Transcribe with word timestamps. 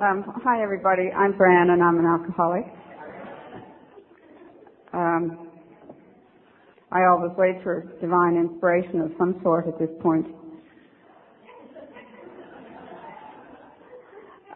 um, 0.00 0.24
hi, 0.44 0.62
everybody. 0.62 1.10
I'm 1.16 1.36
Bran, 1.36 1.70
and 1.70 1.82
I'm 1.82 1.98
an 1.98 2.06
alcoholic. 2.06 2.64
Um, 4.92 5.48
I 6.92 7.06
always 7.06 7.32
wait 7.36 7.60
for 7.64 7.86
divine 8.00 8.36
inspiration 8.36 9.00
of 9.00 9.10
some 9.18 9.40
sort 9.42 9.66
at 9.66 9.78
this 9.80 9.90
point. 10.00 10.26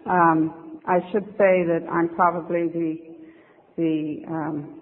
Um, 0.07 0.81
I 0.87 1.01
should 1.11 1.25
say 1.37 1.65
that 1.67 1.81
I'm 1.91 2.15
probably 2.15 2.69
the 2.69 2.97
the 3.77 4.23
um, 4.29 4.81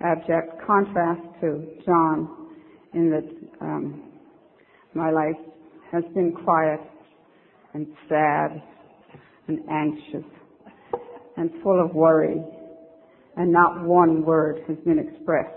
abject 0.00 0.64
contrast 0.64 1.20
to 1.40 1.66
John 1.84 2.48
in 2.94 3.10
that 3.10 3.28
um, 3.60 4.02
my 4.94 5.10
life 5.10 5.36
has 5.90 6.04
been 6.14 6.32
quiet 6.44 6.80
and 7.74 7.86
sad 8.08 8.62
and 9.48 9.58
anxious 9.70 10.28
and 11.36 11.50
full 11.62 11.82
of 11.82 11.94
worry 11.94 12.42
and 13.36 13.52
not 13.52 13.84
one 13.84 14.24
word 14.24 14.62
has 14.68 14.76
been 14.84 14.98
expressed. 14.98 15.54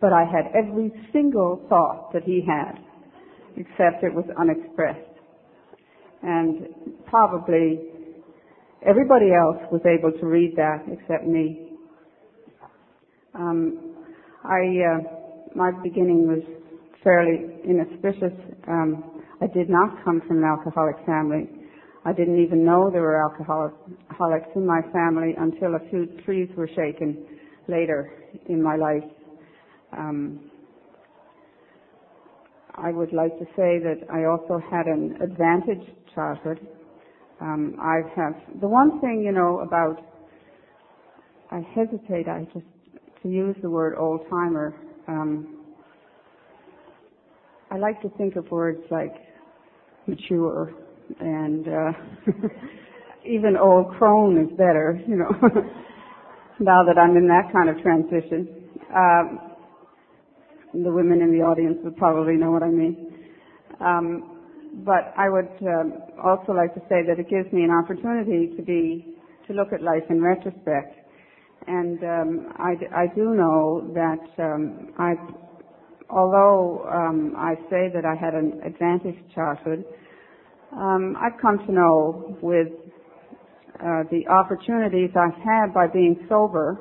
But 0.00 0.12
I 0.12 0.24
had 0.24 0.52
every 0.54 0.92
single 1.12 1.64
thought 1.68 2.12
that 2.12 2.22
he 2.24 2.44
had, 2.46 2.74
except 3.56 4.04
it 4.04 4.14
was 4.14 4.26
unexpressed. 4.38 5.00
And 6.22 6.68
probably 7.06 7.80
everybody 8.86 9.32
else 9.32 9.56
was 9.72 9.80
able 9.86 10.12
to 10.20 10.26
read 10.26 10.54
that 10.56 10.84
except 10.88 11.26
me. 11.26 11.72
Um, 13.34 13.94
I, 14.44 14.60
uh, 14.84 14.98
my 15.54 15.70
beginning 15.82 16.28
was 16.28 16.42
fairly 17.02 17.46
inauspicious. 17.64 18.36
Um, 18.68 19.15
I 19.40 19.46
did 19.46 19.68
not 19.68 20.02
come 20.04 20.22
from 20.26 20.38
an 20.38 20.44
alcoholic 20.44 20.96
family. 21.04 21.48
I 22.04 22.12
didn't 22.12 22.42
even 22.42 22.64
know 22.64 22.90
there 22.90 23.02
were 23.02 23.20
alcoholics 23.20 24.48
in 24.54 24.66
my 24.66 24.80
family 24.92 25.34
until 25.36 25.74
a 25.74 25.90
few 25.90 26.06
trees 26.24 26.48
were 26.56 26.68
shaken 26.68 27.26
later 27.68 28.12
in 28.48 28.62
my 28.62 28.76
life. 28.76 29.02
Um, 29.96 30.50
I 32.76 32.92
would 32.92 33.12
like 33.12 33.38
to 33.38 33.44
say 33.56 33.78
that 33.78 34.06
I 34.12 34.24
also 34.24 34.62
had 34.70 34.86
an 34.86 35.18
advantaged 35.20 35.90
childhood. 36.14 36.60
Um, 37.40 37.76
I 37.80 38.00
have 38.14 38.34
the 38.60 38.68
one 38.68 39.00
thing 39.00 39.22
you 39.22 39.32
know 39.32 39.60
about. 39.60 40.00
I 41.50 41.60
hesitate. 41.74 42.28
I 42.28 42.46
just 42.52 42.66
to 43.22 43.28
use 43.28 43.56
the 43.62 43.70
word 43.70 43.94
old 43.98 44.20
timer. 44.30 44.74
Um, 45.08 45.55
I 47.76 47.78
like 47.78 48.00
to 48.00 48.08
think 48.16 48.36
of 48.36 48.50
words 48.50 48.80
like 48.90 49.12
mature 50.06 50.72
and 51.20 51.68
uh, 51.68 51.92
even 53.26 53.54
old 53.60 53.90
crone 53.98 54.38
is 54.38 54.48
better, 54.56 54.98
you 55.06 55.16
know. 55.16 55.30
now 56.58 56.82
that 56.86 56.96
I'm 56.98 57.18
in 57.18 57.28
that 57.28 57.52
kind 57.52 57.68
of 57.68 57.76
transition, 57.82 58.48
um, 58.96 59.38
the 60.72 60.90
women 60.90 61.20
in 61.20 61.32
the 61.32 61.44
audience 61.44 61.76
would 61.84 61.98
probably 61.98 62.36
know 62.38 62.50
what 62.50 62.62
I 62.62 62.70
mean. 62.70 62.96
Um, 63.78 64.22
but 64.86 65.12
I 65.14 65.28
would 65.28 65.50
um, 65.60 65.92
also 66.24 66.52
like 66.52 66.72
to 66.76 66.80
say 66.88 67.02
that 67.06 67.18
it 67.18 67.28
gives 67.28 67.52
me 67.52 67.62
an 67.62 67.70
opportunity 67.70 68.48
to 68.56 68.62
be 68.62 69.04
to 69.48 69.52
look 69.52 69.74
at 69.74 69.82
life 69.82 70.04
in 70.08 70.22
retrospect. 70.22 70.94
And 71.66 72.02
um, 72.02 72.52
I, 72.56 72.72
I 73.02 73.06
do 73.14 73.34
know 73.34 73.82
that 73.92 74.42
um, 74.42 74.88
I, 74.98 75.12
although 76.10 76.86
um, 76.88 77.34
I 77.36 77.54
say 77.70 77.90
that 77.94 78.04
I 78.04 78.14
had 78.14 78.34
an 78.34 78.60
advantaged 78.64 79.34
childhood, 79.34 79.84
um, 80.72 81.16
I've 81.20 81.40
come 81.40 81.58
to 81.66 81.72
know 81.72 82.36
with 82.42 82.68
uh, 83.80 84.04
the 84.10 84.26
opportunities 84.30 85.10
I've 85.16 85.40
had 85.42 85.72
by 85.74 85.86
being 85.86 86.16
sober 86.28 86.78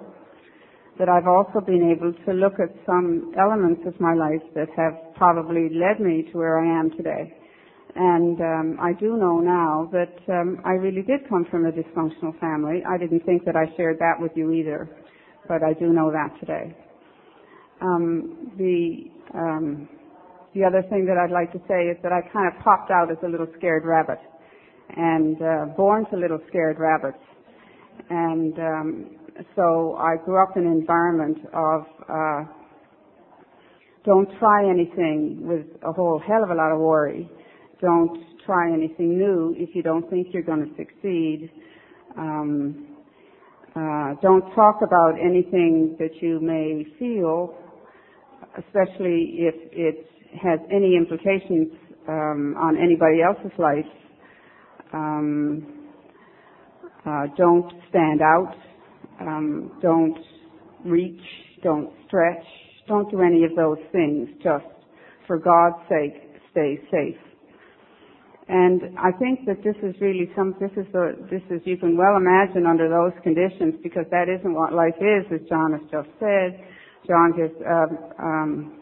that 0.98 1.10
I've 1.10 1.28
also 1.28 1.60
been 1.60 1.92
able 1.92 2.14
to 2.26 2.32
look 2.32 2.54
at 2.60 2.70
some 2.86 3.34
elements 3.38 3.82
of 3.86 4.00
my 4.00 4.14
life 4.14 4.42
that 4.54 4.68
have 4.78 4.94
probably 5.16 5.70
led 5.70 6.00
me 6.00 6.24
to 6.32 6.38
where 6.38 6.60
I 6.60 6.80
am 6.80 6.90
today. 6.92 7.34
And 7.96 8.40
um, 8.40 8.78
I 8.82 8.94
do 8.94 9.18
know 9.18 9.40
now 9.40 9.90
that 9.92 10.14
I 10.66 10.72
really 10.72 11.02
did 11.02 11.28
come 11.28 11.46
from 11.50 11.66
a 11.66 11.72
dysfunctional 11.72 12.38
family. 12.40 12.84
I 12.88 12.98
didn't 12.98 13.26
think 13.26 13.46
that 13.46 13.56
I 13.56 13.66
shared 13.76 14.00
that 14.00 14.16
with 14.20 14.32
you 14.36 14.52
either, 14.52 14.90
but 15.48 15.64
I 15.64 15.74
do 15.74 15.94
know 15.94 16.12
that 16.12 16.30
today. 16.40 16.76
The 18.58 19.15
um, 19.36 19.90
the 20.54 20.64
other 20.64 20.82
thing 20.90 21.06
that 21.06 21.18
I'd 21.18 21.34
like 21.34 21.52
to 21.52 21.60
say 21.68 21.92
is 21.92 21.98
that 22.02 22.12
I 22.12 22.22
kind 22.32 22.48
of 22.48 22.64
popped 22.64 22.90
out 22.90 23.12
as 23.12 23.18
a 23.24 23.28
little 23.28 23.48
scared 23.58 23.84
rabbit, 23.86 24.20
and 24.96 25.42
uh, 25.42 25.66
born 25.76 26.06
to 26.12 26.18
little 26.18 26.40
scared 26.48 26.78
rabbits, 26.80 27.22
and 28.10 28.58
um, 28.60 29.06
so 29.56 29.98
I 30.00 30.16
grew 30.24 30.42
up 30.42 30.56
in 30.56 30.66
an 30.66 30.72
environment 30.72 31.38
of 31.54 31.82
uh, 32.10 32.44
don't 34.06 34.30
try 34.40 34.70
anything 34.70 35.40
with 35.42 35.66
a 35.84 35.92
whole 35.92 36.22
hell 36.26 36.44
of 36.44 36.52
a 36.52 36.56
lot 36.56 36.72
of 36.72 36.80
worry. 36.80 37.30
Don't 37.82 38.24
try 38.46 38.72
anything 38.72 39.18
new 39.18 39.56
if 39.58 39.76
you 39.76 39.82
don't 39.82 40.10
think 40.10 40.28
you're 40.32 40.44
going 40.44 40.64
to 40.64 40.76
succeed. 40.78 41.50
Um, 42.18 42.88
uh, 43.76 44.14
don't 44.22 44.54
talk 44.54 44.80
about 44.82 45.16
anything 45.20 45.98
that 46.00 46.22
you 46.22 46.40
may 46.40 46.86
feel, 46.98 47.58
especially 48.58 49.36
if 49.40 49.56
it 49.72 50.08
has 50.42 50.60
any 50.72 50.96
implications 50.96 51.72
um, 52.08 52.56
on 52.58 52.78
anybody 52.78 53.22
else's 53.22 53.58
life. 53.58 53.86
Um, 54.94 55.90
uh, 57.06 57.28
don't 57.38 57.72
stand 57.90 58.22
out. 58.22 58.56
Um, 59.22 59.80
don't 59.82 60.18
reach. 60.86 61.22
Don't 61.64 61.92
stretch. 62.08 62.46
Don't 62.88 63.10
do 63.12 63.22
any 63.22 63.44
of 63.44 63.56
those 63.56 63.80
things. 63.92 64.30
Just 64.44 64.66
for 65.28 65.40
God's 65.40 65.82
sake, 65.90 66.22
stay 66.52 66.80
safe. 66.92 67.18
And 68.48 68.94
I 69.00 69.10
think 69.18 69.46
that 69.48 69.64
this 69.64 69.76
is 69.82 69.96
really 70.00 70.30
some, 70.36 70.54
this 70.60 70.70
is 70.78 70.86
the, 70.94 71.18
this 71.32 71.42
is, 71.50 71.62
you 71.66 71.78
can 71.78 71.98
well 71.98 72.16
imagine 72.16 72.68
under 72.68 72.88
those 72.88 73.12
conditions 73.24 73.74
because 73.82 74.06
that 74.12 74.30
isn't 74.30 74.54
what 74.54 74.72
life 74.72 74.98
is, 75.02 75.26
as 75.34 75.42
John 75.50 75.74
has 75.74 75.82
just 75.90 76.10
said. 76.20 76.62
John 77.08 77.34
gives, 77.36 77.54
um, 78.20 78.80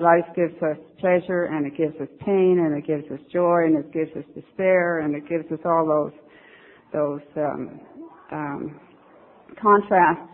life 0.00 0.24
gives 0.34 0.54
us 0.62 0.76
pleasure 1.00 1.44
and 1.44 1.66
it 1.66 1.76
gives 1.76 1.94
us 2.00 2.08
pain 2.24 2.62
and 2.64 2.76
it 2.76 2.86
gives 2.86 3.04
us 3.12 3.20
joy 3.32 3.64
and 3.66 3.78
it 3.78 3.92
gives 3.92 4.10
us 4.16 4.24
despair 4.34 5.00
and 5.00 5.14
it 5.14 5.28
gives 5.28 5.50
us 5.52 5.58
all 5.64 5.86
those, 5.86 6.18
those, 6.92 7.26
um, 7.36 7.80
um, 8.30 8.80
contrasts. 9.60 10.28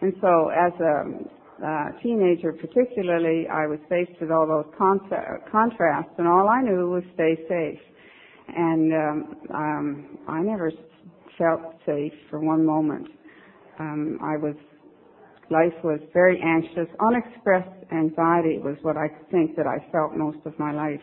And 0.00 0.12
so 0.20 0.50
as 0.50 0.72
a 0.80 1.66
uh, 1.66 2.02
teenager 2.02 2.52
particularly, 2.52 3.46
I 3.48 3.66
was 3.66 3.78
faced 3.88 4.20
with 4.20 4.30
all 4.30 4.46
those 4.46 4.72
contrasts 4.78 6.14
and 6.18 6.28
all 6.28 6.48
I 6.48 6.62
knew 6.62 6.90
was 6.90 7.02
stay 7.14 7.36
safe. 7.48 7.80
And 8.48 8.92
um, 8.92 9.36
um, 9.54 10.18
I 10.28 10.40
never 10.40 10.70
felt 11.36 11.60
safe 11.84 12.12
for 12.30 12.40
one 12.40 12.64
moment. 12.64 13.08
Um, 13.78 14.18
I 14.22 14.36
was 14.36 14.56
life 15.50 15.74
was 15.82 16.00
very 16.12 16.40
anxious. 16.40 16.88
Unexpressed 17.00 17.92
anxiety 17.92 18.58
was 18.58 18.76
what 18.82 18.96
I 18.96 19.08
think 19.30 19.56
that 19.56 19.66
I 19.66 19.78
felt 19.90 20.16
most 20.16 20.38
of 20.44 20.58
my 20.58 20.72
life. 20.72 21.00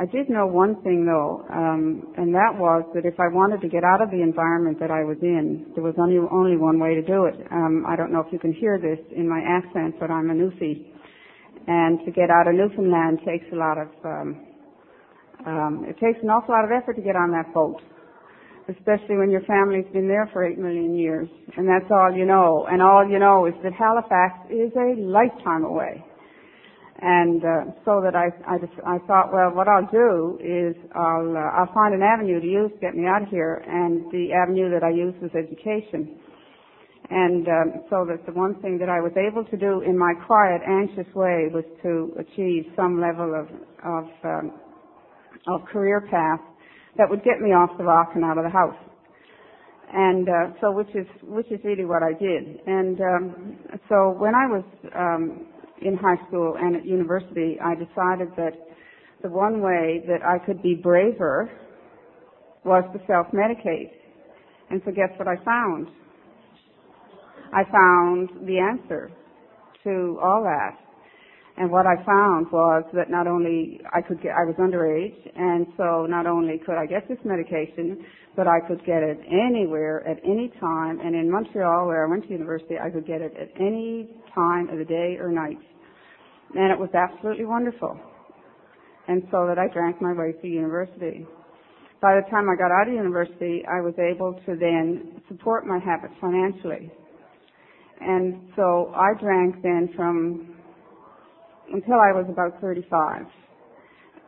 I 0.00 0.06
did 0.06 0.30
know 0.30 0.46
one 0.46 0.80
thing 0.82 1.04
though, 1.04 1.44
um, 1.50 2.14
and 2.16 2.32
that 2.32 2.54
was 2.54 2.86
that 2.94 3.04
if 3.04 3.18
I 3.18 3.26
wanted 3.26 3.60
to 3.62 3.68
get 3.68 3.82
out 3.82 4.00
of 4.00 4.12
the 4.12 4.22
environment 4.22 4.78
that 4.78 4.92
I 4.92 5.02
was 5.02 5.18
in, 5.22 5.72
there 5.74 5.82
was 5.82 5.94
only 5.98 6.18
only 6.30 6.56
one 6.56 6.78
way 6.78 6.94
to 6.94 7.02
do 7.02 7.24
it. 7.24 7.34
Um, 7.50 7.82
I 7.82 7.96
don't 7.96 8.12
know 8.12 8.20
if 8.20 8.32
you 8.32 8.38
can 8.38 8.52
hear 8.52 8.78
this 8.78 9.00
in 9.10 9.28
my 9.28 9.42
accent, 9.42 9.98
but 9.98 10.08
I'm 10.08 10.30
a 10.30 10.34
Newfie, 10.34 10.86
and 11.66 11.98
to 12.06 12.12
get 12.12 12.30
out 12.30 12.46
of 12.46 12.54
Newfoundland 12.54 13.18
takes 13.26 13.46
a 13.50 13.56
lot 13.56 13.74
of 13.74 13.88
um, 14.04 14.46
um, 15.46 15.84
it 15.88 15.98
takes 15.98 16.22
an 16.22 16.30
awful 16.30 16.54
lot 16.54 16.64
of 16.64 16.70
effort 16.70 16.94
to 16.94 17.02
get 17.02 17.16
on 17.16 17.32
that 17.32 17.52
boat 17.52 17.82
especially 18.68 19.16
when 19.16 19.30
your 19.30 19.40
family's 19.42 19.86
been 19.92 20.08
there 20.08 20.28
for 20.32 20.44
eight 20.44 20.58
million 20.58 20.94
years, 20.94 21.28
and 21.56 21.66
that's 21.66 21.90
all 21.90 22.12
you 22.14 22.26
know. 22.26 22.66
And 22.70 22.82
all 22.82 23.08
you 23.08 23.18
know 23.18 23.46
is 23.46 23.54
that 23.62 23.72
Halifax 23.72 24.50
is 24.50 24.72
a 24.76 25.00
lifetime 25.00 25.64
away. 25.64 26.04
And 27.00 27.44
uh, 27.44 27.70
so 27.84 28.02
that 28.02 28.16
I, 28.16 28.26
I, 28.42 28.58
just, 28.58 28.72
I 28.84 28.98
thought, 29.06 29.32
well, 29.32 29.54
what 29.54 29.68
I'll 29.68 29.86
do 29.86 30.36
is 30.42 30.74
I'll, 30.96 31.30
uh, 31.30 31.54
I'll 31.54 31.72
find 31.72 31.94
an 31.94 32.02
avenue 32.02 32.40
to 32.40 32.46
use 32.46 32.72
to 32.72 32.78
get 32.80 32.96
me 32.96 33.06
out 33.06 33.22
of 33.22 33.28
here. 33.28 33.62
And 33.68 34.10
the 34.10 34.32
avenue 34.34 34.68
that 34.74 34.82
I 34.82 34.90
used 34.90 35.22
was 35.22 35.30
education. 35.30 36.18
And 37.08 37.46
um, 37.46 37.72
so 37.88 38.04
that 38.04 38.26
the 38.26 38.32
one 38.32 38.60
thing 38.60 38.78
that 38.78 38.88
I 38.88 39.00
was 39.00 39.12
able 39.16 39.44
to 39.44 39.56
do 39.56 39.80
in 39.82 39.96
my 39.96 40.12
quiet, 40.26 40.60
anxious 40.66 41.06
way 41.14 41.46
was 41.54 41.64
to 41.82 42.12
achieve 42.18 42.66
some 42.74 43.00
level 43.00 43.32
of 43.32 43.46
of, 43.86 44.10
um, 44.24 44.52
of 45.46 45.64
career 45.66 46.00
path 46.10 46.40
that 46.96 47.08
would 47.08 47.22
get 47.24 47.40
me 47.40 47.50
off 47.50 47.70
the 47.78 47.84
rock 47.84 48.10
and 48.14 48.24
out 48.24 48.38
of 48.38 48.44
the 48.44 48.50
house. 48.50 48.76
And 49.92 50.28
uh, 50.28 50.60
so, 50.60 50.72
which 50.72 50.94
is 50.94 51.06
which 51.22 51.50
is 51.50 51.60
really 51.64 51.84
what 51.84 52.02
I 52.02 52.12
did. 52.12 52.60
And 52.66 53.00
um, 53.00 53.58
so, 53.88 54.14
when 54.18 54.34
I 54.34 54.46
was 54.46 54.64
um, 54.94 55.46
in 55.80 55.96
high 55.96 56.16
school 56.28 56.56
and 56.58 56.76
at 56.76 56.84
university, 56.84 57.56
I 57.62 57.74
decided 57.74 58.28
that 58.36 58.52
the 59.22 59.30
one 59.30 59.60
way 59.62 60.04
that 60.06 60.22
I 60.22 60.44
could 60.44 60.62
be 60.62 60.74
braver 60.74 61.50
was 62.64 62.84
to 62.92 63.00
self-medicate. 63.06 63.90
And 64.70 64.82
so 64.84 64.92
guess 64.92 65.08
what 65.16 65.26
I 65.26 65.36
found? 65.44 65.88
I 67.52 67.64
found 67.64 68.46
the 68.46 68.58
answer 68.58 69.10
to 69.84 70.18
all 70.22 70.42
that. 70.42 70.76
And 71.58 71.72
what 71.72 71.86
I 71.86 71.96
found 72.06 72.46
was 72.52 72.84
that 72.94 73.10
not 73.10 73.26
only 73.26 73.80
I 73.92 74.00
could 74.00 74.22
get, 74.22 74.30
I 74.30 74.46
was 74.46 74.54
underage, 74.62 75.18
and 75.34 75.66
so 75.76 76.06
not 76.06 76.24
only 76.24 76.62
could 76.64 76.78
I 76.78 76.86
get 76.86 77.08
this 77.08 77.18
medication, 77.24 78.06
but 78.36 78.46
I 78.46 78.60
could 78.68 78.78
get 78.86 79.02
it 79.02 79.18
anywhere 79.26 80.06
at 80.06 80.18
any 80.22 80.52
time. 80.60 81.00
And 81.00 81.16
in 81.16 81.28
Montreal, 81.28 81.88
where 81.88 82.06
I 82.06 82.08
went 82.08 82.22
to 82.24 82.30
university, 82.30 82.76
I 82.78 82.90
could 82.90 83.08
get 83.08 83.22
it 83.22 83.34
at 83.34 83.50
any 83.60 84.08
time 84.36 84.68
of 84.70 84.78
the 84.78 84.84
day 84.84 85.16
or 85.18 85.32
night. 85.32 85.58
And 86.54 86.70
it 86.70 86.78
was 86.78 86.90
absolutely 86.94 87.44
wonderful. 87.44 87.98
And 89.08 89.24
so 89.32 89.48
that 89.48 89.58
I 89.58 89.66
drank 89.74 90.00
my 90.00 90.12
way 90.12 90.34
through 90.40 90.50
university. 90.50 91.26
By 92.00 92.14
the 92.14 92.30
time 92.30 92.46
I 92.48 92.54
got 92.54 92.70
out 92.70 92.86
of 92.86 92.94
university, 92.94 93.64
I 93.66 93.80
was 93.80 93.94
able 93.98 94.38
to 94.46 94.54
then 94.54 95.20
support 95.26 95.66
my 95.66 95.80
habits 95.80 96.14
financially. 96.20 96.92
And 98.00 98.52
so 98.54 98.92
I 98.94 99.18
drank 99.20 99.60
then 99.64 99.90
from 99.96 100.54
until 101.72 101.94
I 101.94 102.12
was 102.12 102.26
about 102.28 102.60
35. 102.60 103.26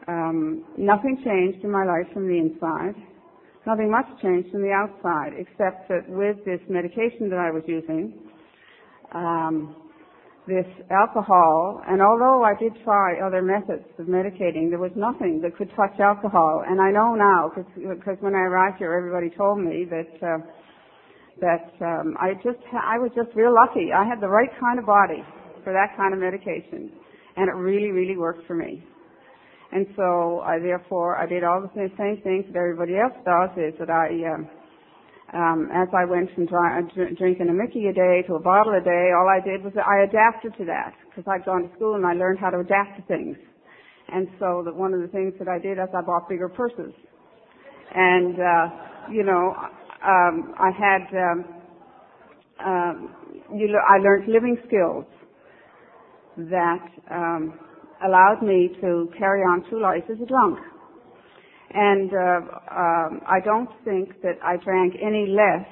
Um, 0.09 0.65
nothing 0.77 1.23
changed 1.25 1.65
in 1.65 1.71
my 1.71 1.85
life 1.85 2.13
from 2.13 2.27
the 2.27 2.39
inside. 2.39 2.95
Nothing 3.67 3.91
much 3.91 4.07
changed 4.23 4.51
from 4.51 4.63
the 4.63 4.73
outside, 4.73 5.33
except 5.37 5.89
that 5.89 6.09
with 6.09 6.43
this 6.45 6.61
medication 6.69 7.29
that 7.29 7.39
I 7.39 7.51
was 7.51 7.63
using, 7.67 8.15
um, 9.13 9.77
this 10.49 10.67
alcohol, 10.91 11.83
and 11.87 12.01
although 12.01 12.43
I 12.43 12.55
did 12.59 12.73
try 12.83 13.21
other 13.21 13.43
methods 13.43 13.85
of 13.99 14.07
medicating, 14.07 14.71
there 14.71 14.81
was 14.81 14.91
nothing 14.97 15.41
that 15.43 15.57
could 15.57 15.71
touch 15.77 16.01
alcohol. 16.01 16.65
And 16.67 16.81
I 16.81 16.91
know 16.91 17.15
now, 17.15 17.53
because 17.55 18.17
when 18.21 18.35
I 18.35 18.49
arrived 18.49 18.79
here, 18.79 18.95
everybody 18.95 19.31
told 19.37 19.61
me 19.61 19.87
that 19.91 20.13
uh, 20.25 20.39
that 21.41 21.73
um, 21.81 22.17
I 22.19 22.35
just 22.43 22.59
I 22.73 22.99
was 22.99 23.11
just 23.15 23.31
real 23.37 23.55
lucky. 23.55 23.93
I 23.93 24.05
had 24.05 24.21
the 24.21 24.29
right 24.29 24.51
kind 24.59 24.79
of 24.79 24.87
body 24.87 25.23
for 25.63 25.73
that 25.73 25.97
kind 25.97 26.15
of 26.15 26.21
medication, 26.21 26.91
and 27.37 27.49
it 27.49 27.55
really 27.55 27.91
really 27.91 28.17
worked 28.17 28.47
for 28.47 28.55
me. 28.55 28.85
And 29.73 29.87
so 29.97 30.41
I 30.41 30.59
therefore 30.59 31.17
I 31.17 31.27
did 31.27 31.45
all 31.45 31.61
the 31.61 31.71
same 31.77 32.23
things 32.23 32.45
that 32.49 32.59
everybody 32.59 32.99
else 32.99 33.15
does. 33.25 33.51
Is 33.57 33.75
that 33.79 33.91
I 33.91 34.09
um, 34.35 34.49
um, 35.33 35.69
as 35.73 35.87
I 35.95 36.05
went 36.05 36.35
from 36.35 36.47
dry, 36.47 36.81
uh, 36.81 36.83
drinking 37.17 37.49
a 37.49 37.53
Mickey 37.53 37.87
a 37.87 37.93
day 37.93 38.23
to 38.27 38.35
a 38.35 38.41
bottle 38.41 38.75
a 38.75 38.83
day, 38.83 39.13
all 39.15 39.29
I 39.29 39.39
did 39.39 39.63
was 39.63 39.73
I 39.79 40.03
adapted 40.03 40.57
to 40.59 40.65
that 40.65 40.93
because 41.09 41.25
I'd 41.31 41.45
gone 41.45 41.69
to 41.69 41.77
school 41.77 41.95
and 41.95 42.05
I 42.05 42.15
learned 42.15 42.41
how 42.41 42.51
to 42.51 42.59
adapt 42.59 42.97
to 42.99 43.03
things. 43.07 43.37
And 44.13 44.27
so 44.41 44.63
that 44.65 44.75
one 44.75 44.93
of 44.93 45.01
the 45.01 45.07
things 45.07 45.35
that 45.39 45.47
I 45.47 45.61
did 45.61 45.79
is 45.79 45.87
I 45.97 46.01
bought 46.03 46.29
bigger 46.29 46.49
purses. 46.49 46.93
And, 47.95 48.35
uh, 48.41 48.67
you 49.13 49.23
know, 49.23 49.55
um, 50.03 50.55
I 50.59 50.71
had, 50.75 51.07
um, 51.15 51.45
um, 52.65 53.15
you 53.55 53.69
I 53.89 53.99
learned 53.99 54.27
living 54.27 54.59
skills 54.67 55.05
that 56.37 56.87
um, 57.11 57.59
allowed 58.07 58.43
me 58.43 58.71
to 58.81 59.09
carry 59.19 59.41
on 59.41 59.65
through 59.69 59.83
life 59.83 60.05
as 60.11 60.19
a 60.23 60.27
drunk. 60.27 60.59
And 61.73 62.11
uh, 62.13 62.41
um, 62.75 63.21
I 63.29 63.39
don't 63.45 63.71
think 63.85 64.21
that 64.23 64.39
I 64.43 64.57
drank 64.57 64.95
any 65.01 65.27
less 65.29 65.67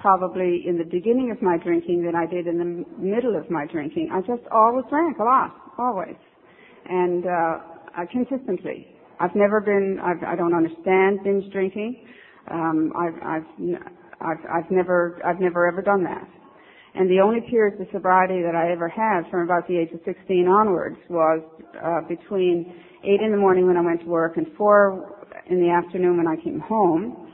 probably 0.00 0.64
in 0.66 0.76
the 0.76 0.84
beginning 0.84 1.30
of 1.30 1.40
my 1.40 1.56
drinking 1.62 2.04
than 2.04 2.14
I 2.14 2.26
did 2.26 2.46
in 2.46 2.58
the 2.58 2.84
middle 2.98 3.36
of 3.38 3.48
my 3.50 3.66
drinking. 3.66 4.10
I 4.12 4.20
just 4.20 4.42
always 4.50 4.84
drank 4.90 5.18
a 5.18 5.24
lot, 5.24 5.54
always, 5.78 6.16
and 6.88 7.24
uh, 7.24 7.58
consistently. 8.10 8.88
I've 9.20 9.34
never 9.36 9.60
been. 9.60 9.98
I've, 10.02 10.22
I 10.26 10.34
don't 10.34 10.54
understand 10.54 11.20
binge 11.22 11.50
drinking. 11.52 12.04
Um, 12.50 12.92
I've, 12.98 13.14
I've, 13.24 13.46
I've, 14.20 14.44
I've 14.64 14.70
never, 14.70 15.20
I've 15.24 15.40
never 15.40 15.68
ever 15.68 15.80
done 15.80 16.02
that. 16.04 16.28
And 16.94 17.08
the 17.08 17.20
only 17.20 17.40
periods 17.48 17.80
of 17.80 17.86
sobriety 17.92 18.42
that 18.42 18.54
I 18.54 18.70
ever 18.70 18.88
had 18.88 19.30
from 19.30 19.40
about 19.42 19.66
the 19.66 19.78
age 19.78 19.88
of 19.92 20.00
16 20.04 20.46
onwards 20.46 20.96
was 21.08 21.40
uh, 21.82 22.06
between 22.06 22.74
8 23.02 23.20
in 23.20 23.32
the 23.32 23.38
morning 23.38 23.66
when 23.66 23.76
I 23.76 23.80
went 23.80 24.00
to 24.00 24.06
work 24.06 24.36
and 24.36 24.46
4 24.58 25.24
in 25.48 25.60
the 25.60 25.70
afternoon 25.70 26.18
when 26.18 26.26
I 26.26 26.36
came 26.42 26.60
home. 26.60 27.32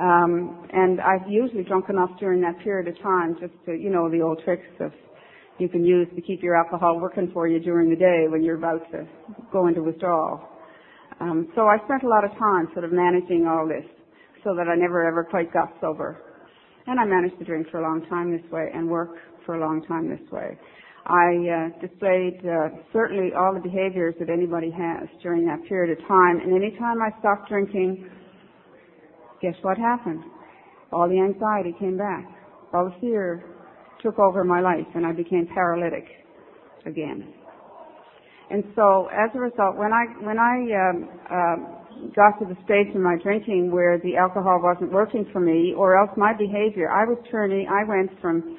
Um, 0.00 0.68
and 0.72 1.00
I've 1.00 1.28
usually 1.28 1.64
drunk 1.64 1.86
enough 1.90 2.10
during 2.20 2.40
that 2.42 2.58
period 2.62 2.86
of 2.86 3.02
time 3.02 3.36
just 3.40 3.52
to, 3.66 3.74
you 3.74 3.90
know, 3.90 4.08
the 4.08 4.20
old 4.20 4.40
tricks 4.44 4.70
of 4.78 4.92
you 5.58 5.68
can 5.68 5.84
use 5.84 6.08
to 6.14 6.22
keep 6.22 6.42
your 6.42 6.56
alcohol 6.56 6.98
working 7.00 7.30
for 7.34 7.48
you 7.48 7.58
during 7.58 7.90
the 7.90 7.96
day 7.96 8.26
when 8.28 8.42
you're 8.42 8.56
about 8.56 8.80
to 8.92 9.06
go 9.52 9.66
into 9.66 9.82
withdrawal. 9.82 10.48
Um, 11.20 11.52
so 11.54 11.66
I 11.66 11.76
spent 11.84 12.04
a 12.04 12.08
lot 12.08 12.24
of 12.24 12.30
time 12.38 12.68
sort 12.72 12.84
of 12.84 12.92
managing 12.92 13.46
all 13.46 13.68
this 13.68 13.84
so 14.42 14.54
that 14.54 14.68
I 14.68 14.74
never 14.76 15.06
ever 15.06 15.24
quite 15.24 15.52
got 15.52 15.68
sober. 15.80 16.29
And 16.90 16.98
I 16.98 17.04
managed 17.04 17.38
to 17.38 17.44
drink 17.44 17.68
for 17.70 17.78
a 17.78 17.82
long 17.82 18.04
time 18.10 18.32
this 18.32 18.42
way 18.50 18.66
and 18.74 18.90
work 18.90 19.10
for 19.46 19.54
a 19.54 19.60
long 19.60 19.80
time 19.86 20.10
this 20.10 20.28
way. 20.32 20.58
I 21.06 21.30
uh, 21.46 21.86
displayed 21.86 22.42
uh, 22.42 22.82
certainly 22.92 23.30
all 23.32 23.54
the 23.54 23.60
behaviors 23.60 24.16
that 24.18 24.28
anybody 24.28 24.72
has 24.72 25.08
during 25.22 25.46
that 25.46 25.62
period 25.68 25.96
of 25.96 26.08
time. 26.08 26.40
And 26.40 26.52
any 26.52 26.76
time 26.80 26.98
I 27.00 27.16
stopped 27.20 27.48
drinking, 27.48 28.10
guess 29.40 29.54
what 29.62 29.78
happened? 29.78 30.24
All 30.92 31.08
the 31.08 31.20
anxiety 31.20 31.76
came 31.78 31.96
back. 31.96 32.26
All 32.74 32.86
the 32.86 33.00
fear 33.00 33.44
took 34.02 34.18
over 34.18 34.42
my 34.42 34.60
life, 34.60 34.86
and 34.96 35.06
I 35.06 35.12
became 35.12 35.46
paralytic 35.54 36.06
again. 36.86 37.32
And 38.50 38.64
so, 38.74 39.06
as 39.14 39.30
a 39.36 39.38
result, 39.38 39.76
when 39.76 39.92
I 39.92 40.06
when 40.26 40.40
I 40.40 40.90
um, 40.90 41.08
uh, 41.30 41.79
got 42.14 42.38
to 42.38 42.46
the 42.46 42.56
stage 42.64 42.94
in 42.94 43.02
my 43.02 43.16
drinking 43.22 43.70
where 43.70 43.98
the 43.98 44.16
alcohol 44.16 44.60
wasn't 44.62 44.92
working 44.92 45.26
for 45.32 45.40
me, 45.40 45.74
or 45.76 45.98
else 45.98 46.10
my 46.16 46.32
behavior, 46.32 46.90
I 46.90 47.04
was 47.04 47.18
turning. 47.30 47.68
I 47.68 47.84
went 47.84 48.10
from 48.20 48.58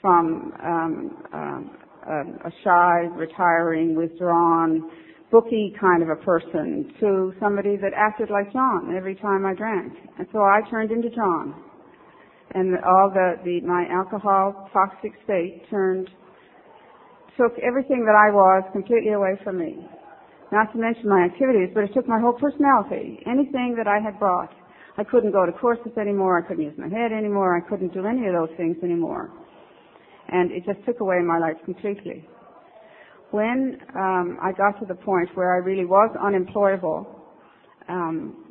from 0.00 0.52
um, 0.62 1.24
um, 1.32 1.76
a, 2.06 2.48
a 2.48 2.52
shy, 2.62 3.08
retiring, 3.16 3.96
withdrawn, 3.96 4.90
booky 5.30 5.74
kind 5.80 6.02
of 6.02 6.08
a 6.08 6.16
person 6.16 6.92
to 7.00 7.32
somebody 7.40 7.76
that 7.76 7.92
acted 7.96 8.30
like 8.30 8.52
John 8.52 8.94
every 8.96 9.14
time 9.14 9.44
I 9.44 9.54
drank. 9.54 9.92
And 10.18 10.26
so 10.32 10.40
I 10.40 10.60
turned 10.70 10.90
into 10.90 11.10
John. 11.10 11.64
And 12.54 12.76
all 12.84 13.10
the, 13.12 13.34
the 13.44 13.60
my 13.66 13.86
alcohol 13.90 14.70
toxic 14.72 15.12
state 15.24 15.62
turned 15.68 16.08
took 17.36 17.52
everything 17.62 18.04
that 18.06 18.16
I 18.16 18.32
was 18.32 18.64
completely 18.72 19.12
away 19.12 19.38
from 19.44 19.58
me. 19.58 19.86
Not 20.50 20.72
to 20.72 20.78
mention 20.78 21.08
my 21.08 21.24
activities, 21.24 21.70
but 21.74 21.84
it 21.84 21.90
took 21.94 22.08
my 22.08 22.18
whole 22.20 22.32
personality. 22.32 23.20
Anything 23.26 23.74
that 23.76 23.86
I 23.86 24.00
had 24.00 24.18
brought. 24.18 24.50
I 24.96 25.04
couldn't 25.04 25.30
go 25.30 25.46
to 25.46 25.52
courses 25.52 25.92
anymore, 25.96 26.42
I 26.42 26.48
couldn't 26.48 26.64
use 26.64 26.74
my 26.76 26.88
head 26.88 27.12
anymore, 27.12 27.56
I 27.56 27.68
couldn't 27.68 27.94
do 27.94 28.04
any 28.06 28.26
of 28.26 28.32
those 28.34 28.50
things 28.56 28.76
anymore 28.82 29.30
and 30.28 30.50
it 30.52 30.64
just 30.64 30.84
took 30.84 31.00
away 31.00 31.20
my 31.24 31.38
life 31.38 31.56
completely. 31.64 32.26
When 33.30 33.78
um, 33.94 34.38
I 34.42 34.52
got 34.52 34.78
to 34.80 34.86
the 34.86 34.94
point 34.94 35.28
where 35.34 35.54
I 35.54 35.58
really 35.58 35.84
was 35.84 36.14
unemployable, 36.22 37.06
um, 37.88 38.44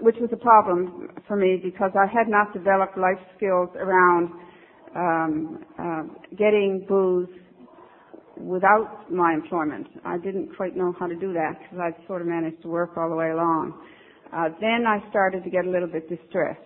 which 0.00 0.16
was 0.20 0.30
a 0.32 0.36
problem 0.36 1.08
for 1.28 1.36
me 1.36 1.60
because 1.62 1.92
I 1.94 2.06
had 2.06 2.28
not 2.28 2.52
developed 2.52 2.98
life 2.98 3.18
skills 3.36 3.68
around 3.76 4.30
um, 4.96 5.64
uh, 5.78 6.02
getting 6.36 6.84
booze 6.88 7.28
without 8.42 9.10
my 9.10 9.32
employment. 9.32 9.86
I 10.04 10.18
didn't 10.18 10.54
quite 10.56 10.76
know 10.76 10.94
how 10.98 11.06
to 11.06 11.14
do 11.14 11.32
that 11.32 11.58
because 11.60 11.78
I'd 11.78 12.06
sort 12.06 12.22
of 12.22 12.28
managed 12.28 12.62
to 12.62 12.68
work 12.68 12.96
all 12.96 13.08
the 13.08 13.16
way 13.16 13.30
along. 13.30 13.74
Uh, 14.32 14.48
then 14.60 14.84
I 14.86 14.98
started 15.10 15.44
to 15.44 15.50
get 15.50 15.64
a 15.64 15.70
little 15.70 15.88
bit 15.88 16.08
distressed 16.08 16.60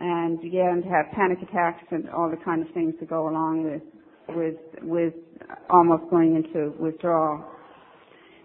and 0.00 0.40
began 0.40 0.82
to 0.82 0.88
have 0.88 1.06
panic 1.14 1.38
attacks 1.42 1.84
and 1.90 2.08
all 2.10 2.30
the 2.30 2.42
kind 2.44 2.66
of 2.66 2.72
things 2.74 2.94
that 3.00 3.08
go 3.08 3.28
along 3.28 3.64
with 3.64 3.82
with 4.36 4.56
with 4.82 5.14
almost 5.70 6.10
going 6.10 6.36
into 6.36 6.72
withdrawal. 6.80 7.44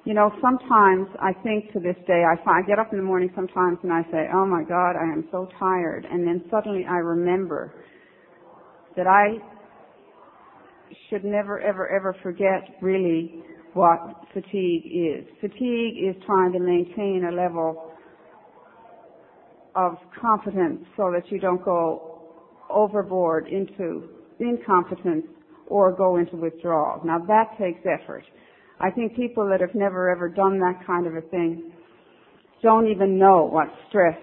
You 0.05 0.13
know, 0.13 0.31
sometimes 0.41 1.07
I 1.21 1.33
think 1.43 1.71
to 1.74 1.79
this 1.79 1.95
day, 2.07 2.24
I, 2.24 2.36
find, 2.43 2.63
I 2.63 2.67
get 2.67 2.79
up 2.79 2.91
in 2.91 2.98
the 2.98 3.03
morning 3.03 3.29
sometimes 3.36 3.77
and 3.83 3.91
I 3.91 4.01
say, 4.12 4.27
oh 4.33 4.45
my 4.45 4.63
God, 4.63 4.95
I 4.95 5.03
am 5.03 5.27
so 5.31 5.48
tired. 5.59 6.07
And 6.09 6.25
then 6.25 6.43
suddenly 6.50 6.86
I 6.89 6.98
remember 6.98 7.74
that 8.95 9.07
I 9.07 9.38
should 11.10 11.24
never, 11.24 11.60
ever, 11.60 11.88
ever 11.89 12.15
forget 12.24 12.77
really 12.81 13.43
what 13.74 14.00
fatigue 14.34 14.86
is. 14.86 15.25
Fatigue 15.41 15.96
is 15.98 16.15
trying 16.25 16.51
to 16.53 16.60
maintain 16.60 17.27
a 17.29 17.36
level 17.36 17.91
of 19.75 19.96
competence 20.19 20.84
so 20.98 21.12
that 21.13 21.24
you 21.31 21.39
don't 21.39 21.63
go 21.63 22.22
overboard 22.69 23.48
into 23.48 24.10
incompetence 24.39 25.25
or 25.67 25.96
go 25.96 26.17
into 26.17 26.36
withdrawal. 26.36 27.01
Now 27.05 27.19
that 27.27 27.58
takes 27.60 27.79
effort. 27.86 28.24
I 28.79 28.89
think 28.91 29.15
people 29.15 29.48
that 29.50 29.62
have 29.62 29.75
never 29.75 30.10
ever 30.10 30.29
done 30.29 30.60
that 30.60 30.86
kind 30.86 31.05
of 31.05 31.15
a 31.15 31.22
thing 31.22 31.72
don't 32.62 32.88
even 32.88 33.17
know 33.17 33.48
what 33.50 33.67
stress 33.88 34.17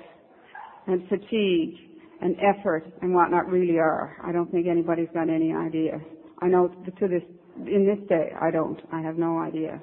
and 0.87 1.09
fatigue 1.09 1.75
and 2.21 2.37
effort 2.39 2.85
and 3.03 3.15
whatnot 3.15 3.49
really 3.49 3.79
are. 3.79 4.17
I 4.25 4.33
don't 4.33 4.51
think 4.51 4.67
anybody's 4.67 5.09
got 5.15 5.29
any 5.29 5.53
idea. 5.53 6.01
I 6.43 6.49
know 6.49 6.69
to 6.69 7.09
this, 7.09 7.23
in 7.67 7.87
this 7.87 8.09
day, 8.09 8.31
I 8.41 8.51
don't. 8.51 8.81
I 8.93 9.01
have 9.01 9.17
no 9.17 9.39
idea. 9.39 9.81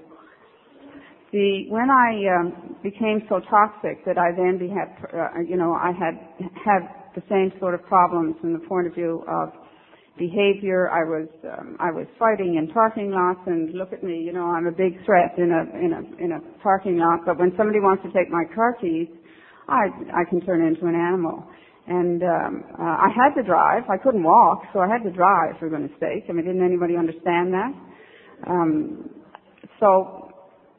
the 1.31 1.65
when 1.69 1.89
I 1.89 2.11
um, 2.35 2.75
became 2.83 3.23
so 3.27 3.41
toxic 3.49 4.05
that 4.05 4.17
I 4.17 4.31
then 4.35 4.59
had, 4.69 4.89
uh, 5.13 5.39
you 5.47 5.57
know, 5.57 5.73
I 5.73 5.91
had 5.91 6.15
had 6.63 6.81
the 7.15 7.23
same 7.29 7.51
sort 7.59 7.73
of 7.73 7.83
problems 7.85 8.35
from 8.41 8.53
the 8.53 8.59
point 8.67 8.87
of 8.87 8.93
view 8.93 9.23
of 9.27 9.49
behavior. 10.17 10.89
I 10.91 11.03
was 11.03 11.27
um, 11.43 11.75
I 11.79 11.91
was 11.91 12.07
fighting 12.19 12.55
in 12.55 12.71
parking 12.71 13.11
lots, 13.11 13.41
and 13.47 13.73
look 13.73 13.93
at 13.93 14.03
me, 14.03 14.21
you 14.21 14.31
know, 14.33 14.45
I'm 14.45 14.67
a 14.67 14.71
big 14.71 15.03
threat 15.05 15.33
in 15.37 15.51
a 15.51 15.63
in 15.77 15.91
a 15.93 16.23
in 16.23 16.31
a 16.33 16.39
parking 16.61 16.97
lot. 16.97 17.21
But 17.25 17.39
when 17.39 17.51
somebody 17.57 17.79
wants 17.79 18.03
to 18.03 18.11
take 18.13 18.29
my 18.29 18.43
car 18.53 18.77
keys, 18.79 19.07
I 19.67 19.89
I 20.13 20.23
can 20.29 20.41
turn 20.41 20.61
into 20.65 20.85
an 20.85 20.95
animal. 20.95 21.43
And 21.85 22.23
um, 22.23 22.63
uh, 22.79 22.83
I 22.83 23.09
had 23.13 23.35
to 23.35 23.43
drive. 23.43 23.83
I 23.89 23.97
couldn't 23.97 24.23
walk, 24.23 24.63
so 24.71 24.79
I 24.79 24.87
had 24.87 25.03
to 25.03 25.11
drive. 25.11 25.59
For 25.59 25.69
goodness' 25.69 25.91
sake, 25.99 26.23
I 26.29 26.31
mean, 26.31 26.45
didn't 26.45 26.63
anybody 26.63 26.95
understand 26.95 27.53
that? 27.53 27.71
Um, 28.47 29.09
so 29.79 30.31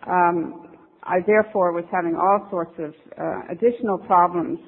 um, 0.06 0.68
I 1.02 1.18
therefore 1.26 1.72
was 1.72 1.84
having 1.92 2.16
all 2.16 2.48
sorts 2.50 2.72
of 2.78 2.94
uh, 3.20 3.52
additional 3.52 3.98
problems 3.98 4.58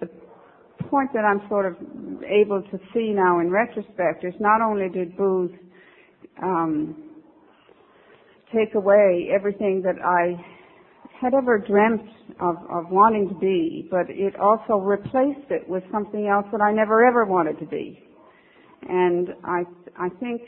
The 0.00 0.84
point 0.84 1.10
that 1.14 1.24
I'm 1.24 1.46
sort 1.48 1.66
of 1.66 1.76
able 2.24 2.62
to 2.62 2.78
see 2.94 3.12
now 3.12 3.40
in 3.40 3.50
retrospect 3.50 4.24
is 4.24 4.34
not 4.40 4.60
only 4.60 4.88
did 4.88 5.16
booze 5.16 5.50
um, 6.42 6.96
take 8.54 8.74
away 8.74 9.28
everything 9.34 9.82
that 9.82 9.96
I 10.04 10.36
had 11.20 11.34
ever 11.34 11.58
dreamt 11.58 12.02
of, 12.40 12.56
of 12.70 12.90
wanting 12.90 13.28
to 13.28 13.34
be, 13.34 13.88
but 13.90 14.06
it 14.08 14.36
also 14.36 14.74
replaced 14.74 15.50
it 15.50 15.68
with 15.68 15.82
something 15.90 16.28
else 16.28 16.46
that 16.52 16.60
I 16.60 16.72
never 16.72 17.04
ever 17.04 17.24
wanted 17.24 17.58
to 17.58 17.66
be. 17.66 17.98
And 18.88 19.28
I, 19.44 19.64
I 19.98 20.08
think 20.20 20.42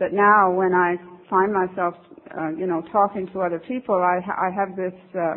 that 0.00 0.12
now 0.12 0.50
when 0.50 0.74
I 0.74 0.96
find 1.30 1.52
myself, 1.52 1.94
uh, 2.36 2.50
you 2.50 2.66
know, 2.66 2.82
talking 2.90 3.28
to 3.32 3.40
other 3.40 3.60
people, 3.60 3.94
I, 3.94 4.18
I 4.26 4.50
have 4.50 4.76
this 4.76 4.94
uh, 5.14 5.34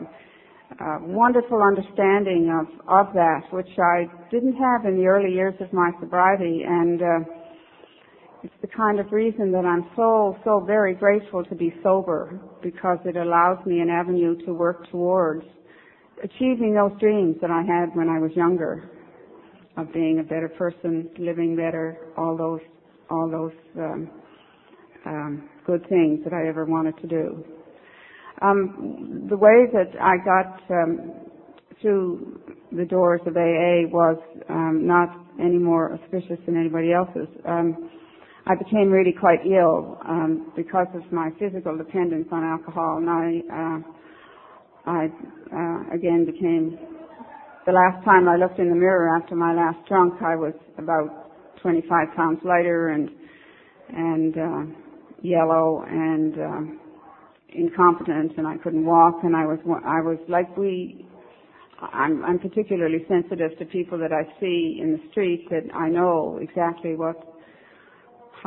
uh, 0.80 0.98
wonderful 1.02 1.62
understanding 1.62 2.50
of, 2.50 2.68
of 2.90 3.14
that, 3.14 3.42
which 3.52 3.70
I 3.78 4.06
didn't 4.32 4.56
have 4.56 4.86
in 4.86 4.98
the 4.98 5.06
early 5.06 5.34
years 5.34 5.54
of 5.62 5.72
my 5.72 5.92
sobriety, 6.00 6.64
and 6.68 7.02
uh, 7.02 7.37
it's 8.48 8.62
the 8.62 8.78
kind 8.78 8.98
of 8.98 9.12
reason 9.12 9.52
that 9.52 9.66
I'm 9.66 9.84
so, 9.98 10.38
so 10.46 10.64
very 10.66 10.94
grateful 10.94 11.44
to 11.44 11.54
be 11.56 11.74
sober, 11.84 12.40
because 12.64 12.98
it 13.04 13.18
allows 13.18 13.58
me 13.66 13.82
an 13.82 13.90
avenue 13.90 14.36
to 14.46 14.54
work 14.54 14.90
towards 14.90 15.44
achieving 16.24 16.74
those 16.74 16.98
dreams 16.98 17.36
that 17.42 17.52
I 17.52 17.62
had 17.62 17.94
when 17.94 18.08
I 18.08 18.20
was 18.20 18.32
younger, 18.36 18.90
of 19.76 19.92
being 19.94 20.20
a 20.20 20.24
better 20.24 20.48
person, 20.58 21.10
living 21.20 21.58
better, 21.58 21.98
all 22.16 22.38
those, 22.38 22.62
all 23.10 23.30
those 23.30 23.52
um, 23.78 24.10
um, 25.06 25.50
good 25.66 25.82
things 25.90 26.22
that 26.24 26.32
I 26.32 26.48
ever 26.48 26.64
wanted 26.64 26.96
to 27.02 27.08
do. 27.08 27.44
Um, 28.42 29.26
the 29.30 29.38
way 29.38 29.66
that 29.74 29.92
I 30.02 30.18
got 30.24 30.48
um, 30.70 31.12
through 31.82 32.40
the 32.72 32.86
doors 32.86 33.20
of 33.26 33.36
AA 33.36 33.92
was 33.92 34.18
um, 34.50 34.88
not 34.88 35.10
any 35.38 35.58
more 35.58 35.94
auspicious 35.94 36.40
than 36.46 36.56
anybody 36.58 36.94
else's. 36.94 37.28
Um, 37.46 37.90
I 38.50 38.56
became 38.56 38.90
really 38.92 39.12
quite 39.12 39.40
ill 39.46 39.98
um, 40.08 40.54
because 40.56 40.88
of 40.96 41.02
my 41.12 41.32
physical 41.38 41.76
dependence 41.78 42.28
on 42.32 42.46
alcohol, 42.46 42.98
and 42.98 43.10
I, 43.10 43.42
uh, 43.52 43.80
I 44.90 45.06
uh, 45.54 45.96
again 45.96 46.26
became. 46.26 46.78
The 47.66 47.74
last 47.74 48.06
time 48.06 48.30
I 48.30 48.38
looked 48.38 48.60
in 48.60 48.70
the 48.70 48.76
mirror 48.76 49.14
after 49.22 49.36
my 49.36 49.54
last 49.54 49.86
drunk, 49.90 50.14
I 50.22 50.36
was 50.38 50.54
about 50.78 51.30
25 51.62 52.16
pounds 52.16 52.40
lighter 52.46 52.90
and 52.90 53.10
and 53.90 54.38
uh, 54.38 54.76
yellow 55.22 55.84
and. 55.88 56.80
Incompetent 57.50 58.34
and 58.38 58.46
I 58.46 58.58
couldn't 58.58 58.86
walk 58.86 59.24
and 59.24 59.34
I 59.36 59.46
was 59.46 59.58
I 59.86 60.02
was 60.02 60.18
like 60.28 60.56
we 60.58 61.08
I'm 61.82 62.24
I'm 62.26 62.38
particularly 62.40 63.06
sensitive 63.08 63.58
to 63.58 63.66
people 63.66 63.98
that 64.00 64.12
I 64.12 64.24
see 64.40 64.80
in 64.80 64.92
the 64.92 65.00
street 65.12 65.48
that 65.50 65.64
I 65.74 65.88
know 65.88 66.40
exactly 66.42 66.96
what 66.96 67.37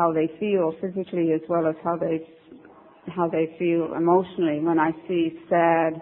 how 0.00 0.12
they 0.12 0.30
feel 0.40 0.72
physically 0.80 1.32
as 1.34 1.42
well 1.48 1.66
as 1.66 1.74
how 1.84 1.94
they 1.94 2.26
how 3.14 3.28
they 3.28 3.54
feel 3.58 3.92
emotionally 3.94 4.60
when 4.60 4.78
I 4.78 4.92
see 5.06 5.38
sad 5.50 6.00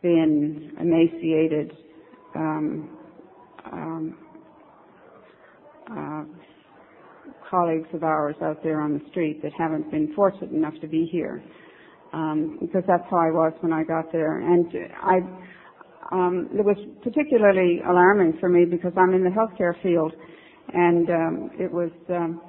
thin 0.00 0.72
emaciated 0.80 1.72
um, 2.34 2.96
um, 3.70 4.18
uh, 5.90 6.24
colleagues 7.50 7.88
of 7.92 8.02
ours 8.02 8.36
out 8.42 8.62
there 8.62 8.80
on 8.80 8.94
the 8.94 9.10
street 9.10 9.42
that 9.42 9.52
haven't 9.58 9.90
been 9.90 10.14
fortunate 10.14 10.52
enough 10.52 10.74
to 10.80 10.86
be 10.86 11.08
here. 11.10 11.42
Um, 12.14 12.58
because 12.62 12.84
that's 12.86 13.04
how 13.10 13.18
I 13.18 13.30
was 13.30 13.52
when 13.60 13.72
I 13.72 13.84
got 13.84 14.10
there. 14.12 14.38
And 14.38 14.66
I, 15.02 15.16
um, 16.10 16.48
it 16.52 16.64
was 16.64 16.76
particularly 17.02 17.80
alarming 17.86 18.38
for 18.40 18.48
me 18.48 18.64
because 18.64 18.92
I'm 18.96 19.12
in 19.12 19.24
the 19.24 19.30
healthcare 19.30 19.74
field, 19.82 20.12
and 20.72 21.10
um, 21.10 21.50
it 21.58 21.72
was 21.72 21.90
um, 22.10 22.40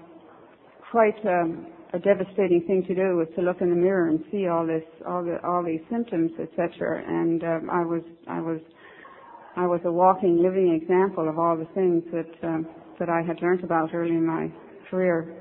quite 0.91 1.17
um, 1.25 1.67
a 1.93 1.99
devastating 1.99 2.63
thing 2.67 2.83
to 2.87 2.95
do 2.95 3.15
was 3.15 3.27
to 3.35 3.41
look 3.41 3.61
in 3.61 3.69
the 3.69 3.75
mirror 3.75 4.09
and 4.09 4.23
see 4.31 4.47
all 4.47 4.65
this, 4.65 4.83
all 5.07 5.23
the, 5.23 5.37
all 5.47 5.63
these 5.63 5.81
symptoms, 5.89 6.31
etc. 6.39 7.03
And 7.07 7.43
um, 7.43 7.69
I 7.71 7.85
was, 7.85 8.03
I 8.27 8.39
was, 8.41 8.59
I 9.55 9.65
was 9.65 9.81
a 9.85 9.91
walking, 9.91 10.41
living 10.41 10.79
example 10.81 11.27
of 11.27 11.39
all 11.39 11.57
the 11.57 11.67
things 11.73 12.03
that 12.11 12.47
um, 12.47 12.67
that 12.99 13.09
I 13.09 13.21
had 13.25 13.41
learned 13.41 13.63
about 13.63 13.93
early 13.93 14.11
in 14.11 14.25
my 14.25 14.51
career. 14.89 15.33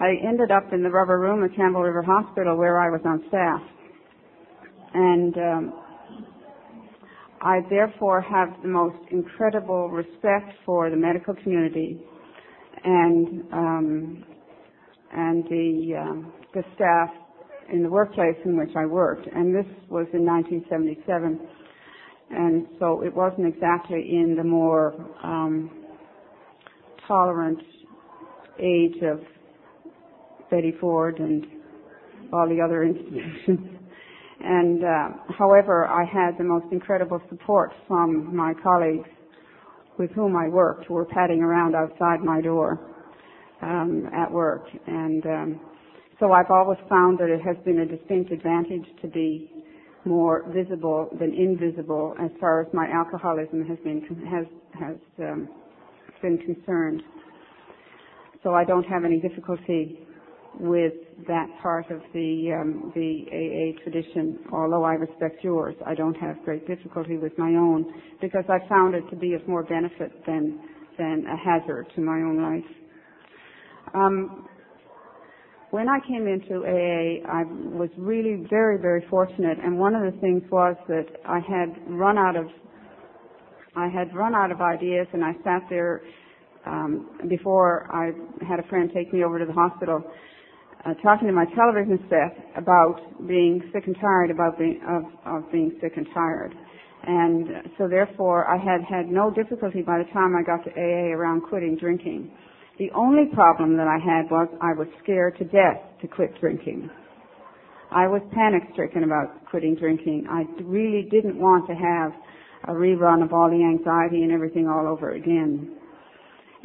I 0.00 0.14
ended 0.26 0.50
up 0.50 0.72
in 0.72 0.82
the 0.82 0.90
rubber 0.90 1.18
room 1.18 1.44
at 1.44 1.54
Campbell 1.54 1.82
River 1.82 2.02
Hospital 2.02 2.56
where 2.56 2.78
I 2.78 2.90
was 2.90 3.00
on 3.04 3.24
staff. 3.28 3.60
And 4.94 5.36
um, 5.36 5.81
I 7.44 7.58
therefore 7.68 8.20
have 8.20 8.50
the 8.62 8.68
most 8.68 8.98
incredible 9.10 9.88
respect 9.90 10.52
for 10.64 10.90
the 10.90 10.96
medical 10.96 11.34
community 11.34 12.00
and 12.84 13.42
um, 13.52 14.24
and 15.12 15.44
the 15.44 15.96
um, 16.00 16.32
the 16.54 16.62
staff 16.76 17.08
in 17.72 17.82
the 17.82 17.88
workplace 17.88 18.36
in 18.44 18.56
which 18.56 18.70
I 18.76 18.86
worked. 18.86 19.26
And 19.26 19.52
this 19.52 19.66
was 19.88 20.06
in 20.12 20.24
1977, 20.24 21.40
and 22.30 22.66
so 22.78 23.02
it 23.02 23.12
wasn't 23.12 23.48
exactly 23.48 23.98
in 23.98 24.36
the 24.36 24.44
more 24.44 24.94
um, 25.24 25.84
tolerant 27.08 27.58
age 28.60 29.02
of 29.02 29.20
Betty 30.48 30.74
Ford 30.80 31.18
and 31.18 31.44
all 32.32 32.48
the 32.48 32.60
other 32.60 32.84
institutions. 32.84 33.81
And 34.44 34.84
uh, 34.84 35.08
however, 35.38 35.86
I 35.86 36.04
had 36.04 36.36
the 36.38 36.44
most 36.44 36.66
incredible 36.72 37.20
support 37.28 37.72
from 37.86 38.34
my 38.34 38.52
colleagues 38.62 39.08
with 39.98 40.10
whom 40.12 40.36
I 40.36 40.48
worked, 40.48 40.86
who 40.86 40.94
were 40.94 41.04
padding 41.04 41.42
around 41.42 41.74
outside 41.74 42.20
my 42.24 42.40
door 42.40 42.80
um, 43.60 44.08
at 44.14 44.30
work. 44.30 44.64
And 44.86 45.24
um, 45.26 45.60
so 46.18 46.32
I've 46.32 46.50
always 46.50 46.78
found 46.88 47.18
that 47.18 47.28
it 47.28 47.40
has 47.42 47.56
been 47.64 47.80
a 47.80 47.86
distinct 47.86 48.32
advantage 48.32 48.86
to 49.02 49.08
be 49.08 49.64
more 50.04 50.44
visible 50.52 51.08
than 51.18 51.32
invisible 51.32 52.14
as 52.20 52.30
far 52.40 52.62
as 52.62 52.66
my 52.72 52.88
alcoholism 52.88 53.64
has 53.66 53.78
been 53.84 54.02
has 54.28 54.46
has 54.78 54.96
um, 55.20 55.48
been 56.20 56.38
concerned 56.38 57.02
so 58.42 58.52
I 58.52 58.64
don't 58.64 58.84
have 58.84 59.04
any 59.04 59.20
difficulty 59.20 60.00
with 60.60 60.92
that 61.26 61.46
part 61.62 61.90
of 61.90 62.00
the 62.12 62.52
um, 62.60 62.92
the 62.94 63.24
AA 63.28 63.82
tradition. 63.82 64.38
Although 64.52 64.84
I 64.84 64.94
respect 64.94 65.42
yours, 65.42 65.74
I 65.86 65.94
don't 65.94 66.16
have 66.16 66.36
great 66.44 66.66
difficulty 66.66 67.16
with 67.16 67.36
my 67.38 67.50
own 67.50 67.92
because 68.20 68.44
I 68.48 68.66
found 68.68 68.94
it 68.94 69.08
to 69.10 69.16
be 69.16 69.34
of 69.34 69.46
more 69.48 69.62
benefit 69.62 70.12
than 70.26 70.60
than 70.98 71.24
a 71.26 71.36
hazard 71.36 71.86
to 71.94 72.00
my 72.00 72.16
own 72.16 72.42
life. 72.42 72.70
Um, 73.94 74.48
when 75.70 75.88
I 75.88 76.00
came 76.06 76.26
into 76.26 76.66
AA, 76.66 77.26
I 77.26 77.44
was 77.44 77.88
really 77.96 78.46
very, 78.50 78.78
very 78.78 79.06
fortunate, 79.08 79.58
and 79.62 79.78
one 79.78 79.94
of 79.94 80.02
the 80.02 80.20
things 80.20 80.42
was 80.50 80.76
that 80.88 81.06
I 81.24 81.40
had 81.40 81.74
run 81.88 82.18
out 82.18 82.36
of 82.36 82.46
I 83.74 83.88
had 83.88 84.14
run 84.14 84.34
out 84.34 84.50
of 84.50 84.60
ideas, 84.60 85.06
and 85.14 85.24
I 85.24 85.32
sat 85.42 85.62
there 85.70 86.02
um, 86.66 87.08
before 87.28 87.88
I 87.90 88.12
had 88.46 88.60
a 88.60 88.68
friend 88.68 88.90
take 88.94 89.12
me 89.14 89.24
over 89.24 89.38
to 89.38 89.46
the 89.46 89.52
hospital, 89.52 90.02
uh, 90.84 90.94
talking 91.02 91.28
to 91.28 91.32
my 91.32 91.44
television 91.54 91.98
set 92.08 92.36
about 92.56 92.98
being 93.26 93.62
sick 93.72 93.84
and 93.86 93.96
tired 94.00 94.30
about 94.30 94.58
being 94.58 94.80
of, 94.88 95.02
of 95.26 95.52
being 95.52 95.72
sick 95.80 95.92
and 95.96 96.06
tired. 96.14 96.54
And 97.04 97.48
so 97.78 97.88
therefore 97.88 98.46
I 98.48 98.56
had 98.56 98.82
had 98.82 99.10
no 99.10 99.30
difficulty 99.30 99.82
by 99.82 99.98
the 99.98 100.10
time 100.12 100.34
I 100.36 100.42
got 100.42 100.64
to 100.64 100.70
AA 100.70 101.14
around 101.14 101.42
quitting 101.42 101.76
drinking. 101.76 102.30
The 102.78 102.90
only 102.94 103.26
problem 103.34 103.76
that 103.76 103.86
I 103.86 103.98
had 103.98 104.30
was 104.30 104.48
I 104.60 104.72
was 104.72 104.88
scared 105.02 105.36
to 105.38 105.44
death 105.44 105.82
to 106.00 106.08
quit 106.08 106.38
drinking. 106.40 106.90
I 107.90 108.06
was 108.06 108.22
panic 108.32 108.62
stricken 108.72 109.04
about 109.04 109.44
quitting 109.50 109.76
drinking. 109.76 110.26
I 110.30 110.44
really 110.62 111.08
didn't 111.10 111.38
want 111.38 111.66
to 111.68 111.74
have 111.74 112.12
a 112.68 112.72
rerun 112.72 113.22
of 113.22 113.32
all 113.32 113.50
the 113.50 113.62
anxiety 113.62 114.22
and 114.22 114.32
everything 114.32 114.68
all 114.68 114.86
over 114.86 115.12
again. 115.12 115.76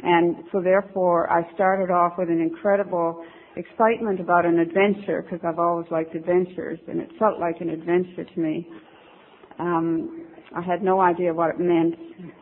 And 0.02 0.36
so 0.52 0.62
therefore 0.62 1.30
I 1.30 1.52
started 1.54 1.92
off 1.92 2.14
with 2.16 2.30
an 2.30 2.40
incredible 2.40 3.24
excitement 3.58 4.20
about 4.20 4.46
an 4.46 4.58
adventure 4.60 5.22
because 5.22 5.40
I've 5.44 5.58
always 5.58 5.86
liked 5.90 6.14
adventures 6.14 6.78
and 6.88 7.00
it 7.00 7.10
felt 7.18 7.40
like 7.40 7.60
an 7.60 7.70
adventure 7.70 8.24
to 8.24 8.40
me. 8.40 8.66
Um, 9.58 10.26
I 10.56 10.62
had 10.62 10.82
no 10.82 11.00
idea 11.00 11.34
what 11.34 11.50
it 11.50 11.60
meant. 11.60 11.94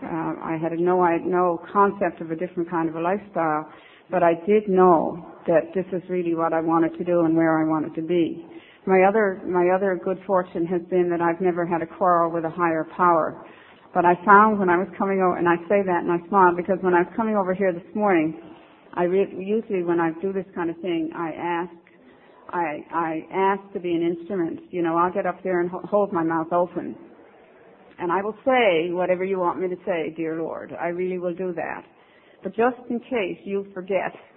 Uh, 0.02 0.34
I 0.44 0.58
had 0.62 0.72
no 0.78 1.04
no 1.24 1.60
concept 1.72 2.20
of 2.20 2.30
a 2.30 2.36
different 2.36 2.70
kind 2.70 2.88
of 2.88 2.94
a 2.94 3.00
lifestyle, 3.00 3.68
but 4.10 4.22
I 4.22 4.34
did 4.46 4.68
know 4.68 5.26
that 5.46 5.74
this 5.74 5.86
is 5.92 6.02
really 6.08 6.34
what 6.34 6.52
I 6.52 6.60
wanted 6.60 6.96
to 6.98 7.04
do 7.04 7.20
and 7.20 7.36
where 7.36 7.58
I 7.58 7.64
wanted 7.68 7.94
to 7.96 8.02
be. 8.02 8.46
My 8.86 9.02
other 9.08 9.42
my 9.46 9.74
other 9.74 9.98
good 10.04 10.18
fortune 10.26 10.66
has 10.66 10.82
been 10.90 11.10
that 11.10 11.20
I've 11.20 11.40
never 11.40 11.66
had 11.66 11.82
a 11.82 11.86
quarrel 11.86 12.30
with 12.30 12.44
a 12.44 12.50
higher 12.50 12.86
power. 12.96 13.44
But 13.92 14.04
I 14.04 14.14
found 14.24 14.58
when 14.58 14.68
I 14.68 14.76
was 14.76 14.88
coming 14.98 15.18
over, 15.24 15.38
and 15.38 15.48
I 15.48 15.56
say 15.68 15.82
that 15.82 16.04
and 16.04 16.12
I 16.12 16.20
smile 16.28 16.54
because 16.54 16.78
when 16.82 16.94
I 16.94 17.00
was 17.00 17.12
coming 17.16 17.34
over 17.34 17.54
here 17.54 17.72
this 17.72 17.94
morning, 17.94 18.38
I 18.96 19.04
re- 19.04 19.34
usually 19.38 19.84
when 19.84 20.00
I 20.00 20.12
do 20.22 20.32
this 20.32 20.46
kind 20.54 20.70
of 20.70 20.76
thing, 20.80 21.10
I 21.14 21.30
ask, 21.36 21.72
I 22.50 22.84
I 22.94 23.26
ask 23.32 23.72
to 23.74 23.80
be 23.80 23.92
an 23.94 24.02
instrument. 24.02 24.60
You 24.70 24.82
know, 24.82 24.96
I'll 24.96 25.12
get 25.12 25.26
up 25.26 25.42
there 25.44 25.60
and 25.60 25.70
ho- 25.70 25.82
hold 25.90 26.12
my 26.12 26.22
mouth 26.24 26.52
open 26.52 26.96
and 27.98 28.12
I 28.12 28.22
will 28.22 28.36
say 28.44 28.90
whatever 28.92 29.24
you 29.24 29.38
want 29.38 29.60
me 29.60 29.68
to 29.68 29.76
say, 29.86 30.14
dear 30.16 30.36
Lord. 30.42 30.74
I 30.80 30.88
really 30.88 31.18
will 31.18 31.34
do 31.34 31.52
that. 31.54 31.84
But 32.42 32.56
just 32.56 32.76
in 32.90 33.00
case 33.00 33.38
you 33.44 33.66
forget, 33.74 34.12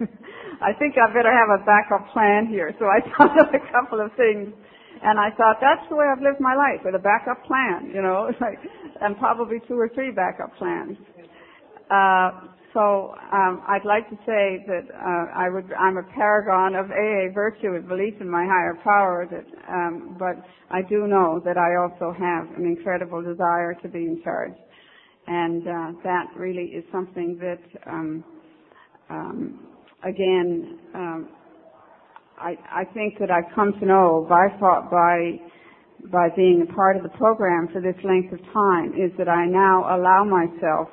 I 0.62 0.72
think 0.78 0.94
I 0.98 1.08
better 1.12 1.32
have 1.32 1.50
a 1.60 1.64
backup 1.64 2.12
plan 2.12 2.46
here. 2.48 2.74
So 2.78 2.86
I 2.86 3.00
thought 3.18 3.36
of 3.40 3.48
a 3.54 3.62
couple 3.72 4.00
of 4.00 4.12
things. 4.16 4.54
And 5.02 5.18
I 5.20 5.30
thought 5.36 5.58
that's 5.60 5.88
the 5.90 5.96
way 5.96 6.06
I've 6.06 6.22
lived 6.22 6.40
my 6.40 6.54
life 6.56 6.80
with 6.84 6.94
a 6.94 6.98
backup 6.98 7.44
plan, 7.46 7.92
you 7.94 8.02
know, 8.02 8.30
like, 8.40 8.58
and 9.02 9.16
probably 9.18 9.58
two 9.68 9.78
or 9.78 9.90
three 9.94 10.10
backup 10.12 10.56
plans. 10.58 10.96
Uh, 11.90 12.30
so 12.72 13.14
um, 13.32 13.62
I'd 13.66 13.84
like 13.84 14.08
to 14.10 14.16
say 14.26 14.64
that 14.66 14.86
uh, 14.94 15.26
I 15.34 15.48
would, 15.48 15.72
I'm 15.72 15.96
a 15.96 16.04
paragon 16.14 16.76
of 16.76 16.86
AA 16.90 17.32
virtue 17.34 17.72
with 17.72 17.88
belief 17.88 18.14
in 18.20 18.30
my 18.30 18.44
higher 18.44 18.78
power. 18.84 19.26
That, 19.28 19.44
um, 19.68 20.16
but 20.18 20.36
I 20.70 20.82
do 20.82 21.08
know 21.08 21.40
that 21.44 21.56
I 21.56 21.74
also 21.76 22.14
have 22.16 22.46
an 22.56 22.66
incredible 22.66 23.22
desire 23.22 23.74
to 23.82 23.88
be 23.88 23.98
in 23.98 24.20
charge, 24.22 24.54
and 25.26 25.66
uh, 25.66 26.00
that 26.04 26.26
really 26.36 26.70
is 26.70 26.84
something 26.92 27.38
that, 27.40 27.90
um, 27.90 28.24
um, 29.08 29.66
again, 30.04 30.78
um, 30.94 31.28
I, 32.38 32.54
I 32.70 32.84
think 32.94 33.18
that 33.18 33.32
I've 33.32 33.52
come 33.54 33.72
to 33.80 33.86
know 33.86 34.26
by 34.28 34.46
by 34.60 35.40
by 36.10 36.28
being 36.34 36.66
a 36.68 36.72
part 36.72 36.96
of 36.96 37.02
the 37.02 37.10
program 37.10 37.68
for 37.72 37.82
this 37.82 37.96
length 38.04 38.32
of 38.32 38.40
time 38.54 38.92
is 38.94 39.12
that 39.18 39.28
I 39.28 39.44
now 39.46 39.84
allow 39.94 40.24
myself 40.24 40.88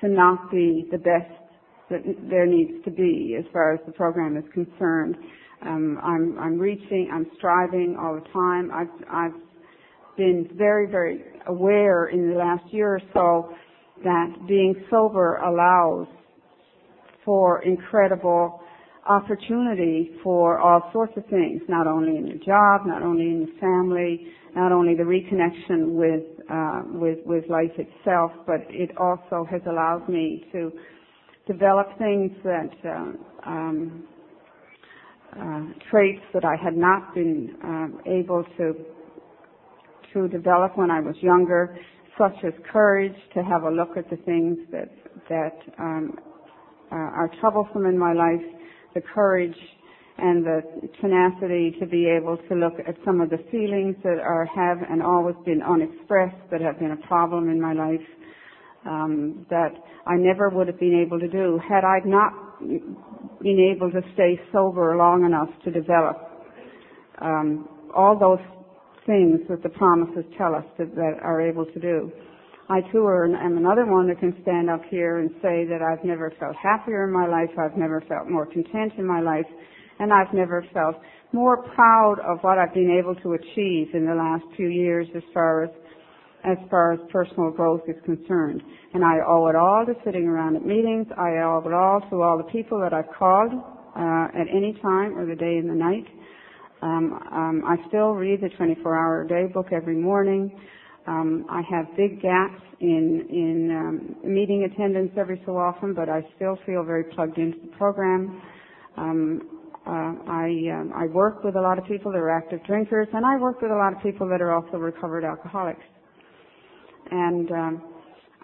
to 0.00 0.08
not 0.08 0.50
be 0.50 0.88
the 0.90 0.98
best 0.98 1.32
that 1.90 2.00
there 2.28 2.46
needs 2.46 2.84
to 2.84 2.90
be 2.90 3.36
as 3.38 3.44
far 3.52 3.74
as 3.74 3.80
the 3.86 3.92
program 3.92 4.36
is 4.36 4.44
concerned. 4.52 5.16
Um, 5.62 5.98
I'm, 6.02 6.38
I'm 6.38 6.58
reaching, 6.58 7.10
I'm 7.12 7.26
striving 7.36 7.96
all 8.00 8.14
the 8.14 8.28
time. 8.32 8.70
I've, 8.72 9.04
I've 9.10 9.40
been 10.16 10.48
very, 10.54 10.86
very 10.90 11.22
aware 11.46 12.06
in 12.06 12.30
the 12.30 12.36
last 12.36 12.64
year 12.72 12.96
or 12.96 13.00
so 13.14 13.54
that 14.04 14.34
being 14.46 14.74
sober 14.90 15.36
allows 15.36 16.06
for 17.24 17.62
incredible 17.62 18.60
opportunity 19.08 20.10
for 20.22 20.58
all 20.58 20.90
sorts 20.92 21.12
of 21.16 21.24
things, 21.26 21.62
not 21.68 21.86
only 21.86 22.16
in 22.16 22.26
your 22.26 22.38
job, 22.38 22.86
not 22.86 23.02
only 23.02 23.24
in 23.24 23.46
your 23.48 23.58
family, 23.58 24.26
not 24.54 24.70
only 24.70 24.94
the 24.94 25.02
reconnection 25.02 25.92
with 25.92 26.37
with 26.92 27.18
with 27.24 27.44
life 27.48 27.72
itself, 27.76 28.32
but 28.46 28.60
it 28.68 28.90
also 28.98 29.46
has 29.50 29.60
allowed 29.66 30.08
me 30.08 30.44
to 30.52 30.72
develop 31.46 31.86
things 31.98 32.30
that 32.44 32.70
uh, 32.84 33.48
um, 33.48 34.06
uh, 35.38 35.62
traits 35.90 36.22
that 36.34 36.44
I 36.44 36.56
had 36.62 36.76
not 36.76 37.14
been 37.14 37.56
um, 37.64 38.00
able 38.06 38.44
to 38.58 38.74
to 40.14 40.28
develop 40.28 40.76
when 40.76 40.90
I 40.90 41.00
was 41.00 41.14
younger, 41.20 41.76
such 42.16 42.36
as 42.44 42.52
courage 42.72 43.16
to 43.34 43.42
have 43.42 43.62
a 43.62 43.70
look 43.70 43.96
at 43.96 44.08
the 44.10 44.16
things 44.16 44.58
that 44.72 44.90
that 45.28 45.56
um, 45.78 46.18
uh, 46.90 46.94
are 46.94 47.30
troublesome 47.40 47.86
in 47.86 47.98
my 47.98 48.12
life, 48.12 48.44
the 48.94 49.02
courage 49.14 49.56
and 50.18 50.44
the 50.44 50.60
tenacity 51.00 51.76
to 51.78 51.86
be 51.86 52.06
able 52.08 52.36
to 52.48 52.54
look 52.54 52.74
at 52.86 52.96
some 53.04 53.20
of 53.20 53.30
the 53.30 53.38
feelings 53.50 53.94
that 54.02 54.18
are 54.18 54.44
have 54.46 54.78
and 54.90 55.02
always 55.02 55.36
been 55.44 55.62
unexpressed 55.62 56.50
that 56.50 56.60
have 56.60 56.78
been 56.78 56.90
a 56.90 57.06
problem 57.06 57.48
in 57.48 57.60
my 57.60 57.72
life 57.72 58.06
um, 58.84 59.46
that 59.50 59.70
I 60.06 60.16
never 60.16 60.48
would 60.48 60.66
have 60.66 60.80
been 60.80 61.04
able 61.06 61.20
to 61.20 61.28
do 61.28 61.60
had 61.68 61.84
I 61.84 62.00
not 62.04 62.32
been 62.60 63.74
able 63.74 63.90
to 63.92 64.00
stay 64.14 64.40
sober 64.52 64.96
long 64.96 65.24
enough 65.24 65.48
to 65.64 65.70
develop 65.70 66.16
um, 67.20 67.68
all 67.94 68.18
those 68.18 68.44
things 69.06 69.40
that 69.48 69.62
the 69.62 69.68
promises 69.70 70.24
tell 70.36 70.54
us 70.54 70.64
that, 70.78 70.94
that 70.94 71.14
are 71.22 71.40
able 71.40 71.64
to 71.66 71.80
do. 71.80 72.10
I 72.70 72.80
too 72.92 73.08
am 73.08 73.56
another 73.56 73.86
one 73.86 74.08
that 74.08 74.20
can 74.20 74.36
stand 74.42 74.68
up 74.68 74.82
here 74.90 75.18
and 75.18 75.30
say 75.40 75.64
that 75.64 75.80
I've 75.80 76.04
never 76.04 76.30
felt 76.38 76.54
happier 76.56 77.08
in 77.08 77.12
my 77.14 77.26
life, 77.26 77.48
I've 77.58 77.78
never 77.78 78.02
felt 78.08 78.28
more 78.28 78.44
content 78.44 78.92
in 78.98 79.06
my 79.06 79.20
life, 79.20 79.46
and 79.98 80.12
I've 80.12 80.32
never 80.32 80.64
felt 80.72 80.96
more 81.32 81.62
proud 81.74 82.16
of 82.20 82.38
what 82.40 82.58
I've 82.58 82.72
been 82.74 82.96
able 82.98 83.14
to 83.16 83.34
achieve 83.34 83.88
in 83.94 84.06
the 84.06 84.14
last 84.14 84.44
few 84.56 84.68
years 84.68 85.06
as 85.14 85.22
far 85.34 85.64
as 85.64 85.70
as 86.44 86.56
far 86.70 86.92
as 86.92 87.00
personal 87.10 87.50
growth 87.50 87.82
is 87.88 87.96
concerned. 88.04 88.62
And 88.94 89.04
I 89.04 89.16
owe 89.26 89.48
it 89.48 89.56
all 89.56 89.84
to 89.84 89.92
sitting 90.04 90.24
around 90.24 90.54
at 90.54 90.64
meetings. 90.64 91.06
I 91.18 91.42
owe 91.42 91.62
it 91.66 91.72
all 91.72 92.00
to 92.10 92.22
all 92.22 92.38
the 92.38 92.50
people 92.52 92.80
that 92.80 92.92
I've 92.92 93.12
called 93.18 93.52
uh, 93.52 94.28
at 94.40 94.46
any 94.48 94.78
time 94.80 95.18
or 95.18 95.26
the 95.26 95.34
day 95.34 95.56
and 95.56 95.68
the 95.68 95.74
night. 95.74 96.06
Um, 96.80 97.18
um, 97.32 97.62
I 97.66 97.76
still 97.88 98.12
read 98.12 98.40
the 98.40 98.50
24-hour 98.50 99.26
day 99.28 99.46
book 99.52 99.66
every 99.72 99.96
morning. 99.96 100.58
Um, 101.08 101.44
I 101.50 101.62
have 101.70 101.86
big 101.96 102.22
gaps 102.22 102.62
in 102.80 103.26
in 103.30 103.70
um, 104.24 104.32
meeting 104.32 104.68
attendance 104.70 105.10
every 105.16 105.42
so 105.44 105.56
often, 105.56 105.94
but 105.94 106.08
I 106.08 106.20
still 106.36 106.58
feel 106.66 106.84
very 106.84 107.04
plugged 107.04 107.38
into 107.38 107.58
the 107.62 107.76
program. 107.76 108.40
Um, 108.96 109.57
I 109.92 110.48
um, 110.72 110.92
I 110.94 111.06
work 111.06 111.44
with 111.44 111.56
a 111.56 111.60
lot 111.60 111.78
of 111.78 111.84
people 111.86 112.12
that 112.12 112.18
are 112.18 112.30
active 112.30 112.60
drinkers, 112.66 113.08
and 113.12 113.24
I 113.24 113.36
work 113.38 113.60
with 113.62 113.70
a 113.70 113.76
lot 113.76 113.92
of 113.92 114.02
people 114.02 114.28
that 114.28 114.40
are 114.40 114.52
also 114.52 114.76
recovered 114.76 115.24
alcoholics. 115.24 115.84
And 117.10 117.50
um, 117.50 117.82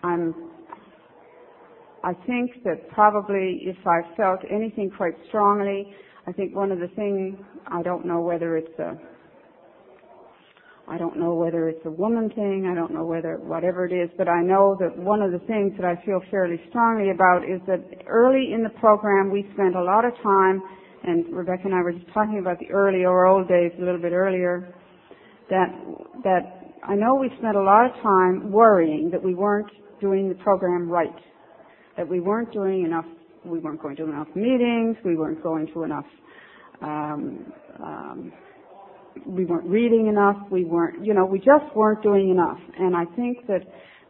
I'm 0.02 0.34
I 2.02 2.12
think 2.26 2.62
that 2.64 2.88
probably 2.90 3.60
if 3.62 3.76
I 3.86 4.00
felt 4.16 4.40
anything 4.50 4.90
quite 4.96 5.14
strongly, 5.28 5.94
I 6.26 6.32
think 6.32 6.54
one 6.54 6.70
of 6.70 6.78
the 6.78 6.88
things 6.88 7.36
I 7.66 7.82
don't 7.82 8.06
know 8.06 8.20
whether 8.20 8.56
it's 8.56 8.78
a 8.78 8.98
I 10.86 10.98
don't 10.98 11.18
know 11.18 11.32
whether 11.32 11.70
it's 11.70 11.84
a 11.86 11.90
woman 11.90 12.28
thing, 12.28 12.68
I 12.70 12.74
don't 12.74 12.92
know 12.92 13.06
whether 13.06 13.38
whatever 13.38 13.86
it 13.86 13.92
is, 13.92 14.10
but 14.18 14.28
I 14.28 14.42
know 14.42 14.76
that 14.80 14.94
one 14.98 15.22
of 15.22 15.32
the 15.32 15.38
things 15.46 15.72
that 15.78 15.86
I 15.86 15.96
feel 16.04 16.20
fairly 16.30 16.60
strongly 16.68 17.10
about 17.10 17.44
is 17.44 17.60
that 17.66 17.80
early 18.06 18.52
in 18.52 18.62
the 18.62 18.68
program 18.80 19.30
we 19.30 19.48
spent 19.54 19.74
a 19.74 19.82
lot 19.82 20.04
of 20.04 20.12
time 20.22 20.62
and 21.06 21.34
Rebecca 21.34 21.62
and 21.64 21.74
I 21.74 21.82
were 21.82 21.92
just 21.92 22.06
talking 22.14 22.38
about 22.38 22.58
the 22.58 22.70
early 22.70 23.04
or 23.04 23.26
old 23.26 23.48
days 23.48 23.72
a 23.78 23.84
little 23.84 24.00
bit 24.00 24.12
earlier, 24.12 24.74
that, 25.50 25.68
that 26.22 26.74
I 26.82 26.94
know 26.94 27.14
we 27.14 27.30
spent 27.38 27.56
a 27.56 27.62
lot 27.62 27.86
of 27.86 27.92
time 28.02 28.50
worrying 28.50 29.10
that 29.10 29.22
we 29.22 29.34
weren't 29.34 29.70
doing 30.00 30.28
the 30.28 30.34
program 30.36 30.88
right, 30.88 31.14
that 31.96 32.08
we 32.08 32.20
weren't 32.20 32.52
doing 32.52 32.84
enough, 32.84 33.04
we 33.44 33.58
weren't 33.58 33.82
going 33.82 33.96
to 33.96 34.04
enough 34.04 34.28
meetings, 34.34 34.96
we 35.04 35.16
weren't 35.16 35.42
going 35.42 35.66
to 35.74 35.82
enough, 35.82 36.06
um, 36.82 37.52
um, 37.82 38.32
we 39.26 39.44
weren't 39.44 39.68
reading 39.68 40.06
enough, 40.08 40.36
we 40.50 40.64
weren't, 40.64 41.04
you 41.04 41.14
know, 41.14 41.26
we 41.26 41.38
just 41.38 41.74
weren't 41.74 42.02
doing 42.02 42.30
enough. 42.30 42.58
And 42.78 42.96
I 42.96 43.04
think 43.16 43.46
that, 43.46 43.60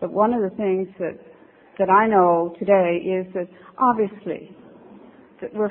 that 0.01 0.11
one 0.11 0.33
of 0.33 0.43
the 0.43 0.57
things 0.57 0.89
that, 0.99 1.19
that 1.79 1.91
I 1.91 2.07
know 2.07 2.55
today 2.59 2.99
is 3.05 3.27
that 3.35 3.49
obviously 3.79 4.57
that 5.41 5.53
we're, 5.55 5.71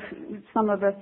some 0.52 0.70
of 0.70 0.82
us 0.82 0.94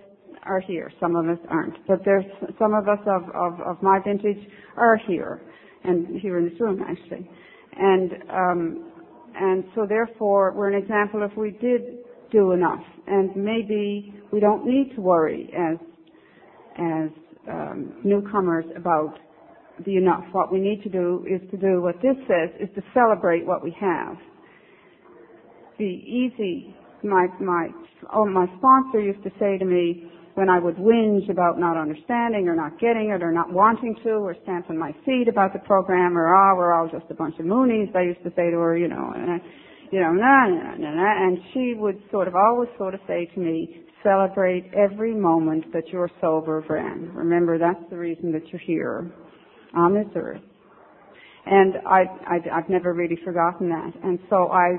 are 0.45 0.61
here. 0.61 0.91
Some 1.01 1.17
of 1.17 1.29
us 1.29 1.39
aren't. 1.49 1.75
But 1.87 2.01
there's 2.05 2.25
some 2.59 2.75
of 2.75 2.89
us 2.89 2.99
of, 3.07 3.23
of, 3.35 3.61
of 3.61 3.83
my 3.83 3.99
vintage 4.05 4.39
are 4.77 4.99
here, 5.07 5.41
and 5.85 6.21
here 6.21 6.39
in 6.39 6.49
this 6.49 6.61
room 6.61 6.83
actually. 6.89 7.29
And 7.77 8.13
um, 8.31 8.93
and 9.35 9.65
so 9.75 9.87
therefore 9.89 10.53
we're 10.55 10.71
an 10.71 10.83
example 10.83 11.27
if 11.31 11.37
we 11.37 11.53
did 11.53 11.99
do 12.31 12.53
enough, 12.53 12.83
and 13.07 13.35
maybe 13.37 14.15
we 14.33 14.41
don't 14.41 14.67
need 14.67 14.95
to 14.97 15.01
worry 15.01 15.51
as 15.57 15.79
as 16.79 17.11
um, 17.49 17.95
newcomers 18.05 18.65
about 18.77 19.15
the 19.85 19.97
enough. 19.97 20.25
What 20.33 20.53
we 20.53 20.61
need 20.61 20.83
to 20.83 20.89
do 20.89 21.27
is 21.29 21.41
to 21.51 21.57
do 21.57 21.81
what 21.81 21.97
this 22.03 22.17
says 22.27 22.51
is 22.61 22.69
to 22.75 22.83
celebrate 22.95 23.47
what 23.47 23.63
we 23.63 23.75
have. 23.81 24.17
The 25.79 25.85
easy 25.85 26.75
my 27.03 27.27
my 27.41 27.69
oh 28.15 28.27
my 28.27 28.47
sponsor 28.59 29.01
used 29.01 29.23
to 29.25 29.31
say 29.39 29.59
to 29.59 29.65
me 29.65 30.11
when 30.35 30.49
I 30.49 30.59
would 30.59 30.77
whinge 30.77 31.29
about 31.31 31.59
not 31.59 31.77
understanding 31.77 32.49
or 32.49 32.57
not 32.57 32.81
getting 32.81 33.11
it 33.11 33.23
or 33.23 33.33
not 33.33 33.53
wanting 33.53 33.97
to 34.05 34.11
or 34.11 34.37
stamping 34.43 34.79
my 34.79 34.93
feet 35.05 35.29
about 35.29 35.53
the 35.53 35.61
program 35.61 36.17
or 36.17 36.35
oh 36.35 36.57
we're 36.57 36.73
all 36.73 36.89
just 36.89 37.11
a 37.11 37.15
bunch 37.15 37.39
of 37.39 37.47
moonies 37.47 37.95
I 37.95 38.03
used 38.03 38.23
to 38.25 38.31
say 38.31 38.51
to 38.51 38.59
her 38.59 38.77
you 38.77 38.89
know 38.89 39.13
and 39.15 39.41
you 39.91 40.01
know 40.01 40.13
nah, 40.13 40.49
nah, 40.49 40.75
nah, 40.77 40.95
nah, 40.95 41.27
and 41.27 41.39
she 41.53 41.75
would 41.77 42.03
sort 42.11 42.29
of 42.29 42.35
always 42.35 42.69
sort 42.79 42.95
of 42.95 43.01
say 43.07 43.29
to 43.35 43.41
me 43.41 43.83
celebrate 44.03 44.71
every 44.75 45.15
moment 45.15 45.73
that 45.73 45.89
you're 45.89 46.11
sober, 46.21 46.63
friend. 46.67 47.15
Remember, 47.15 47.59
that's 47.59 47.83
the 47.91 47.97
reason 47.97 48.33
that 48.33 48.43
you're 48.49 48.61
here 48.61 49.11
on 49.75 49.95
this 49.95 50.07
earth. 50.17 50.41
And 51.47 51.75
I, 51.87 52.05
I, 52.27 52.59
I've 52.59 52.69
never 52.69 52.93
really 52.93 53.19
forgotten 53.25 53.69
that. 53.69 53.93
And 54.05 54.19
so 54.31 54.49
I 54.49 54.77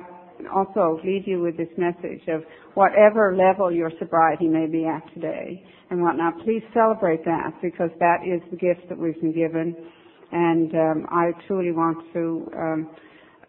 also 0.53 0.99
leave 1.03 1.27
you 1.27 1.41
with 1.41 1.57
this 1.57 1.69
message 1.77 2.21
of 2.27 2.43
whatever 2.73 3.35
level 3.35 3.71
your 3.71 3.91
sobriety 3.99 4.47
may 4.47 4.65
be 4.65 4.85
at 4.85 5.01
today 5.13 5.63
and 5.89 6.01
whatnot, 6.01 6.33
please 6.43 6.63
celebrate 6.73 7.23
that 7.25 7.53
because 7.61 7.89
that 7.99 8.17
is 8.25 8.41
the 8.49 8.57
gift 8.57 8.89
that 8.89 8.97
we've 8.97 9.19
been 9.21 9.33
given. 9.33 9.75
And 10.31 10.73
um, 10.73 11.05
I 11.11 11.31
truly 11.47 11.71
want 11.71 11.97
to 12.13 12.51
um, 12.57 12.89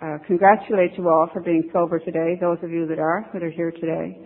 uh, 0.02 0.18
congratulate 0.26 0.92
you 0.98 1.08
all 1.08 1.28
for 1.32 1.40
being 1.40 1.70
sober 1.72 1.98
today, 1.98 2.36
those 2.40 2.58
of 2.62 2.70
you 2.70 2.86
that 2.88 2.98
are, 2.98 3.26
that 3.32 3.42
are 3.42 3.50
here 3.50 3.70
today, 3.70 4.18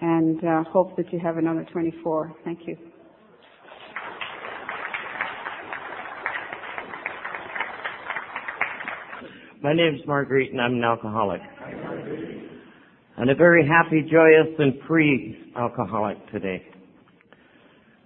and 0.00 0.42
uh, 0.42 0.64
hope 0.70 0.96
that 0.96 1.12
you 1.12 1.20
have 1.22 1.36
another 1.36 1.66
24. 1.70 2.34
Thank 2.44 2.60
you. 2.66 2.76
My 9.62 9.72
name 9.74 9.96
is 9.96 10.06
Marguerite 10.06 10.52
and 10.52 10.60
I'm 10.60 10.74
an 10.74 10.84
alcoholic. 10.84 11.40
And 13.18 13.30
a 13.30 13.34
very 13.34 13.66
happy, 13.66 14.02
joyous, 14.02 14.54
and 14.58 14.74
free 14.86 15.52
alcoholic 15.56 16.18
today. 16.30 16.62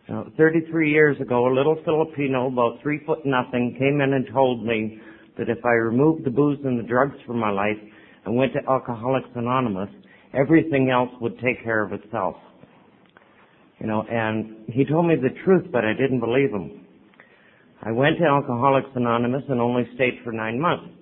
Now, 0.08 0.26
33 0.36 0.90
years 0.90 1.20
ago, 1.20 1.48
a 1.48 1.54
little 1.54 1.80
Filipino, 1.84 2.46
about 2.46 2.80
three 2.80 3.00
foot 3.04 3.18
nothing, 3.24 3.74
came 3.76 4.00
in 4.00 4.12
and 4.12 4.26
told 4.32 4.64
me 4.64 5.00
that 5.36 5.48
if 5.48 5.64
I 5.64 5.70
removed 5.70 6.24
the 6.24 6.30
booze 6.30 6.58
and 6.64 6.78
the 6.78 6.84
drugs 6.84 7.16
from 7.26 7.40
my 7.40 7.50
life 7.50 7.76
and 8.24 8.36
went 8.36 8.52
to 8.52 8.60
Alcoholics 8.70 9.28
Anonymous, 9.34 9.88
everything 10.32 10.90
else 10.90 11.10
would 11.20 11.38
take 11.40 11.62
care 11.64 11.82
of 11.82 11.92
itself. 11.92 12.36
You 13.80 13.86
know, 13.86 14.04
and 14.08 14.68
he 14.68 14.84
told 14.84 15.06
me 15.06 15.16
the 15.16 15.34
truth, 15.44 15.66
but 15.72 15.84
I 15.84 15.92
didn't 15.92 16.20
believe 16.20 16.50
him. 16.50 16.86
I 17.82 17.90
went 17.90 18.18
to 18.18 18.26
Alcoholics 18.26 18.90
Anonymous 18.94 19.42
and 19.48 19.60
only 19.60 19.88
stayed 19.94 20.20
for 20.22 20.32
nine 20.32 20.60
months, 20.60 20.92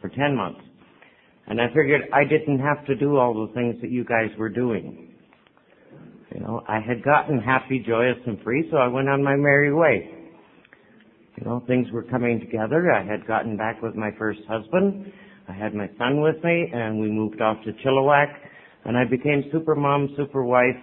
for 0.00 0.10
ten 0.10 0.36
months. 0.36 0.60
And 1.48 1.60
I 1.60 1.68
figured 1.68 2.02
I 2.12 2.24
didn't 2.24 2.58
have 2.58 2.84
to 2.86 2.96
do 2.96 3.16
all 3.16 3.46
the 3.46 3.52
things 3.54 3.76
that 3.80 3.90
you 3.90 4.04
guys 4.04 4.30
were 4.38 4.48
doing. 4.48 5.14
You 6.34 6.40
know, 6.40 6.62
I 6.68 6.80
had 6.80 7.04
gotten 7.04 7.38
happy, 7.38 7.82
joyous, 7.86 8.18
and 8.26 8.40
free, 8.42 8.68
so 8.70 8.78
I 8.78 8.88
went 8.88 9.08
on 9.08 9.22
my 9.22 9.36
merry 9.36 9.72
way. 9.72 10.10
You 11.36 11.44
know, 11.46 11.62
things 11.66 11.86
were 11.92 12.02
coming 12.02 12.40
together. 12.40 12.92
I 12.92 13.04
had 13.04 13.26
gotten 13.26 13.56
back 13.56 13.80
with 13.80 13.94
my 13.94 14.10
first 14.18 14.40
husband. 14.48 15.12
I 15.48 15.52
had 15.52 15.74
my 15.74 15.88
son 15.98 16.20
with 16.20 16.42
me, 16.42 16.70
and 16.72 16.98
we 16.98 17.08
moved 17.08 17.40
off 17.40 17.58
to 17.64 17.72
Chilliwack, 17.84 18.32
and 18.84 18.96
I 18.96 19.04
became 19.04 19.44
super 19.52 19.76
mom, 19.76 20.14
super 20.16 20.42
wife, 20.42 20.76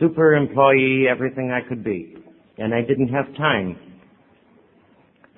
super 0.00 0.34
employee, 0.34 1.06
everything 1.08 1.52
I 1.52 1.66
could 1.68 1.84
be. 1.84 2.16
And 2.58 2.74
I 2.74 2.80
didn't 2.80 3.08
have 3.08 3.26
time 3.36 3.76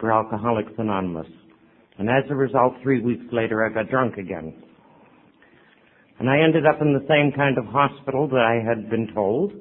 for 0.00 0.12
Alcoholics 0.12 0.72
Anonymous. 0.78 1.26
And 1.98 2.10
as 2.10 2.24
a 2.30 2.34
result, 2.34 2.74
three 2.82 3.00
weeks 3.00 3.24
later, 3.32 3.64
I 3.64 3.72
got 3.72 3.90
drunk 3.90 4.18
again. 4.18 4.54
And 6.18 6.30
I 6.30 6.40
ended 6.40 6.66
up 6.66 6.80
in 6.80 6.92
the 6.92 7.06
same 7.08 7.32
kind 7.36 7.58
of 7.58 7.64
hospital 7.66 8.28
that 8.28 8.40
I 8.40 8.66
had 8.66 8.90
been 8.90 9.12
told, 9.14 9.52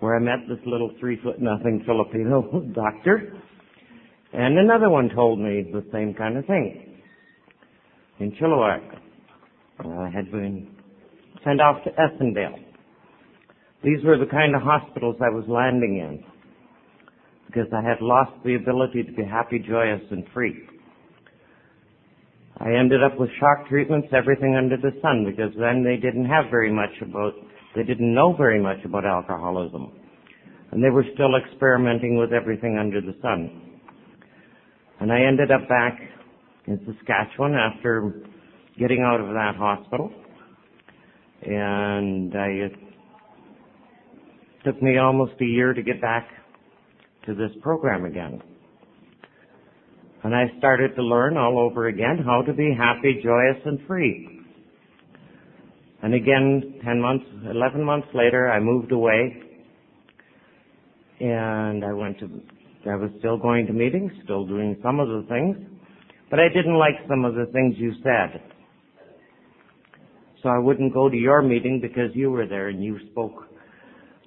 where 0.00 0.16
I 0.16 0.18
met 0.18 0.48
this 0.48 0.58
little 0.66 0.92
three 0.98 1.20
foot 1.22 1.40
nothing 1.40 1.82
Filipino 1.86 2.64
doctor. 2.74 3.40
And 4.32 4.58
another 4.58 4.88
one 4.88 5.10
told 5.14 5.38
me 5.38 5.70
the 5.72 5.84
same 5.92 6.14
kind 6.14 6.36
of 6.36 6.46
thing. 6.46 7.00
In 8.18 8.32
Chilliwack, 8.32 8.98
I 9.80 10.10
had 10.10 10.30
been 10.30 10.68
sent 11.44 11.60
off 11.60 11.82
to 11.84 11.90
Essondale. 11.90 12.58
These 13.84 14.04
were 14.04 14.16
the 14.16 14.30
kind 14.30 14.54
of 14.54 14.62
hospitals 14.62 15.16
I 15.20 15.28
was 15.28 15.44
landing 15.48 15.98
in 15.98 16.24
because 17.46 17.66
I 17.74 17.82
had 17.82 18.00
lost 18.00 18.32
the 18.44 18.54
ability 18.54 19.02
to 19.02 19.12
be 19.12 19.24
happy, 19.24 19.58
joyous, 19.58 20.00
and 20.10 20.24
free. 20.32 20.66
I 22.62 22.74
ended 22.78 23.02
up 23.02 23.18
with 23.18 23.28
shock 23.40 23.68
treatments, 23.68 24.06
everything 24.16 24.54
under 24.54 24.76
the 24.76 24.92
sun, 25.02 25.24
because 25.24 25.52
then 25.58 25.82
they 25.82 25.96
didn't 25.96 26.26
have 26.26 26.44
very 26.48 26.72
much 26.72 26.92
about, 27.00 27.32
they 27.74 27.82
didn't 27.82 28.14
know 28.14 28.36
very 28.36 28.62
much 28.62 28.78
about 28.84 29.04
alcoholism. 29.04 29.90
And 30.70 30.82
they 30.82 30.90
were 30.90 31.04
still 31.14 31.34
experimenting 31.34 32.16
with 32.16 32.32
everything 32.32 32.78
under 32.78 33.00
the 33.00 33.16
sun. 33.20 33.80
And 35.00 35.12
I 35.12 35.22
ended 35.22 35.50
up 35.50 35.68
back 35.68 35.98
in 36.68 36.78
Saskatchewan 36.86 37.54
after 37.54 38.22
getting 38.78 39.02
out 39.02 39.20
of 39.20 39.26
that 39.34 39.56
hospital. 39.56 40.12
And 41.42 42.32
I, 42.36 42.46
it 42.46 42.72
took 44.64 44.80
me 44.80 44.98
almost 44.98 45.32
a 45.40 45.44
year 45.44 45.74
to 45.74 45.82
get 45.82 46.00
back 46.00 46.28
to 47.26 47.34
this 47.34 47.50
program 47.60 48.04
again. 48.04 48.40
And 50.24 50.34
I 50.36 50.44
started 50.58 50.94
to 50.94 51.02
learn 51.02 51.36
all 51.36 51.58
over 51.58 51.88
again 51.88 52.22
how 52.24 52.42
to 52.42 52.52
be 52.52 52.72
happy, 52.78 53.20
joyous, 53.22 53.56
and 53.64 53.80
free. 53.88 54.40
And 56.02 56.14
again, 56.14 56.80
10 56.84 57.00
months, 57.00 57.24
11 57.50 57.82
months 57.82 58.06
later, 58.14 58.48
I 58.48 58.60
moved 58.60 58.92
away. 58.92 59.42
And 61.20 61.84
I 61.84 61.92
went 61.92 62.20
to, 62.20 62.28
I 62.88 62.96
was 62.96 63.10
still 63.18 63.36
going 63.36 63.66
to 63.66 63.72
meetings, 63.72 64.12
still 64.22 64.46
doing 64.46 64.76
some 64.82 65.00
of 65.00 65.08
the 65.08 65.26
things. 65.28 65.56
But 66.30 66.38
I 66.38 66.48
didn't 66.48 66.78
like 66.78 66.94
some 67.08 67.24
of 67.24 67.34
the 67.34 67.46
things 67.52 67.74
you 67.76 67.92
said. 68.02 68.42
So 70.42 70.48
I 70.48 70.58
wouldn't 70.58 70.94
go 70.94 71.08
to 71.08 71.16
your 71.16 71.42
meeting 71.42 71.80
because 71.80 72.10
you 72.14 72.30
were 72.30 72.46
there 72.46 72.68
and 72.68 72.82
you 72.82 72.98
spoke 73.10 73.48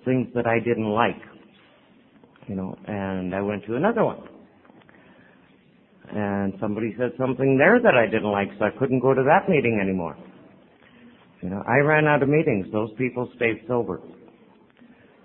things 0.03 0.27
that 0.36 0.45
I 0.45 0.60
didn't 0.60 0.89
like. 0.89 1.21
You 2.47 2.55
know, 2.55 2.77
and 2.86 3.34
I 3.34 3.41
went 3.41 3.65
to 3.65 3.75
another 3.75 4.03
one 4.03 4.35
and 6.13 6.54
somebody 6.60 6.96
said 6.98 7.12
something 7.18 7.58
there 7.58 7.80
that 7.82 7.96
I 7.96 8.06
didn't 8.06 8.32
like, 8.32 8.50
so 8.60 8.65
I 8.65 8.78
couldn't 8.78 9.00
go 9.00 9.13
to 9.13 9.24
that 9.24 9.50
meeting 9.50 9.80
anymore. 9.82 10.18
You 11.41 11.50
know, 11.50 11.63
I 11.68 11.78
ran 11.78 12.06
out 12.08 12.24
of 12.24 12.30
meetings. 12.30 12.68
Those 12.72 12.89
people 12.98 13.30
stayed 13.36 13.62
sober. 13.68 14.02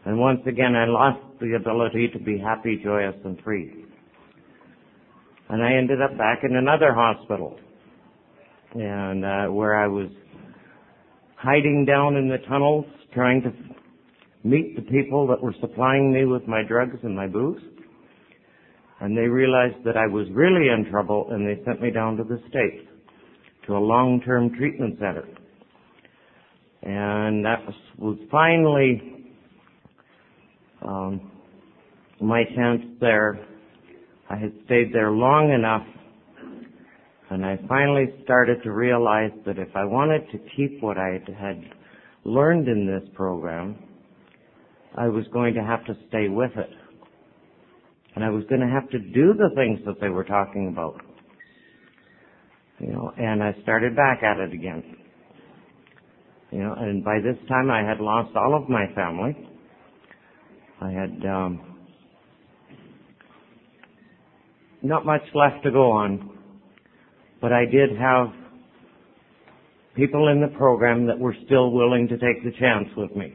And 0.04 0.18
once 0.18 0.40
again, 0.46 0.74
I 0.74 0.86
lost 0.86 1.20
the 1.40 1.54
ability 1.54 2.08
to 2.12 2.18
be 2.18 2.38
happy, 2.38 2.80
joyous, 2.82 3.14
and 3.24 3.40
free. 3.42 3.84
And 5.48 5.62
I 5.62 5.74
ended 5.74 6.00
up 6.00 6.16
back 6.16 6.40
in 6.42 6.56
another 6.56 6.94
hospital, 6.94 7.58
and 8.74 9.24
uh, 9.24 9.46
where 9.46 9.76
I 9.76 9.86
was 9.88 10.08
hiding 11.36 11.84
down 11.86 12.16
in 12.16 12.28
the 12.28 12.38
tunnels, 12.48 12.86
trying 13.12 13.42
to 13.42 13.52
meet 14.48 14.76
the 14.76 14.82
people 14.82 15.26
that 15.26 15.42
were 15.42 15.54
supplying 15.60 16.12
me 16.12 16.24
with 16.24 16.46
my 16.46 16.62
drugs 16.62 16.98
and 17.02 17.14
my 17.14 17.26
booze 17.26 17.60
and 19.00 19.16
they 19.16 19.22
realized 19.22 19.82
that 19.84 19.96
I 19.96 20.06
was 20.06 20.26
really 20.32 20.68
in 20.68 20.90
trouble 20.90 21.28
and 21.30 21.46
they 21.46 21.62
sent 21.64 21.80
me 21.80 21.90
down 21.90 22.16
to 22.18 22.24
the 22.24 22.38
States 22.48 22.86
to 23.66 23.76
a 23.76 23.78
long-term 23.78 24.54
treatment 24.56 24.98
center. 24.98 25.26
And 26.82 27.44
that 27.44 27.64
was, 27.66 27.74
was 27.98 28.18
finally 28.30 29.32
um, 30.82 31.30
my 32.20 32.44
chance 32.54 32.82
there. 33.00 33.46
I 34.28 34.36
had 34.36 34.52
stayed 34.66 34.92
there 34.92 35.10
long 35.10 35.50
enough 35.50 35.86
and 37.30 37.46
I 37.46 37.58
finally 37.68 38.06
started 38.24 38.62
to 38.64 38.72
realize 38.72 39.30
that 39.46 39.58
if 39.58 39.68
I 39.74 39.84
wanted 39.84 40.30
to 40.32 40.38
keep 40.56 40.82
what 40.82 40.98
I 40.98 41.20
had 41.38 41.62
learned 42.24 42.68
in 42.68 42.86
this 42.86 43.08
program, 43.14 43.76
I 44.96 45.06
was 45.06 45.24
going 45.32 45.54
to 45.54 45.62
have 45.62 45.84
to 45.86 45.96
stay 46.08 46.28
with 46.28 46.50
it. 46.56 46.70
And 48.14 48.24
I 48.24 48.30
was 48.30 48.44
going 48.48 48.60
to 48.60 48.66
have 48.66 48.88
to 48.90 48.98
do 48.98 49.34
the 49.34 49.50
things 49.54 49.80
that 49.86 50.00
they 50.00 50.08
were 50.08 50.24
talking 50.24 50.68
about. 50.68 51.00
You 52.78 52.92
know, 52.92 53.12
and 53.16 53.42
I 53.42 53.54
started 53.62 53.94
back 53.94 54.22
at 54.22 54.38
it 54.38 54.52
again. 54.52 54.96
You 56.50 56.60
know, 56.60 56.74
and 56.76 57.04
by 57.04 57.18
this 57.20 57.36
time 57.48 57.70
I 57.70 57.82
had 57.82 58.00
lost 58.00 58.34
all 58.36 58.54
of 58.60 58.68
my 58.68 58.86
family. 58.94 59.36
I 60.80 60.90
had 60.90 61.26
um, 61.26 61.70
not 64.82 65.04
much 65.04 65.22
left 65.34 65.62
to 65.64 65.70
go 65.70 65.90
on, 65.90 66.30
but 67.40 67.52
I 67.52 67.66
did 67.66 67.90
have 67.98 68.28
people 69.94 70.28
in 70.28 70.40
the 70.40 70.56
program 70.56 71.06
that 71.06 71.18
were 71.18 71.34
still 71.44 71.70
willing 71.70 72.08
to 72.08 72.16
take 72.16 72.42
the 72.42 72.52
chance 72.58 72.88
with 72.96 73.14
me. 73.14 73.32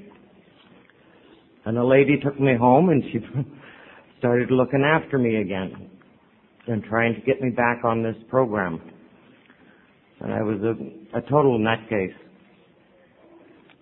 And 1.66 1.78
a 1.78 1.86
lady 1.86 2.20
took 2.20 2.40
me 2.40 2.56
home 2.58 2.90
and 2.90 3.04
she 3.12 3.20
started 4.26 4.50
looking 4.50 4.84
after 4.84 5.20
me 5.20 5.36
again 5.36 5.88
and 6.66 6.84
trying 6.86 7.14
to 7.14 7.22
get 7.22 7.40
me 7.42 7.52
back 7.52 7.86
on 7.86 8.02
this 8.02 8.16
program. 8.28 8.82
And 10.20 10.34
I 10.34 10.42
was 10.42 10.58
a, 10.64 11.20
a 11.20 11.22
total 11.30 11.60
nutcase. 11.60 12.16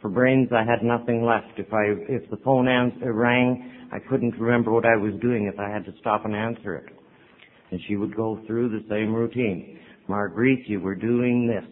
For 0.02 0.10
brains, 0.10 0.50
I 0.52 0.70
had 0.70 0.84
nothing 0.84 1.24
left. 1.24 1.58
If 1.58 1.72
I, 1.72 1.96
if 2.10 2.30
the 2.30 2.36
phone 2.44 2.68
answer, 2.68 3.14
rang, 3.14 3.88
I 3.94 4.00
couldn't 4.10 4.38
remember 4.38 4.74
what 4.74 4.86
I 4.86 4.98
was 4.98 5.14
doing 5.22 5.50
if 5.52 5.58
I 5.58 5.70
had 5.70 5.86
to 5.86 5.94
stop 6.02 6.26
and 6.26 6.36
answer 6.36 6.76
it. 6.76 6.92
And 7.72 7.80
she 7.88 7.96
would 7.96 8.14
go 8.14 8.42
through 8.46 8.68
the 8.68 8.84
same 8.90 9.16
routine. 9.16 9.80
Marguerite, 10.10 10.68
you 10.68 10.82
were 10.82 10.96
doing 10.96 11.48
this. 11.48 11.64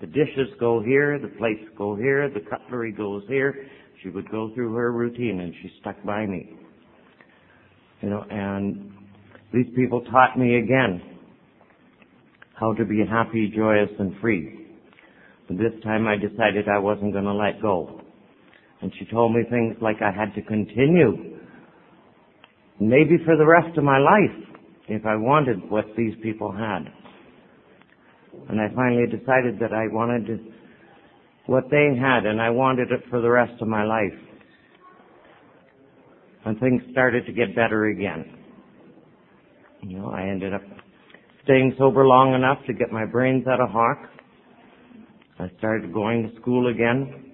The 0.00 0.08
dishes 0.08 0.52
go 0.58 0.82
here, 0.82 1.20
the 1.20 1.28
plates 1.38 1.62
go 1.78 1.94
here, 1.94 2.28
the 2.28 2.40
cutlery 2.50 2.90
goes 2.90 3.22
here, 3.28 3.54
She 4.02 4.08
would 4.08 4.28
go 4.28 4.50
through 4.56 4.74
her 4.74 4.90
routine 4.90 5.38
and 5.38 5.54
she 5.62 5.70
stuck 5.80 6.02
by 6.02 6.26
me. 6.26 6.52
You 8.02 8.10
know, 8.10 8.24
and 8.30 8.92
these 9.52 9.66
people 9.74 10.02
taught 10.10 10.38
me 10.38 10.58
again 10.58 11.00
how 12.58 12.72
to 12.74 12.84
be 12.84 13.04
happy, 13.08 13.52
joyous, 13.54 13.90
and 13.98 14.18
free. 14.20 14.66
But 15.48 15.58
this 15.58 15.72
time 15.82 16.06
I 16.06 16.16
decided 16.16 16.68
I 16.68 16.78
wasn't 16.78 17.12
going 17.12 17.24
to 17.24 17.32
let 17.32 17.60
go. 17.62 18.00
And 18.82 18.92
she 18.98 19.06
told 19.06 19.34
me 19.34 19.42
things 19.48 19.76
like 19.80 19.96
I 20.02 20.10
had 20.10 20.34
to 20.34 20.42
continue, 20.42 21.38
maybe 22.80 23.16
for 23.24 23.36
the 23.36 23.46
rest 23.46 23.78
of 23.78 23.84
my 23.84 23.98
life, 23.98 24.44
if 24.88 25.06
I 25.06 25.16
wanted 25.16 25.70
what 25.70 25.86
these 25.96 26.14
people 26.22 26.52
had. 26.52 26.84
And 28.48 28.60
I 28.60 28.68
finally 28.74 29.06
decided 29.06 29.58
that 29.60 29.72
I 29.72 29.86
wanted 29.92 30.52
what 31.46 31.64
they 31.70 31.96
had, 31.98 32.26
and 32.26 32.40
I 32.40 32.50
wanted 32.50 32.92
it 32.92 33.00
for 33.08 33.20
the 33.20 33.30
rest 33.30 33.60
of 33.62 33.68
my 33.68 33.84
life. 33.84 34.25
And 36.46 36.60
things 36.60 36.80
started 36.92 37.26
to 37.26 37.32
get 37.32 37.56
better 37.56 37.86
again. 37.86 38.24
You 39.82 39.98
know, 39.98 40.10
I 40.10 40.22
ended 40.22 40.54
up 40.54 40.62
staying 41.42 41.74
sober 41.76 42.06
long 42.06 42.34
enough 42.34 42.58
to 42.68 42.72
get 42.72 42.92
my 42.92 43.04
brains 43.04 43.48
out 43.48 43.60
of 43.60 43.68
hock. 43.68 43.98
I 45.40 45.50
started 45.58 45.92
going 45.92 46.30
to 46.30 46.40
school 46.40 46.68
again. 46.70 47.32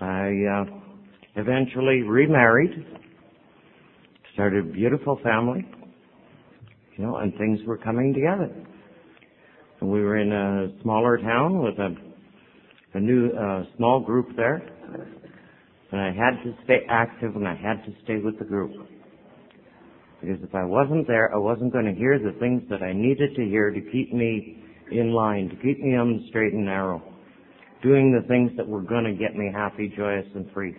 I 0.00 0.28
uh, 0.28 0.64
eventually 1.34 2.02
remarried, 2.02 2.70
started 4.34 4.68
a 4.68 4.72
beautiful 4.72 5.18
family, 5.24 5.66
you 6.96 7.04
know, 7.04 7.16
and 7.16 7.36
things 7.38 7.58
were 7.66 7.76
coming 7.76 8.14
together. 8.14 8.54
And 9.80 9.90
we 9.90 10.00
were 10.00 10.18
in 10.18 10.30
a 10.30 10.80
smaller 10.82 11.18
town 11.18 11.60
with 11.64 11.76
a, 11.80 11.92
a 12.94 13.00
new 13.00 13.30
uh, 13.30 13.64
small 13.76 13.98
group 13.98 14.28
there, 14.36 14.62
and 15.90 16.00
I 16.00 16.12
had 16.12 16.42
to 16.44 16.54
stay 16.64 16.80
active 16.88 17.36
and 17.36 17.46
I 17.46 17.54
had 17.54 17.84
to 17.84 17.92
stay 18.04 18.18
with 18.22 18.38
the 18.38 18.44
group. 18.44 18.72
Because 20.20 20.38
if 20.42 20.54
I 20.54 20.64
wasn't 20.64 21.06
there, 21.06 21.32
I 21.32 21.38
wasn't 21.38 21.72
going 21.72 21.86
to 21.86 21.94
hear 21.94 22.18
the 22.18 22.38
things 22.40 22.62
that 22.70 22.82
I 22.82 22.92
needed 22.92 23.36
to 23.36 23.44
hear 23.44 23.70
to 23.70 23.80
keep 23.80 24.12
me 24.12 24.62
in 24.90 25.12
line, 25.12 25.48
to 25.48 25.56
keep 25.56 25.80
me 25.80 25.96
on 25.96 26.18
the 26.18 26.28
straight 26.28 26.52
and 26.52 26.64
narrow, 26.64 27.02
doing 27.82 28.12
the 28.12 28.26
things 28.26 28.50
that 28.56 28.66
were 28.66 28.82
going 28.82 29.04
to 29.04 29.12
get 29.12 29.36
me 29.36 29.50
happy, 29.54 29.92
joyous, 29.96 30.26
and 30.34 30.50
free. 30.52 30.74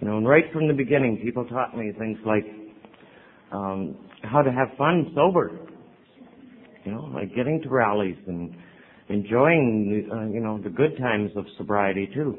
You 0.00 0.08
know, 0.08 0.18
and 0.18 0.28
right 0.28 0.44
from 0.52 0.66
the 0.66 0.74
beginning, 0.74 1.20
people 1.22 1.46
taught 1.46 1.76
me 1.76 1.92
things 1.98 2.18
like 2.26 2.44
um, 3.52 3.96
how 4.22 4.42
to 4.42 4.50
have 4.50 4.68
fun 4.76 5.12
sober. 5.14 5.52
You 6.84 6.92
know, 6.92 7.04
like 7.14 7.34
getting 7.34 7.62
to 7.62 7.68
rallies 7.68 8.18
and 8.26 8.54
enjoying, 9.08 10.08
uh, 10.12 10.26
you 10.26 10.40
know, 10.40 10.60
the 10.62 10.68
good 10.68 10.98
times 10.98 11.30
of 11.36 11.46
sobriety 11.56 12.10
too. 12.12 12.36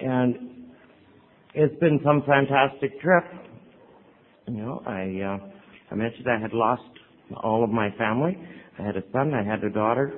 And 0.00 0.36
it's 1.54 1.78
been 1.80 2.00
some 2.04 2.22
fantastic 2.26 3.00
trip. 3.00 3.24
You 4.48 4.54
know, 4.54 4.82
I 4.86 5.20
uh, 5.20 5.48
I 5.90 5.94
mentioned 5.94 6.26
I 6.28 6.40
had 6.40 6.52
lost 6.52 6.82
all 7.42 7.62
of 7.62 7.70
my 7.70 7.90
family. 7.98 8.36
I 8.78 8.82
had 8.82 8.96
a 8.96 9.02
son, 9.12 9.34
I 9.34 9.44
had 9.44 9.62
a 9.62 9.70
daughter, 9.70 10.12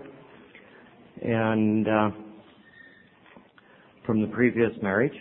and 1.23 1.89
uh, 1.89 2.11
from 4.07 4.21
the 4.21 4.29
previous 4.29 4.71
marriage, 4.83 5.13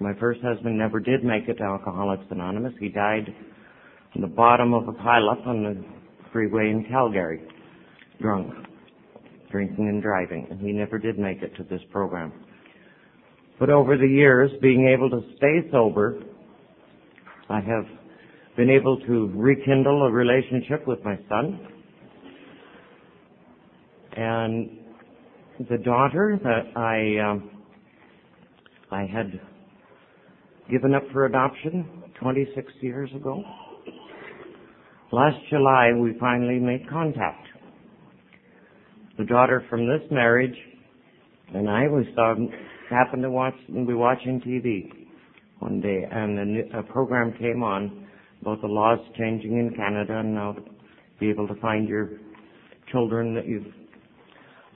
my 0.00 0.12
first 0.20 0.40
husband 0.42 0.78
never 0.78 1.00
did 1.00 1.24
make 1.24 1.48
it 1.48 1.54
to 1.54 1.64
Alcoholics 1.64 2.24
Anonymous. 2.30 2.72
He 2.78 2.88
died 2.88 3.34
on 4.14 4.22
the 4.22 4.28
bottom 4.28 4.74
of 4.74 4.86
a 4.86 4.92
pileup 4.92 5.46
on 5.46 5.64
the 5.64 5.84
freeway 6.32 6.70
in 6.70 6.86
Calgary, 6.88 7.40
drunk, 8.20 8.52
drinking 9.50 9.88
and 9.88 10.02
driving, 10.02 10.46
and 10.50 10.60
he 10.60 10.72
never 10.72 10.98
did 10.98 11.18
make 11.18 11.42
it 11.42 11.54
to 11.56 11.64
this 11.64 11.80
program. 11.90 12.32
But 13.58 13.70
over 13.70 13.96
the 13.96 14.06
years, 14.06 14.50
being 14.62 14.88
able 14.88 15.10
to 15.10 15.20
stay 15.36 15.68
sober, 15.72 16.22
I 17.48 17.60
have 17.60 17.86
been 18.56 18.70
able 18.70 18.98
to 19.00 19.32
rekindle 19.34 20.06
a 20.06 20.10
relationship 20.10 20.86
with 20.86 21.02
my 21.04 21.18
son. 21.28 21.66
And 24.16 24.70
the 25.68 25.78
daughter 25.78 26.38
that 26.42 26.76
I 26.76 27.30
um, 27.30 27.50
I 28.90 29.02
had 29.02 29.40
given 30.70 30.94
up 30.94 31.02
for 31.12 31.26
adoption 31.26 32.04
26 32.20 32.72
years 32.80 33.10
ago. 33.14 33.42
Last 35.10 35.36
July, 35.50 35.92
we 35.92 36.16
finally 36.20 36.58
made 36.58 36.88
contact. 36.88 37.46
The 39.18 39.24
daughter 39.24 39.64
from 39.68 39.88
this 39.88 40.02
marriage 40.10 40.54
and 41.54 41.68
I 41.68 41.88
we 41.88 42.06
saw 42.14 42.34
happened 42.90 43.22
to 43.22 43.30
watch 43.30 43.54
be 43.68 43.94
watching 43.94 44.40
TV 44.40 44.90
one 45.58 45.80
day, 45.80 46.04
and 46.10 46.72
a, 46.72 46.78
a 46.78 46.82
program 46.84 47.32
came 47.38 47.62
on 47.62 48.06
about 48.42 48.60
the 48.60 48.68
laws 48.68 48.98
changing 49.18 49.58
in 49.58 49.74
Canada 49.76 50.18
and 50.18 50.36
how 50.36 50.52
to 50.52 50.62
be 51.18 51.28
able 51.30 51.48
to 51.48 51.54
find 51.60 51.88
your 51.88 52.10
children 52.92 53.34
that 53.34 53.46
you've 53.46 53.66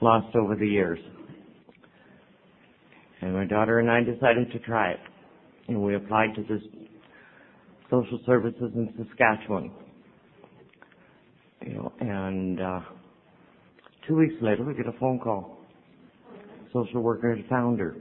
lost 0.01 0.35
over 0.35 0.55
the 0.55 0.67
years. 0.67 0.99
And 3.21 3.33
my 3.33 3.45
daughter 3.45 3.79
and 3.79 3.89
I 3.89 4.01
decided 4.01 4.51
to 4.51 4.59
try 4.59 4.91
it. 4.91 4.99
And 5.69 5.81
we 5.81 5.95
applied 5.95 6.35
to 6.35 6.41
this 6.41 6.61
social 7.89 8.19
services 8.25 8.71
in 8.75 8.93
Saskatchewan. 8.97 9.71
You 11.65 11.73
know, 11.75 11.93
and 12.01 12.61
uh, 12.61 12.79
two 14.05 14.17
weeks 14.17 14.33
later 14.41 14.65
we 14.65 14.73
get 14.73 14.87
a 14.87 14.99
phone 14.99 15.19
call. 15.19 15.52
Social 16.73 17.01
worker 17.01 17.35
had 17.35 17.45
found 17.47 17.79
her. 17.79 17.95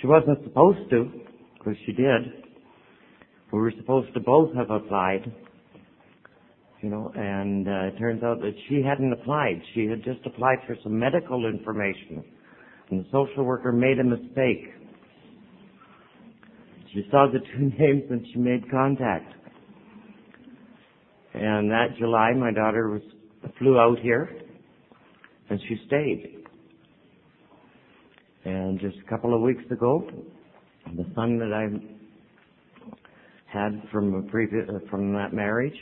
She 0.00 0.06
wasn't 0.06 0.42
supposed 0.44 0.88
to, 0.90 1.10
because 1.58 1.74
she 1.84 1.92
did. 1.92 2.44
We 3.52 3.58
were 3.58 3.72
supposed 3.78 4.14
to 4.14 4.20
both 4.20 4.54
have 4.54 4.70
applied, 4.70 5.32
you 6.82 6.88
know, 6.88 7.10
and 7.14 7.66
uh, 7.66 7.86
it 7.86 7.98
turns 7.98 8.22
out 8.22 8.40
that 8.40 8.54
she 8.68 8.82
hadn't 8.82 9.12
applied. 9.12 9.60
She 9.74 9.86
had 9.86 10.04
just 10.04 10.24
applied 10.26 10.58
for 10.66 10.76
some 10.82 10.98
medical 10.98 11.46
information, 11.46 12.24
and 12.90 13.00
the 13.00 13.06
social 13.10 13.44
worker 13.44 13.72
made 13.72 13.98
a 13.98 14.04
mistake. 14.04 14.72
She 16.92 17.06
saw 17.10 17.26
the 17.32 17.40
two 17.40 17.64
names 17.78 18.04
and 18.10 18.24
she 18.32 18.38
made 18.38 18.70
contact. 18.70 19.32
And 21.34 21.70
that 21.70 21.88
July, 21.98 22.32
my 22.34 22.52
daughter 22.52 22.88
was 22.88 23.02
flew 23.58 23.78
out 23.78 23.98
here, 24.00 24.30
and 25.50 25.60
she 25.68 25.76
stayed. 25.86 26.45
And 28.46 28.78
just 28.78 28.96
a 29.04 29.10
couple 29.10 29.34
of 29.34 29.40
weeks 29.40 29.64
ago, 29.72 30.08
the 30.96 31.04
son 31.16 31.36
that 31.40 31.52
I 31.52 31.66
had 33.52 33.82
from 33.90 34.14
uh, 34.14 34.88
from 34.88 35.12
that 35.14 35.32
marriage, 35.32 35.74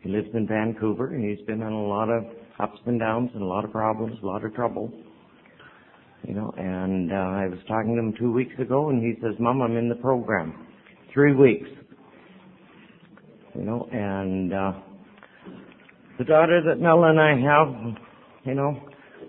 he 0.00 0.08
lives 0.08 0.28
in 0.32 0.46
Vancouver, 0.46 1.14
and 1.14 1.22
he's 1.22 1.44
been 1.46 1.60
in 1.60 1.72
a 1.72 1.86
lot 1.86 2.08
of 2.08 2.24
ups 2.58 2.78
and 2.86 2.98
downs 2.98 3.28
and 3.34 3.42
a 3.42 3.46
lot 3.46 3.62
of 3.62 3.72
problems, 3.72 4.16
a 4.22 4.26
lot 4.26 4.42
of 4.42 4.54
trouble. 4.54 4.90
You 6.26 6.32
know, 6.32 6.50
and 6.56 7.12
uh, 7.12 7.14
I 7.14 7.46
was 7.48 7.58
talking 7.68 7.94
to 7.94 8.00
him 8.00 8.14
two 8.18 8.32
weeks 8.32 8.58
ago, 8.58 8.88
and 8.88 9.02
he 9.02 9.20
says, 9.20 9.34
"Mom, 9.38 9.60
I'm 9.60 9.76
in 9.76 9.90
the 9.90 9.96
program, 9.96 10.66
three 11.12 11.34
weeks." 11.34 11.68
You 13.54 13.64
know, 13.64 13.86
and 13.92 14.54
uh, 14.54 14.72
the 16.16 16.24
daughter 16.24 16.62
that 16.68 16.80
Mel 16.80 17.04
and 17.04 17.20
I 17.20 17.36
have, 17.36 17.96
you 18.46 18.54
know, 18.54 18.80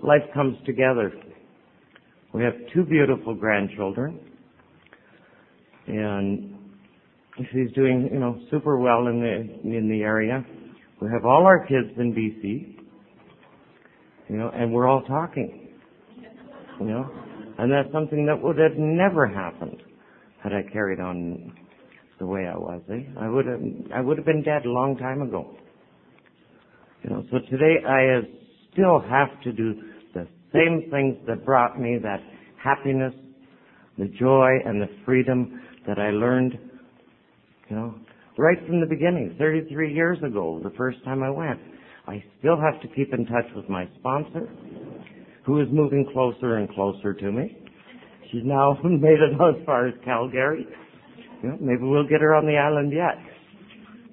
life 0.01 0.23
comes 0.33 0.55
together. 0.65 1.11
We 2.37 2.43
have 2.43 2.53
two 2.71 2.83
beautiful 2.85 3.33
grandchildren, 3.33 4.19
and 5.87 6.55
she's 7.35 7.71
doing, 7.73 8.11
you 8.13 8.19
know, 8.19 8.39
super 8.51 8.77
well 8.77 9.07
in 9.07 9.19
the 9.19 9.75
in 9.75 9.89
the 9.89 10.03
area. 10.03 10.45
We 11.01 11.07
have 11.11 11.25
all 11.25 11.47
our 11.47 11.65
kids 11.65 11.97
in 11.97 12.13
BC, 12.13 12.77
you 14.29 14.37
know, 14.37 14.51
and 14.53 14.71
we're 14.71 14.87
all 14.87 15.01
talking, 15.01 15.69
you 16.79 16.85
know, 16.85 17.09
and 17.57 17.71
that's 17.71 17.91
something 17.91 18.27
that 18.27 18.39
would 18.39 18.59
have 18.59 18.77
never 18.77 19.25
happened 19.25 19.81
had 20.43 20.53
I 20.53 20.61
carried 20.71 20.99
on 20.99 21.51
the 22.19 22.27
way 22.27 22.45
I 22.45 22.55
was. 22.55 22.83
Eh? 22.91 23.19
I 23.19 23.29
would 23.29 23.47
have 23.47 23.61
I 23.95 23.99
would 23.99 24.17
have 24.17 24.27
been 24.27 24.43
dead 24.43 24.63
a 24.63 24.69
long 24.69 24.95
time 24.95 25.23
ago. 25.23 25.55
You 27.01 27.09
know, 27.09 27.23
so 27.31 27.39
today 27.49 27.77
I 27.83 28.21
still 28.73 28.99
have 28.99 29.41
to 29.41 29.51
do 29.51 29.73
same 30.57 30.89
things 30.89 31.15
that 31.27 31.45
brought 31.45 31.79
me 31.79 31.97
that 32.01 32.19
happiness, 32.61 33.13
the 33.97 34.07
joy, 34.19 34.49
and 34.65 34.81
the 34.81 34.89
freedom 35.05 35.61
that 35.87 35.99
I 35.99 36.09
learned, 36.09 36.57
you 37.69 37.75
know, 37.75 37.95
right 38.37 38.57
from 38.65 38.79
the 38.79 38.85
beginning, 38.85 39.35
33 39.37 39.93
years 39.93 40.17
ago, 40.23 40.59
the 40.63 40.75
first 40.77 41.03
time 41.03 41.23
I 41.23 41.29
went. 41.29 41.59
I 42.07 42.23
still 42.39 42.57
have 42.59 42.81
to 42.81 42.87
keep 42.95 43.13
in 43.13 43.25
touch 43.25 43.45
with 43.55 43.67
my 43.69 43.87
sponsor, 43.99 44.47
who 45.45 45.61
is 45.61 45.67
moving 45.71 46.07
closer 46.13 46.57
and 46.57 46.69
closer 46.73 47.13
to 47.13 47.31
me. 47.31 47.57
She's 48.31 48.43
now 48.43 48.77
made 48.83 49.19
it 49.19 49.33
as 49.33 49.65
far 49.65 49.87
as 49.87 49.93
Calgary. 50.03 50.65
You 51.43 51.49
know, 51.49 51.57
maybe 51.59 51.83
we'll 51.83 52.07
get 52.07 52.21
her 52.21 52.33
on 52.33 52.45
the 52.45 52.57
island 52.57 52.91
yet. 52.93 53.15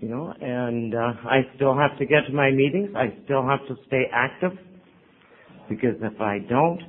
You 0.00 0.08
know, 0.08 0.34
and 0.38 0.94
uh, 0.94 1.12
I 1.24 1.40
still 1.56 1.74
have 1.76 1.96
to 1.98 2.04
get 2.04 2.26
to 2.26 2.32
my 2.32 2.50
meetings. 2.50 2.90
I 2.94 3.16
still 3.24 3.46
have 3.46 3.60
to 3.68 3.76
stay 3.86 4.02
active 4.12 4.52
because 5.68 5.96
if 6.00 6.20
I 6.20 6.38
don't, 6.48 6.80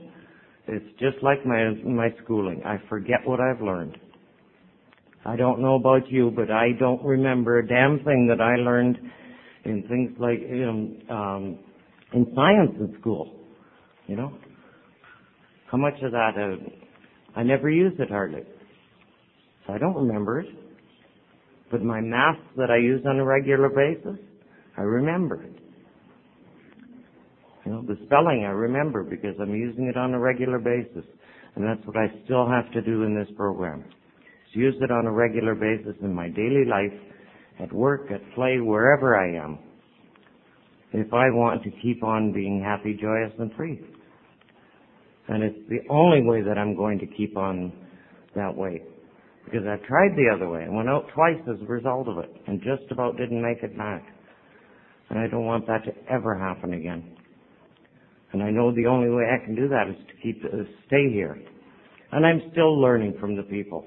it's 0.68 1.00
just 1.00 1.22
like 1.22 1.46
my 1.46 1.74
my 1.86 2.10
schooling. 2.24 2.62
I 2.66 2.78
forget 2.90 3.20
what 3.26 3.40
I've 3.40 3.62
learned. 3.62 3.98
I 5.26 5.36
don't 5.36 5.62
know 5.62 5.76
about 5.76 6.10
you, 6.10 6.32
but 6.36 6.52
I 6.52 6.70
don't 6.80 7.04
remember 7.04 7.60
a 7.60 7.68
damn 7.68 8.04
thing 8.04 8.28
that 8.30 8.42
I 8.42 8.56
learned 8.56 8.98
in 9.64 9.84
things 9.88 10.12
like 10.20 10.40
you 10.40 10.66
know, 10.66 11.16
um, 11.16 11.60
in 12.14 12.32
science 12.36 12.72
in 12.80 12.98
school. 13.00 13.32
You 14.08 14.16
know, 14.18 14.34
how 15.72 15.78
much 15.78 15.96
of 16.04 16.12
that 16.12 16.32
uh, 16.38 17.40
I 17.40 17.44
never 17.44 17.70
used 17.70 18.00
it 18.00 18.10
hardly, 18.10 18.44
so 19.66 19.74
I 19.74 19.78
don't 19.78 19.96
remember 19.96 20.40
it. 20.42 20.48
But 21.72 21.82
my 21.82 22.02
math 22.02 22.38
that 22.58 22.70
I 22.70 22.78
use 22.78 23.04
on 23.08 23.20
a 23.20 23.26
regular 23.26 23.70
basis, 23.70 24.20
I 24.78 24.82
remember 24.82 25.42
it. 25.44 25.65
You 27.66 27.72
know, 27.72 27.82
the 27.82 27.98
spelling 28.06 28.46
I 28.46 28.52
remember 28.52 29.04
because 29.04 29.36
I'm 29.42 29.54
using 29.56 29.88
it 29.88 29.98
on 29.98 30.14
a 30.14 30.20
regular 30.20 30.60
basis. 30.60 31.04
And 31.56 31.66
that's 31.66 31.86
what 31.88 31.98
I 31.98 32.08
still 32.26 32.48
have 32.48 32.72
to 32.74 32.82
do 32.82 33.04
in 33.04 33.16
this 33.16 33.28
program. 33.36 33.80
Is 33.80 34.56
use 34.56 34.76
it 34.82 34.92
on 34.92 35.06
a 35.08 35.12
regular 35.12 35.56
basis 35.56 35.96
in 36.02 36.14
my 36.14 36.30
daily 36.30 36.66
life, 36.66 37.00
at 37.60 37.72
work, 37.74 38.12
at 38.12 38.22
play, 38.36 38.60
wherever 38.60 39.18
I 39.18 39.44
am. 39.44 39.58
If 40.94 41.14
I 41.14 41.30
want 41.30 41.64
to 41.64 41.72
keep 41.82 42.04
on 42.04 42.32
being 42.34 42.62
happy, 42.64 42.98
joyous, 43.02 43.34
and 43.40 43.52
free. 43.56 43.82
And 45.28 45.44
it's 45.44 45.70
the 45.70 45.80
only 45.90 46.22
way 46.24 46.42
that 46.42 46.58
I'm 46.58 46.76
going 46.76 47.00
to 47.00 47.08
keep 47.08 47.36
on 47.36 47.74
that 48.36 48.56
way. 48.56 48.82
Because 49.46 49.66
I 49.66 49.78
tried 49.88 50.16
the 50.16 50.30
other 50.34 50.50
way. 50.50 50.66
I 50.66 50.70
went 50.70 50.90
out 50.90 51.06
twice 51.14 51.42
as 51.50 51.62
a 51.62 51.66
result 51.66 52.08
of 52.08 52.20
it 52.20 52.30
and 52.48 52.62
just 52.62 52.92
about 52.92 53.18
didn't 53.18 53.42
make 53.42 53.64
it 53.64 53.78
back. 53.78 54.04
And 55.10 55.20
I 55.20 55.28
don't 55.28 55.46
want 55.46 55.68
that 55.68 55.84
to 55.86 55.92
ever 56.12 56.38
happen 56.38 56.74
again. 56.74 57.16
And 58.36 58.44
I 58.44 58.52
know 58.52 58.76
the 58.76 58.86
only 58.86 59.10
way 59.10 59.24
I 59.32 59.42
can 59.46 59.56
do 59.56 59.70
that 59.70 59.88
is 59.88 59.96
to 60.10 60.14
keep 60.22 60.44
uh, 60.44 60.66
stay 60.88 61.10
here. 61.10 61.42
And 62.12 62.26
I'm 62.26 62.42
still 62.52 62.82
learning 62.82 63.16
from 63.18 63.38
the 63.38 63.44
people 63.44 63.86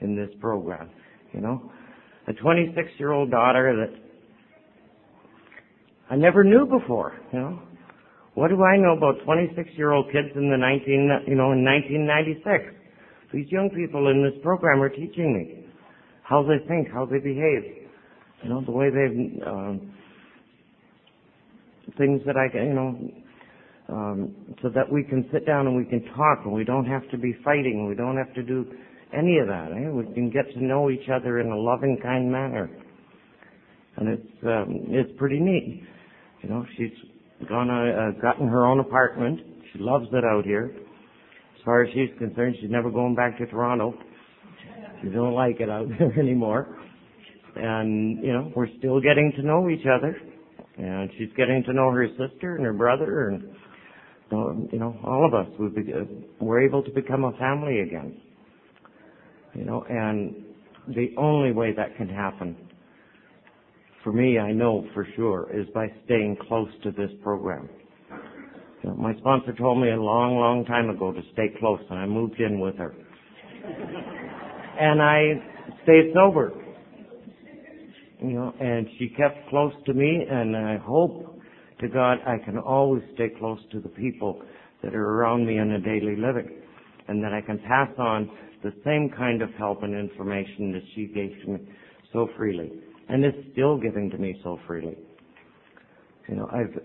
in 0.00 0.14
this 0.14 0.30
program. 0.40 0.90
You 1.32 1.40
know, 1.40 1.72
a 2.28 2.32
26 2.32 2.88
year 2.98 3.10
old 3.10 3.32
daughter 3.32 3.74
that 3.84 4.00
I 6.08 6.14
never 6.14 6.44
knew 6.44 6.66
before. 6.66 7.18
You 7.32 7.40
know, 7.40 7.62
what 8.34 8.50
do 8.50 8.62
I 8.62 8.76
know 8.76 8.96
about 8.96 9.24
26 9.24 9.70
year 9.74 9.90
old 9.90 10.06
kids 10.12 10.28
in 10.36 10.50
the 10.50 10.56
19 10.56 11.24
you 11.26 11.34
know 11.34 11.50
in 11.50 11.64
1996? 11.64 12.72
These 13.34 13.50
young 13.50 13.70
people 13.70 14.08
in 14.08 14.22
this 14.22 14.40
program 14.40 14.80
are 14.80 14.88
teaching 14.88 15.34
me 15.34 15.66
how 16.22 16.44
they 16.44 16.64
think, 16.68 16.92
how 16.92 17.06
they 17.06 17.18
behave. 17.18 17.88
You 18.44 18.50
know, 18.50 18.62
the 18.64 18.70
way 18.70 18.86
they've 18.88 19.42
um, 19.44 19.92
things 21.98 22.22
that 22.24 22.36
I 22.36 22.48
can, 22.52 22.68
you 22.68 22.74
know, 22.74 22.96
um, 23.90 24.34
so 24.62 24.68
that 24.68 24.90
we 24.90 25.02
can 25.02 25.28
sit 25.32 25.46
down 25.46 25.66
and 25.66 25.76
we 25.76 25.84
can 25.84 26.02
talk 26.14 26.40
and 26.44 26.52
we 26.52 26.64
don't 26.64 26.86
have 26.86 27.08
to 27.10 27.18
be 27.18 27.36
fighting. 27.44 27.86
We 27.88 27.94
don't 27.94 28.16
have 28.16 28.32
to 28.34 28.42
do 28.42 28.66
any 29.16 29.38
of 29.38 29.48
that. 29.48 29.72
Eh? 29.72 29.90
We 29.90 30.04
can 30.14 30.30
get 30.30 30.50
to 30.54 30.64
know 30.64 30.90
each 30.90 31.08
other 31.12 31.40
in 31.40 31.48
a 31.48 31.56
loving, 31.56 31.98
kind 32.02 32.30
manner, 32.30 32.70
and 33.96 34.08
it's 34.08 34.44
um, 34.44 34.86
it's 34.88 35.10
pretty 35.18 35.40
neat. 35.40 35.82
You 36.42 36.48
know, 36.48 36.64
she's 36.76 36.92
gone 37.48 37.70
uh, 37.70 38.20
gotten 38.20 38.46
her 38.48 38.66
own 38.66 38.80
apartment. 38.80 39.40
She 39.72 39.78
loves 39.80 40.06
it 40.12 40.24
out 40.24 40.44
here. 40.44 40.72
As 40.74 41.64
far 41.64 41.82
as 41.82 41.92
she's 41.92 42.16
concerned, 42.18 42.56
she's 42.60 42.70
never 42.70 42.90
going 42.90 43.14
back 43.14 43.38
to 43.38 43.46
Toronto. 43.46 43.94
She 45.02 45.08
don't 45.08 45.34
like 45.34 45.60
it 45.60 45.68
out 45.68 45.88
there 45.98 46.18
anymore. 46.18 46.78
And 47.56 48.22
you 48.24 48.32
know, 48.32 48.52
we're 48.54 48.68
still 48.78 49.00
getting 49.00 49.32
to 49.36 49.42
know 49.42 49.68
each 49.68 49.86
other. 49.86 50.16
And 50.78 51.10
she's 51.18 51.28
getting 51.36 51.62
to 51.66 51.72
know 51.74 51.90
her 51.90 52.06
sister 52.16 52.56
and 52.56 52.64
her 52.64 52.72
brother 52.72 53.28
and 53.28 53.42
you 54.30 54.78
know, 54.78 54.96
all 55.04 55.26
of 55.26 55.34
us, 55.34 55.46
we 55.58 55.68
we're 56.40 56.62
able 56.62 56.82
to 56.82 56.90
become 56.90 57.24
a 57.24 57.32
family 57.32 57.80
again. 57.80 58.20
You 59.54 59.64
know, 59.64 59.84
and 59.88 60.34
the 60.88 61.08
only 61.16 61.52
way 61.52 61.72
that 61.76 61.96
can 61.96 62.08
happen, 62.08 62.56
for 64.04 64.12
me, 64.12 64.38
I 64.38 64.52
know 64.52 64.86
for 64.94 65.06
sure, 65.16 65.50
is 65.52 65.66
by 65.74 65.88
staying 66.04 66.36
close 66.48 66.68
to 66.84 66.92
this 66.92 67.10
program. 67.22 67.68
You 68.82 68.90
know, 68.90 68.96
my 68.96 69.14
sponsor 69.18 69.52
told 69.54 69.80
me 69.80 69.90
a 69.90 70.00
long, 70.00 70.36
long 70.38 70.64
time 70.64 70.88
ago 70.88 71.12
to 71.12 71.20
stay 71.32 71.48
close, 71.58 71.80
and 71.90 71.98
I 71.98 72.06
moved 72.06 72.40
in 72.40 72.60
with 72.60 72.76
her. 72.76 72.94
and 74.80 75.02
I 75.02 75.34
stayed 75.82 76.12
sober. 76.14 76.52
You 78.20 78.32
know, 78.32 78.54
and 78.60 78.86
she 78.98 79.08
kept 79.08 79.48
close 79.48 79.72
to 79.86 79.94
me, 79.94 80.24
and 80.30 80.56
I 80.56 80.76
hope 80.76 81.39
to 81.80 81.88
God, 81.88 82.18
I 82.26 82.38
can 82.44 82.58
always 82.58 83.02
stay 83.14 83.30
close 83.38 83.58
to 83.72 83.80
the 83.80 83.88
people 83.88 84.42
that 84.82 84.94
are 84.94 85.08
around 85.10 85.46
me 85.46 85.58
in 85.58 85.72
a 85.72 85.80
daily 85.80 86.16
living 86.16 86.48
and 87.08 87.22
that 87.24 87.32
I 87.32 87.40
can 87.40 87.58
pass 87.60 87.88
on 87.98 88.30
the 88.62 88.72
same 88.84 89.10
kind 89.16 89.42
of 89.42 89.50
help 89.54 89.82
and 89.82 89.94
information 89.94 90.72
that 90.72 90.82
she 90.94 91.06
gave 91.06 91.32
to 91.44 91.52
me 91.52 91.58
so 92.12 92.28
freely 92.36 92.70
and 93.08 93.24
is 93.24 93.32
still 93.52 93.78
giving 93.78 94.10
to 94.10 94.18
me 94.18 94.38
so 94.42 94.58
freely. 94.66 94.96
You 96.28 96.36
know, 96.36 96.48
I've, 96.52 96.78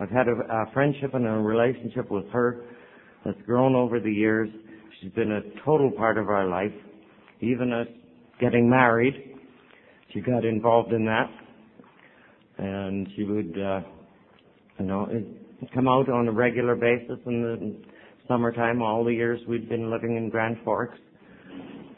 I've 0.00 0.10
had 0.10 0.28
a, 0.28 0.32
a 0.32 0.70
friendship 0.72 1.14
and 1.14 1.26
a 1.26 1.30
relationship 1.30 2.10
with 2.10 2.28
her 2.30 2.64
that's 3.24 3.40
grown 3.46 3.74
over 3.74 4.00
the 4.00 4.12
years. 4.12 4.50
She's 5.00 5.12
been 5.12 5.32
a 5.32 5.40
total 5.64 5.90
part 5.90 6.18
of 6.18 6.28
our 6.28 6.46
life. 6.46 6.72
Even 7.40 7.72
us 7.72 7.86
getting 8.40 8.68
married, 8.68 9.38
she 10.12 10.20
got 10.20 10.44
involved 10.44 10.92
in 10.92 11.04
that. 11.06 11.30
And 12.58 13.08
she 13.16 13.24
would, 13.24 13.58
uh, 13.58 13.80
you 14.78 14.86
know, 14.86 15.06
it 15.10 15.26
come 15.72 15.88
out 15.88 16.08
on 16.08 16.28
a 16.28 16.32
regular 16.32 16.74
basis 16.74 17.18
in 17.26 17.42
the 17.42 17.76
summertime, 18.28 18.82
all 18.82 19.04
the 19.04 19.12
years 19.12 19.40
we've 19.48 19.68
been 19.68 19.90
living 19.90 20.16
in 20.16 20.28
Grand 20.30 20.56
Forks, 20.64 20.98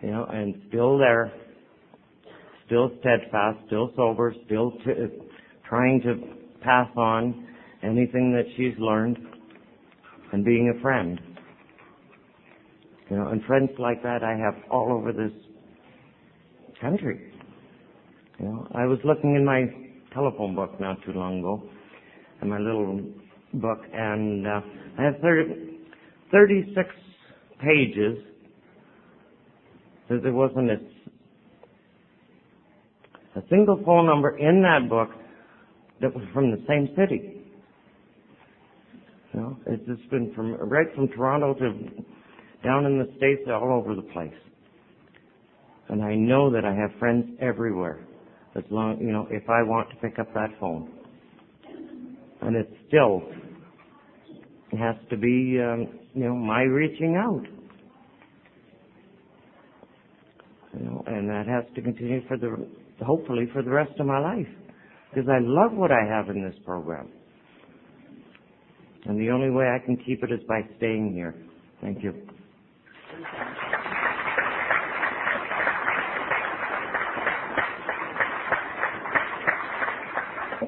you 0.03 0.11
know, 0.11 0.27
and 0.31 0.61
still 0.69 0.99
there, 0.99 1.33
still 2.67 2.91
steadfast, 3.01 3.59
still 3.67 3.93
sober, 3.97 4.35
still 4.47 4.73
t- 4.85 4.93
trying 5.69 6.01
to 6.03 6.61
pass 6.63 6.89
on 6.97 7.47
anything 7.83 8.33
that 8.33 8.45
she's 8.57 8.75
learned 8.79 9.19
and 10.33 10.45
being 10.45 10.75
a 10.77 10.83
friend. 10.83 11.21
You 13.11 13.17
know, 13.17 13.29
and 13.29 13.43
friends 13.45 13.71
like 13.79 14.03
that 14.03 14.25
I 14.25 14.37
have 14.37 14.55
all 14.71 14.93
over 14.93 15.13
this 15.13 15.33
country. 16.81 17.33
You 18.41 18.47
know, 18.47 18.69
I 18.75 18.85
was 18.85 18.99
looking 19.05 19.37
in 19.37 19.45
my 19.45 19.65
telephone 20.13 20.55
book 20.57 20.81
not 20.81 20.97
too 21.05 21.13
long 21.13 21.39
ago, 21.39 21.63
in 22.43 22.49
my 22.49 22.59
little 22.59 23.01
book, 23.55 23.81
and 23.93 24.47
uh, 24.47 24.61
I 24.99 25.03
have 25.05 25.15
30, 25.21 25.79
36 26.33 26.89
pages. 27.61 28.19
There 30.09 30.33
wasn't 30.33 30.71
a, 30.71 30.77
a 33.39 33.43
single 33.51 33.83
phone 33.85 34.07
number 34.07 34.37
in 34.39 34.63
that 34.63 34.89
book 34.89 35.09
that 36.01 36.15
was 36.15 36.25
from 36.33 36.51
the 36.51 36.63
same 36.69 36.89
city. 36.97 37.41
You 39.33 39.41
know, 39.41 39.57
it's 39.67 39.87
just 39.87 40.09
been 40.11 40.33
from 40.35 40.55
right 40.55 40.87
from 40.95 41.09
Toronto 41.09 41.55
to 41.55 41.73
down 42.63 42.87
in 42.87 42.99
the 42.99 43.13
states, 43.17 43.43
all 43.49 43.73
over 43.73 43.95
the 43.95 44.03
place. 44.13 44.33
And 45.89 46.03
I 46.03 46.15
know 46.15 46.51
that 46.51 46.65
I 46.65 46.75
have 46.75 46.91
friends 46.99 47.27
everywhere. 47.41 48.01
As 48.57 48.65
long, 48.71 48.99
you 49.01 49.13
know, 49.13 49.29
if 49.31 49.49
I 49.49 49.63
want 49.63 49.91
to 49.91 49.97
pick 49.97 50.19
up 50.19 50.33
that 50.35 50.49
phone 50.59 50.91
and 52.43 52.57
it 52.57 52.71
still 52.89 53.23
has 54.79 54.97
to 55.11 55.17
be, 55.17 55.59
um, 55.61 55.89
you 56.15 56.25
know, 56.25 56.35
my 56.35 56.63
reaching 56.63 57.17
out. 57.17 57.43
You 60.79 60.85
know, 60.85 61.05
and 61.07 61.29
that 61.29 61.47
has 61.47 61.65
to 61.75 61.83
continue 61.83 62.27
for 62.29 62.37
the, 62.37 62.69
hopefully 63.05 63.49
for 63.53 63.63
the 63.63 63.71
rest 63.71 63.93
of 63.99 64.07
my 64.07 64.19
life. 64.19 64.47
Because 65.15 65.29
I 65.31 65.39
love 65.41 65.73
what 65.73 65.91
I 65.91 66.05
have 66.07 66.29
in 66.29 66.43
this 66.43 66.55
program. 66.65 67.09
And 69.07 69.19
the 69.21 69.31
only 69.31 69.51
way 69.51 69.67
I 69.67 69.85
can 69.85 69.97
keep 69.97 70.23
it 70.23 70.33
is 70.33 70.41
by 70.49 70.61
staying 70.77 71.13
here. 71.15 71.35
Thank 71.81 72.03
you. 72.03 72.26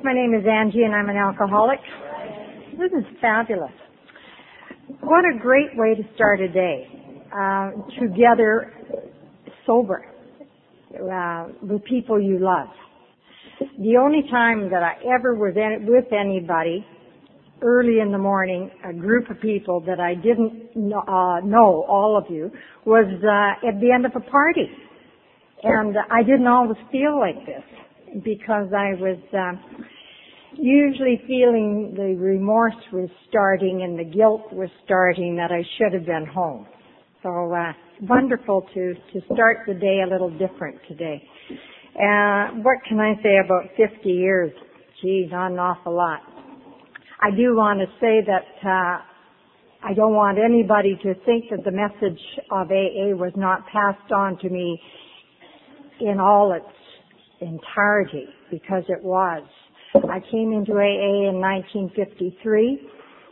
My 0.09 0.15
name 0.15 0.33
is 0.33 0.47
Angie 0.51 0.85
and 0.85 0.95
I'm 0.95 1.11
an 1.11 1.19
alcoholic. 1.19 1.81
This 2.79 2.91
is 2.99 3.05
fabulous. 3.21 3.73
What 5.03 5.23
a 5.27 5.39
great 5.39 5.69
way 5.75 5.95
to 5.95 6.03
start 6.15 6.41
a 6.41 6.49
day. 6.49 6.87
Uh, 7.31 7.73
together, 8.01 8.73
sober, 9.67 10.07
uh, 10.95 11.49
with 11.61 11.85
people 11.85 12.19
you 12.19 12.39
love. 12.41 12.69
The 13.79 13.99
only 13.99 14.23
time 14.31 14.71
that 14.71 14.83
I 14.83 14.95
ever 15.15 15.35
was 15.35 15.53
in, 15.57 15.85
with 15.87 16.11
anybody 16.11 16.87
early 17.61 18.01
in 18.01 18.11
the 18.11 18.17
morning, 18.17 18.71
a 18.89 18.95
group 18.95 19.29
of 19.29 19.39
people 19.43 19.83
that 19.83 20.01
I 20.01 20.15
didn't 20.15 20.75
know, 20.75 21.01
uh, 21.01 21.41
know 21.45 21.85
all 21.87 22.17
of 22.17 22.33
you, 22.33 22.51
was 22.87 23.05
uh, 23.05 23.69
at 23.69 23.79
the 23.79 23.93
end 23.93 24.07
of 24.07 24.13
a 24.17 24.21
party. 24.31 24.71
And 25.65 25.95
I 26.11 26.23
didn't 26.23 26.47
always 26.47 26.79
feel 26.91 27.21
like 27.21 27.45
this 27.45 28.23
because 28.25 28.73
I 28.73 28.95
was, 28.95 29.19
uh, 29.35 29.85
usually 30.59 31.23
feeling 31.27 31.95
the 31.97 32.17
remorse 32.19 32.75
was 32.93 33.09
starting 33.29 33.83
and 33.83 33.99
the 33.99 34.05
guilt 34.05 34.53
was 34.53 34.69
starting 34.85 35.37
that 35.37 35.51
I 35.53 35.63
should 35.77 35.93
have 35.93 36.07
been 36.07 36.27
home. 36.27 36.67
So 37.23 37.53
uh, 37.53 37.73
wonderful 38.03 38.67
to 38.75 38.95
to 39.13 39.21
start 39.35 39.59
the 39.67 39.75
day 39.75 40.03
a 40.07 40.11
little 40.11 40.31
different 40.31 40.79
today. 40.89 41.23
Uh, 41.95 42.61
what 42.63 42.79
can 42.89 43.01
I 43.01 43.15
say 43.23 43.39
about 43.45 43.65
50 43.77 44.09
years? 44.09 44.53
Geez, 45.03 45.31
not 45.31 45.53
an 45.53 45.59
awful 45.59 45.97
lot. 45.97 46.21
I 47.21 47.31
do 47.31 47.57
want 47.57 47.81
to 47.81 47.87
say 48.01 48.21
that 48.27 48.69
uh, 48.69 49.03
I 49.83 49.95
don't 49.95 50.15
want 50.15 50.39
anybody 50.39 50.97
to 51.03 51.15
think 51.25 51.47
that 51.51 51.65
the 51.65 51.73
message 51.73 52.21
of 52.51 52.71
AA 52.71 53.15
was 53.17 53.33
not 53.37 53.67
passed 53.73 54.13
on 54.13 54.39
to 54.39 54.49
me 54.49 54.81
in 56.01 56.21
all 56.21 56.53
its 56.53 56.65
entirety, 57.41 58.27
because 58.51 58.85
it 58.89 59.03
was. 59.03 59.43
I 59.95 60.21
came 60.31 60.53
into 60.53 60.73
AA 60.73 61.31
in 61.31 61.41
1953, 61.41 62.81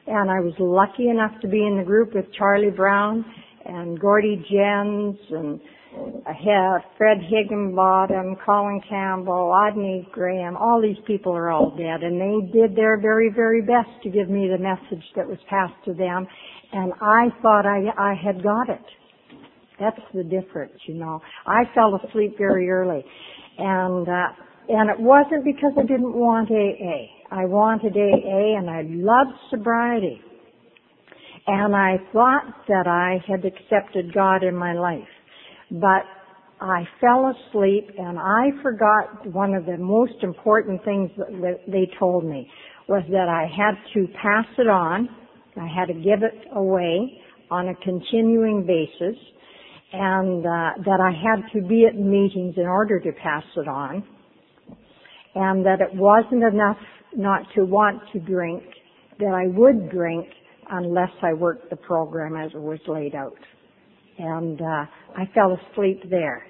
and 0.07 0.31
I 0.31 0.41
was 0.41 0.55
lucky 0.59 1.09
enough 1.09 1.33
to 1.43 1.49
be 1.49 1.67
in 1.67 1.77
the 1.77 1.85
group 1.85 2.15
with 2.15 2.25
Charlie 2.37 2.71
Brown 2.71 3.25
and 3.67 3.99
Gordy 4.01 4.37
Jens 4.51 5.17
and 5.31 5.61
Fred 6.97 7.19
Higginbottom, 7.29 8.37
Colin 8.45 8.81
Campbell, 8.89 9.49
Rodney 9.49 10.09
Graham, 10.13 10.57
all 10.57 10.81
these 10.81 11.03
people 11.07 11.33
are 11.33 11.51
all 11.51 11.71
dead 11.77 12.03
and 12.03 12.21
they 12.21 12.53
did 12.53 12.77
their 12.77 13.01
very, 13.01 13.31
very 13.35 13.63
best 13.63 13.89
to 14.03 14.11
give 14.11 14.29
me 14.29 14.49
the 14.49 14.59
message 14.59 15.05
that 15.15 15.27
was 15.27 15.39
passed 15.49 15.75
to 15.85 15.95
them 15.95 16.27
and 16.73 16.93
I 17.01 17.29
thought 17.43 17.67
I, 17.67 17.87
I 17.99 18.15
had 18.15 18.43
got 18.43 18.69
it. 18.69 18.85
That's 19.81 20.01
the 20.15 20.25
difference, 20.25 20.75
you 20.87 20.95
know. 20.95 21.21
I 21.47 21.63
fell 21.75 21.99
asleep 22.05 22.37
very 22.39 22.69
early 22.71 23.05
and, 23.59 24.09
uh, 24.09 24.29
and 24.69 24.91
it 24.91 24.99
wasn't 24.99 25.45
because 25.45 25.73
I 25.79 25.83
didn't 25.83 26.15
want 26.15 26.51
AA. 26.51 27.07
I 27.31 27.45
wanted 27.45 27.97
AA 27.97 28.59
and 28.59 28.69
I 28.69 28.83
loved 28.87 29.39
sobriety. 29.51 30.21
And 31.47 31.77
I 31.77 31.99
thought 32.13 32.67
that 32.67 32.89
I 32.89 33.23
had 33.29 33.45
accepted 33.45 34.13
God 34.13 34.43
in 34.43 34.57
my 34.57 34.73
life. 34.73 35.09
But 35.71 36.03
I 36.61 36.85
fell 37.01 37.33
asleep 37.33 37.91
and 37.97 38.19
I 38.19 38.51
forgot 38.63 39.27
one 39.33 39.55
of 39.55 39.67
the 39.67 39.77
most 39.77 40.23
important 40.23 40.85
things 40.85 41.11
that 41.17 41.61
they 41.69 41.89
told 41.99 42.25
me 42.25 42.51
was 42.89 43.05
that 43.11 43.29
I 43.29 43.47
had 43.47 43.75
to 43.95 44.07
pass 44.21 44.47
it 44.59 44.69
on. 44.69 45.09
I 45.57 45.69
had 45.69 45.87
to 45.87 45.95
give 45.95 46.23
it 46.23 46.49
away 46.53 47.21
on 47.51 47.69
a 47.69 47.75
continuing 47.77 48.67
basis 48.67 49.17
and 49.93 50.45
uh, 50.45 50.83
that 50.85 51.01
I 51.01 51.13
had 51.13 51.45
to 51.53 51.67
be 51.67 51.87
at 51.87 51.95
meetings 51.95 52.55
in 52.57 52.67
order 52.67 52.99
to 52.99 53.13
pass 53.13 53.45
it 53.57 53.69
on 53.69 54.05
and 55.37 55.65
that 55.65 55.81
it 55.81 55.95
wasn't 55.95 56.43
enough 56.43 56.79
not 57.15 57.43
to 57.55 57.65
want 57.65 58.03
to 58.13 58.19
drink, 58.19 58.65
that 59.21 59.33
I 59.33 59.47
would 59.57 59.91
drink 59.91 60.27
unless 60.69 61.11
I 61.23 61.33
worked 61.33 61.71
the 61.71 61.77
program 61.77 62.35
as 62.37 62.51
it 62.53 62.61
was 62.61 62.81
laid 62.89 63.15
out 63.15 63.39
and 64.19 64.61
uh, 64.61 64.85
I 65.17 65.29
fell 65.35 65.57
asleep 65.73 66.03
there. 66.11 66.45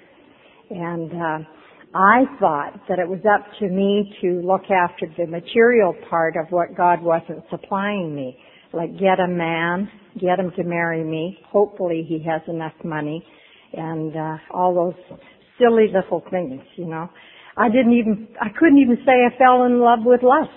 And 0.69 1.11
uh, 1.11 1.47
I 1.93 2.23
thought 2.39 2.73
that 2.89 2.99
it 2.99 3.07
was 3.07 3.19
up 3.33 3.45
to 3.59 3.69
me 3.69 4.13
to 4.21 4.41
look 4.45 4.69
after 4.69 5.07
the 5.17 5.27
material 5.27 5.95
part 6.09 6.35
of 6.35 6.47
what 6.49 6.75
God 6.75 7.01
wasn't 7.01 7.43
supplying 7.49 8.15
me, 8.15 8.37
like 8.73 8.93
get 8.99 9.19
a 9.19 9.27
man, 9.27 9.89
get 10.19 10.39
him 10.39 10.51
to 10.57 10.63
marry 10.63 11.03
me. 11.03 11.37
Hopefully, 11.49 12.05
he 12.07 12.23
has 12.29 12.41
enough 12.47 12.73
money, 12.83 13.25
and 13.73 14.15
uh, 14.15 14.37
all 14.53 14.73
those 14.75 15.19
silly 15.57 15.87
little 15.93 16.23
things, 16.29 16.61
you 16.75 16.85
know. 16.85 17.09
I 17.57 17.69
didn't 17.69 17.93
even, 17.93 18.27
I 18.39 18.49
couldn't 18.57 18.77
even 18.77 18.97
say 19.05 19.25
I 19.25 19.35
fell 19.37 19.63
in 19.63 19.79
love 19.79 19.99
with 20.05 20.21
lust 20.21 20.51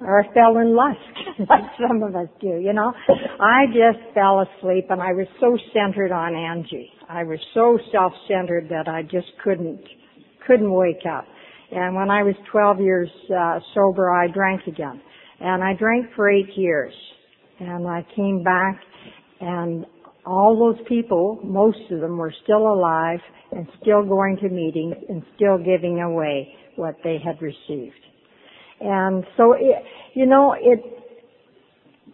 or 0.00 0.20
I 0.20 0.34
fell 0.34 0.58
in 0.58 0.74
lust, 0.74 0.98
like 1.48 1.64
some 1.80 2.02
of 2.02 2.14
us 2.16 2.28
do, 2.40 2.58
you 2.60 2.72
know. 2.72 2.92
I 3.40 3.66
just 3.66 4.14
fell 4.14 4.40
asleep 4.40 4.86
and 4.90 5.00
I 5.00 5.12
was 5.12 5.26
so 5.40 5.56
centered 5.72 6.12
on 6.12 6.34
Angie. 6.34 6.90
I 7.08 7.24
was 7.24 7.38
so 7.54 7.78
self-centered 7.92 8.68
that 8.70 8.88
I 8.88 9.02
just 9.02 9.28
couldn't, 9.44 9.80
couldn't 10.46 10.72
wake 10.72 11.04
up. 11.08 11.24
And 11.70 11.94
when 11.94 12.10
I 12.10 12.22
was 12.22 12.34
12 12.50 12.80
years 12.80 13.08
uh, 13.30 13.58
sober, 13.74 14.10
I 14.10 14.28
drank 14.28 14.66
again. 14.66 15.00
And 15.40 15.62
I 15.62 15.74
drank 15.74 16.06
for 16.14 16.30
eight 16.30 16.56
years. 16.56 16.94
And 17.58 17.86
I 17.86 18.06
came 18.14 18.42
back 18.42 18.80
and 19.40 19.86
all 20.26 20.58
those 20.58 20.84
people, 20.88 21.38
most 21.44 21.78
of 21.90 22.00
them 22.00 22.18
were 22.18 22.34
still 22.42 22.72
alive 22.72 23.20
and 23.52 23.66
still 23.80 24.04
going 24.04 24.36
to 24.38 24.48
meetings 24.48 24.96
and 25.08 25.22
still 25.36 25.56
giving 25.56 26.00
away 26.00 26.52
what 26.74 26.96
they 27.04 27.18
had 27.24 27.40
received. 27.40 27.94
And 28.80 29.24
so, 29.36 29.52
it, 29.52 29.82
you 30.14 30.26
know, 30.26 30.54
it, 30.58 30.80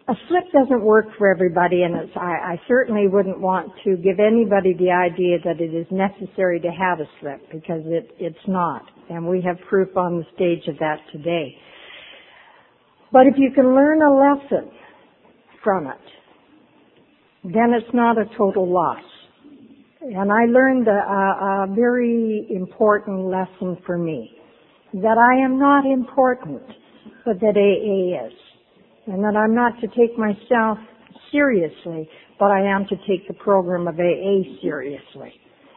a 0.08 0.14
slip 0.28 0.44
doesn't 0.52 0.82
work 0.82 1.06
for 1.16 1.32
everybody 1.32 1.82
and 1.82 1.96
it's, 1.96 2.12
I, 2.16 2.54
I 2.54 2.60
certainly 2.68 3.08
wouldn't 3.08 3.40
want 3.40 3.72
to 3.84 3.96
give 3.96 4.20
anybody 4.20 4.74
the 4.74 4.90
idea 4.90 5.38
that 5.44 5.60
it 5.60 5.74
is 5.74 5.86
necessary 5.90 6.60
to 6.60 6.68
have 6.68 7.00
a 7.00 7.08
slip 7.20 7.40
because 7.50 7.82
it, 7.86 8.10
it's 8.18 8.46
not. 8.46 8.82
And 9.08 9.26
we 9.26 9.42
have 9.42 9.56
proof 9.68 9.96
on 9.96 10.18
the 10.18 10.24
stage 10.34 10.68
of 10.68 10.78
that 10.78 10.98
today. 11.12 11.56
But 13.10 13.26
if 13.26 13.34
you 13.36 13.50
can 13.54 13.74
learn 13.74 14.02
a 14.02 14.12
lesson 14.12 14.70
from 15.62 15.86
it, 15.86 16.00
then 17.44 17.72
it's 17.74 17.92
not 17.92 18.18
a 18.18 18.24
total 18.36 18.70
loss. 18.70 19.02
And 20.00 20.32
I 20.32 20.46
learned 20.46 20.88
a, 20.88 20.90
a, 20.90 21.66
very 21.74 22.46
important 22.50 23.26
lesson 23.26 23.78
for 23.86 23.96
me 23.96 24.36
that 24.94 25.16
I 25.16 25.44
am 25.44 25.58
not 25.58 25.86
important, 25.86 26.62
but 27.24 27.38
that 27.40 27.56
AA 27.56 28.26
is. 28.26 28.32
And 29.06 29.22
that 29.24 29.36
I'm 29.36 29.54
not 29.54 29.80
to 29.80 29.86
take 29.88 30.18
myself 30.18 30.78
seriously, 31.30 32.08
but 32.38 32.50
I 32.50 32.60
am 32.66 32.86
to 32.86 32.96
take 33.08 33.26
the 33.28 33.34
program 33.34 33.86
of 33.86 33.94
AA 33.98 34.60
seriously. 34.60 35.32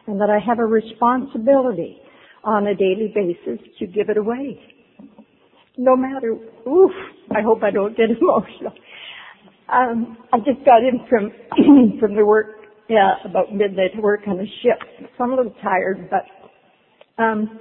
And 0.06 0.20
that 0.20 0.30
I 0.30 0.38
have 0.44 0.58
a 0.58 0.66
responsibility 0.66 1.98
on 2.44 2.66
a 2.66 2.74
daily 2.74 3.12
basis 3.14 3.64
to 3.78 3.86
give 3.86 4.08
it 4.08 4.16
away. 4.16 4.60
No 5.76 5.96
matter, 5.96 6.32
oof, 6.66 6.92
I 7.30 7.42
hope 7.42 7.62
I 7.62 7.70
don't 7.70 7.96
get 7.96 8.10
emotional. 8.20 8.72
Um, 9.72 10.16
I 10.32 10.38
just 10.38 10.64
got 10.64 10.82
in 10.82 11.00
from, 11.08 11.32
from 12.00 12.14
the 12.14 12.24
work, 12.24 12.46
yeah, 12.88 13.14
about 13.24 13.52
midnight 13.52 13.94
to 13.96 14.00
work 14.00 14.20
on 14.28 14.36
the 14.36 14.46
ship. 14.62 14.78
So 15.18 15.24
I'm 15.24 15.32
a 15.32 15.36
little 15.36 15.54
tired, 15.62 16.08
but, 16.10 16.22
um, 17.22 17.58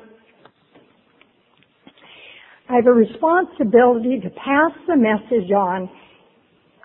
I 2.69 2.75
have 2.75 2.87
a 2.87 2.91
responsibility 2.91 4.19
to 4.21 4.29
pass 4.29 4.71
the 4.87 4.95
message 4.95 5.51
on 5.51 5.89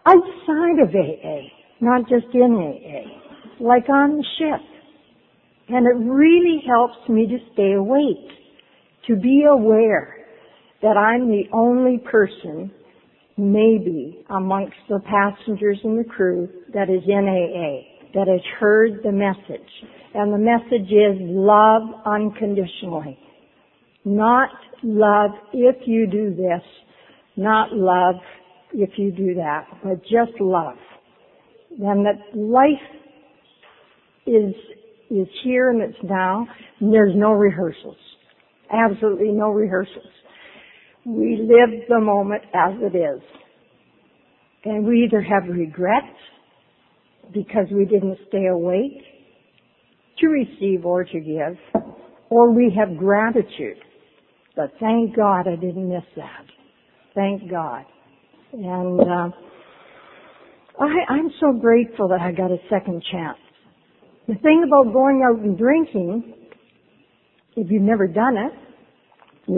outside 0.06 0.78
of 0.82 0.94
AA, 0.94 1.48
not 1.80 2.02
just 2.08 2.26
in 2.34 2.54
AA, 2.54 3.62
like 3.62 3.88
on 3.88 4.18
the 4.18 4.24
ship. 4.38 4.60
And 5.68 5.86
it 5.86 6.10
really 6.10 6.62
helps 6.66 7.08
me 7.08 7.26
to 7.26 7.38
stay 7.52 7.72
awake, 7.72 8.30
to 9.06 9.16
be 9.16 9.44
aware 9.48 10.16
that 10.82 10.96
I'm 10.96 11.28
the 11.28 11.44
only 11.52 11.98
person, 11.98 12.72
maybe, 13.40 14.24
amongst 14.30 14.76
the 14.88 15.00
passengers 15.00 15.78
and 15.82 15.98
the 15.98 16.08
crew 16.08 16.48
that 16.74 16.90
is 16.90 17.02
in 17.06 17.26
AA, 17.26 18.12
that 18.14 18.28
has 18.28 18.40
heard 18.58 19.00
the 19.02 19.12
message. 19.12 19.68
And 20.14 20.32
the 20.32 20.38
message 20.38 20.90
is 20.90 21.16
love 21.20 21.82
unconditionally. 22.04 23.18
Not 24.04 24.50
love 24.82 25.30
if 25.52 25.76
you 25.86 26.06
do 26.06 26.34
this, 26.34 26.62
not 27.36 27.72
love 27.72 28.16
if 28.72 28.90
you 28.96 29.10
do 29.10 29.34
that, 29.34 29.66
but 29.82 30.02
just 30.02 30.40
love. 30.40 30.76
And 31.70 32.04
that 32.06 32.36
life 32.36 32.68
is, 34.26 34.54
is 35.10 35.28
here 35.44 35.70
and 35.70 35.82
it's 35.82 35.98
now, 36.02 36.46
and 36.80 36.92
there's 36.92 37.14
no 37.16 37.32
rehearsals. 37.32 37.96
Absolutely 38.72 39.32
no 39.32 39.50
rehearsals. 39.50 40.06
We 41.16 41.38
live 41.40 41.88
the 41.88 42.00
moment 42.00 42.42
as 42.54 42.74
it 42.80 42.96
is. 42.96 43.20
And 44.64 44.86
we 44.86 45.04
either 45.04 45.20
have 45.22 45.48
regrets 45.48 46.06
because 47.32 47.66
we 47.72 47.84
didn't 47.84 48.18
stay 48.28 48.46
awake 48.46 49.02
to 50.18 50.26
receive 50.26 50.84
or 50.84 51.04
to 51.04 51.20
give, 51.20 51.82
or 52.28 52.52
we 52.52 52.74
have 52.76 52.96
gratitude 52.98 53.78
but 54.56 54.72
thank 54.80 55.16
God 55.16 55.46
I 55.48 55.56
didn't 55.56 55.88
miss 55.88 56.04
that. 56.16 56.44
Thank 57.14 57.50
God. 57.50 57.84
And 58.52 59.00
uh, 59.00 59.30
I, 60.78 61.12
I'm 61.12 61.30
so 61.40 61.52
grateful 61.52 62.08
that 62.08 62.20
I 62.20 62.32
got 62.32 62.50
a 62.50 62.58
second 62.68 63.02
chance. 63.10 63.38
The 64.28 64.34
thing 64.34 64.62
about 64.66 64.92
going 64.92 65.22
out 65.26 65.40
and 65.42 65.56
drinking, 65.56 66.34
if 67.56 67.70
you've 67.70 67.82
never 67.82 68.06
done 68.06 68.36
it, 68.36 68.52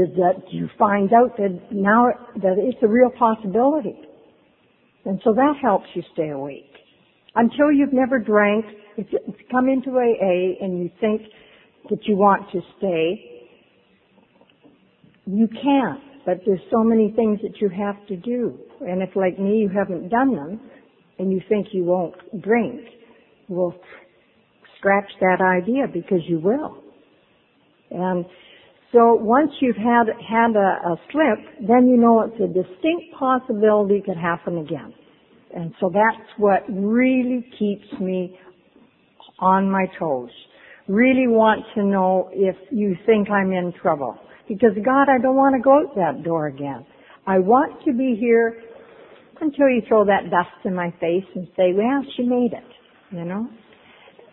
is 0.00 0.14
that 0.16 0.42
you 0.50 0.68
find 0.78 1.12
out 1.12 1.36
that 1.36 1.60
now 1.70 2.06
that 2.36 2.54
it's 2.58 2.78
a 2.82 2.88
real 2.88 3.10
possibility. 3.18 3.98
And 5.04 5.20
so 5.24 5.32
that 5.34 5.54
helps 5.60 5.86
you 5.94 6.02
stay 6.12 6.30
awake. 6.30 6.70
Until 7.34 7.72
you've 7.72 7.92
never 7.92 8.18
drank, 8.18 8.64
you 8.96 9.04
come 9.50 9.68
into 9.68 9.90
AA 9.90 10.62
and 10.64 10.82
you 10.82 10.90
think 11.00 11.22
that 11.90 12.06
you 12.06 12.16
want 12.16 12.50
to 12.52 12.60
stay, 12.78 13.48
you 15.26 15.48
can't 15.48 16.00
but 16.24 16.40
there's 16.46 16.60
so 16.70 16.82
many 16.84 17.12
things 17.16 17.40
that 17.42 17.60
you 17.60 17.68
have 17.68 18.06
to 18.06 18.16
do. 18.16 18.58
And 18.80 19.02
if 19.02 19.10
like 19.16 19.38
me, 19.38 19.58
you 19.58 19.68
haven't 19.68 20.08
done 20.08 20.34
them, 20.34 20.60
and 21.18 21.32
you 21.32 21.40
think 21.48 21.68
you 21.72 21.84
won't 21.84 22.14
drink, 22.42 22.80
well, 23.48 23.74
scratch 24.78 25.10
that 25.20 25.40
idea 25.40 25.86
because 25.92 26.20
you 26.28 26.38
will. 26.38 26.78
And 27.90 28.24
so 28.92 29.14
once 29.14 29.50
you've 29.60 29.76
had 29.76 30.06
had 30.20 30.54
a, 30.54 30.92
a 30.92 30.96
slip, 31.10 31.66
then 31.66 31.88
you 31.88 31.96
know 31.96 32.22
it's 32.22 32.36
a 32.36 32.46
distinct 32.46 33.14
possibility 33.18 33.96
it 33.96 34.04
could 34.04 34.18
happen 34.18 34.58
again. 34.58 34.92
And 35.54 35.72
so 35.80 35.90
that's 35.92 36.28
what 36.38 36.62
really 36.68 37.44
keeps 37.58 38.00
me 38.00 38.38
on 39.38 39.70
my 39.70 39.86
toes. 39.98 40.30
Really 40.88 41.26
want 41.26 41.64
to 41.74 41.84
know 41.84 42.28
if 42.32 42.56
you 42.70 42.96
think 43.06 43.30
I'm 43.30 43.52
in 43.52 43.72
trouble. 43.80 44.18
Because 44.48 44.72
God, 44.84 45.08
I 45.08 45.20
don't 45.22 45.36
want 45.36 45.54
to 45.54 45.62
go 45.62 45.80
out 45.80 45.94
that 45.94 46.22
door 46.22 46.48
again. 46.48 46.84
I 47.26 47.38
want 47.38 47.82
to 47.84 47.92
be 47.92 48.16
here 48.18 48.60
until 49.40 49.68
you 49.68 49.82
throw 49.88 50.04
that 50.04 50.30
dust 50.30 50.50
in 50.64 50.74
my 50.74 50.90
face 51.00 51.24
and 51.34 51.46
say, 51.56 51.72
well, 51.72 52.04
she 52.16 52.24
made 52.24 52.52
it. 52.52 52.64
You 53.10 53.24
know? 53.24 53.48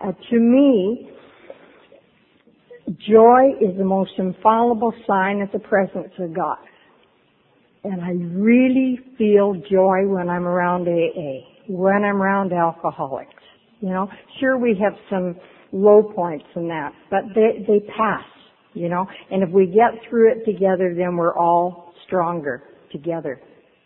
Uh, 0.04 0.12
to 0.32 0.40
me, 0.40 1.12
joy 2.98 3.52
is 3.62 3.78
the 3.78 3.86
most 3.86 4.12
infallible 4.18 4.94
sign 5.06 5.42
of 5.42 5.52
the 5.52 5.60
presence 5.60 6.12
of 6.18 6.34
God. 6.34 6.58
And 7.84 8.02
I 8.02 8.12
really 8.12 9.00
feel 9.18 9.54
joy 9.70 10.08
when 10.08 10.30
I'm 10.30 10.46
around 10.46 10.88
AA, 10.88 11.46
when 11.68 12.04
I'm 12.04 12.22
around 12.22 12.52
alcoholics. 12.52 13.32
You 13.80 13.90
know, 13.90 14.10
sure 14.40 14.58
we 14.58 14.78
have 14.84 14.94
some 15.10 15.36
low 15.72 16.12
points 16.16 16.46
in 16.56 16.68
that, 16.68 16.92
but 17.10 17.22
they, 17.36 17.64
they 17.68 17.80
pass, 17.96 18.26
you 18.74 18.90
know, 18.90 19.06
and 19.32 19.44
if 19.44 19.50
we 19.50 19.68
get 19.68 20.02
through 20.10 20.32
it 20.32 20.46
together, 20.46 20.94
then 20.98 21.16
we're 21.16 21.38
all 21.38 21.94
stronger 22.06 22.64
together. 22.92 23.40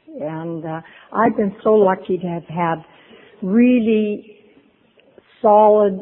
And, 0.08 0.66
uh, 0.66 0.82
I've 1.12 1.36
been 1.36 1.56
so 1.64 1.74
lucky 1.74 2.18
to 2.18 2.28
have 2.28 2.46
had 2.46 2.76
really 3.44 4.38
solid, 5.42 6.00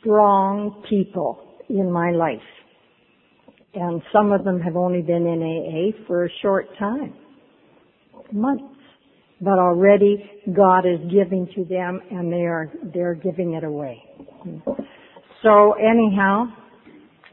strong 0.00 0.84
people 0.90 1.43
in 1.74 1.90
my 1.90 2.12
life. 2.12 2.38
And 3.74 4.00
some 4.12 4.32
of 4.32 4.44
them 4.44 4.60
have 4.60 4.76
only 4.76 5.02
been 5.02 5.26
in 5.26 5.42
AA 5.42 6.06
for 6.06 6.24
a 6.24 6.28
short 6.40 6.66
time. 6.78 7.14
Months. 8.32 8.64
But 9.40 9.58
already 9.58 10.30
God 10.56 10.86
is 10.86 11.00
giving 11.10 11.48
to 11.56 11.64
them 11.64 12.00
and 12.10 12.32
they 12.32 12.46
are, 12.46 12.70
they're 12.94 13.14
giving 13.14 13.54
it 13.54 13.64
away. 13.64 14.00
So 15.42 15.72
anyhow, 15.72 16.46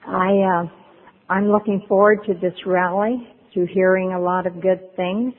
I, 0.07 0.63
uh, 0.63 1.31
I'm 1.31 1.49
looking 1.49 1.85
forward 1.87 2.19
to 2.25 2.33
this 2.33 2.53
rally, 2.65 3.27
to 3.53 3.67
hearing 3.71 4.13
a 4.13 4.19
lot 4.19 4.47
of 4.47 4.61
good 4.61 4.95
things. 4.95 5.33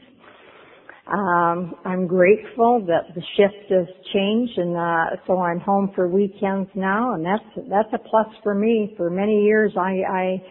Um, 1.13 1.75
I'm 1.85 2.07
grateful 2.07 2.83
that 2.87 3.15
the 3.15 3.21
shift 3.37 3.71
has 3.71 3.87
changed, 4.15 4.57
and 4.57 4.75
uh, 4.75 5.17
so 5.27 5.41
I'm 5.41 5.61
home 5.61 5.93
for 5.95 6.09
weekends 6.09 6.71
now, 6.75 7.13
and 7.13 7.23
that's 7.23 7.69
that's 7.69 7.93
a 7.93 7.99
plus 7.99 8.27
for 8.43 8.55
me. 8.55 8.95
For 8.97 9.11
many 9.11 9.43
years, 9.43 9.73
I, 9.77 10.01
I 10.11 10.43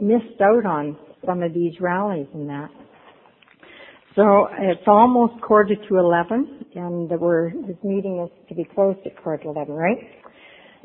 missed 0.00 0.40
out 0.40 0.64
on 0.64 0.96
some 1.26 1.42
of 1.42 1.52
these 1.52 1.74
rallies 1.80 2.28
and 2.32 2.48
that. 2.48 2.70
So 4.14 4.48
it's 4.58 4.80
almost 4.86 5.42
quarter 5.42 5.74
to 5.74 5.98
eleven, 5.98 6.64
and 6.74 7.10
we're 7.20 7.50
this 7.50 7.76
meeting 7.84 8.26
is 8.26 8.48
to 8.48 8.54
be 8.54 8.64
closed 8.74 9.00
at 9.04 9.22
quarter 9.22 9.42
to 9.42 9.50
eleven, 9.50 9.74
right? 9.74 9.98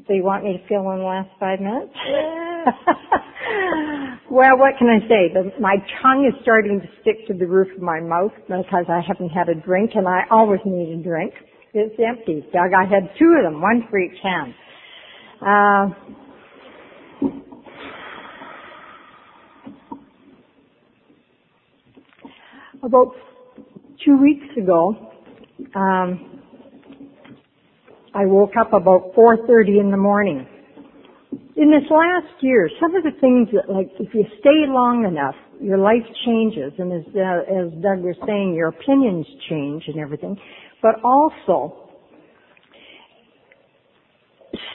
So 0.07 0.13
you 0.13 0.23
want 0.23 0.43
me 0.43 0.57
to 0.57 0.67
fill 0.67 0.89
in 0.91 0.97
the 0.99 1.05
last 1.05 1.29
five 1.39 1.59
minutes? 1.59 1.93
well, 4.31 4.57
what 4.57 4.77
can 4.79 4.87
I 4.89 4.99
say? 5.07 5.31
The, 5.33 5.51
my 5.59 5.75
tongue 6.01 6.25
is 6.25 6.33
starting 6.41 6.81
to 6.81 6.87
stick 7.01 7.27
to 7.27 7.33
the 7.33 7.45
roof 7.45 7.67
of 7.75 7.83
my 7.83 7.99
mouth 7.99 8.31
because 8.47 8.85
I 8.89 9.01
haven't 9.05 9.29
had 9.29 9.49
a 9.49 9.55
drink 9.55 9.91
and 9.93 10.07
I 10.07 10.21
always 10.31 10.61
need 10.65 10.99
a 10.99 11.03
drink. 11.03 11.33
It's 11.73 11.95
empty. 11.99 12.43
Doug, 12.51 12.73
I 12.73 12.83
had 12.83 13.11
two 13.19 13.35
of 13.37 13.43
them, 13.43 13.61
one 13.61 13.85
for 13.89 13.99
each 13.99 14.17
hand. 14.23 14.53
Uh, 15.41 15.89
about 22.83 23.13
two 24.03 24.17
weeks 24.17 24.47
ago, 24.57 25.13
um, 25.75 26.30
I 28.14 28.26
woke 28.26 28.51
up 28.59 28.74
about 28.74 29.14
4.30 29.16 29.80
in 29.80 29.91
the 29.91 29.97
morning. 29.97 30.45
In 31.55 31.72
this 31.72 31.89
last 31.89 32.41
year, 32.41 32.70
some 32.80 32.93
of 32.95 33.03
the 33.03 33.12
things 33.22 33.47
that 33.53 33.72
like, 33.74 33.89
if 33.99 34.14
you 34.14 34.26
stay 34.39 34.68
long 34.68 35.05
enough, 35.05 35.36
your 35.62 35.78
life 35.78 36.03
changes, 36.26 36.74
and 36.78 36.91
as, 36.91 37.07
uh, 37.16 37.43
as 37.47 37.72
Doug 37.82 38.03
was 38.03 38.16
saying, 38.26 38.53
your 38.53 38.70
opinions 38.70 39.26
change 39.49 39.84
and 39.88 39.97
everything, 39.97 40.38
but 40.82 40.95
also, 41.03 41.89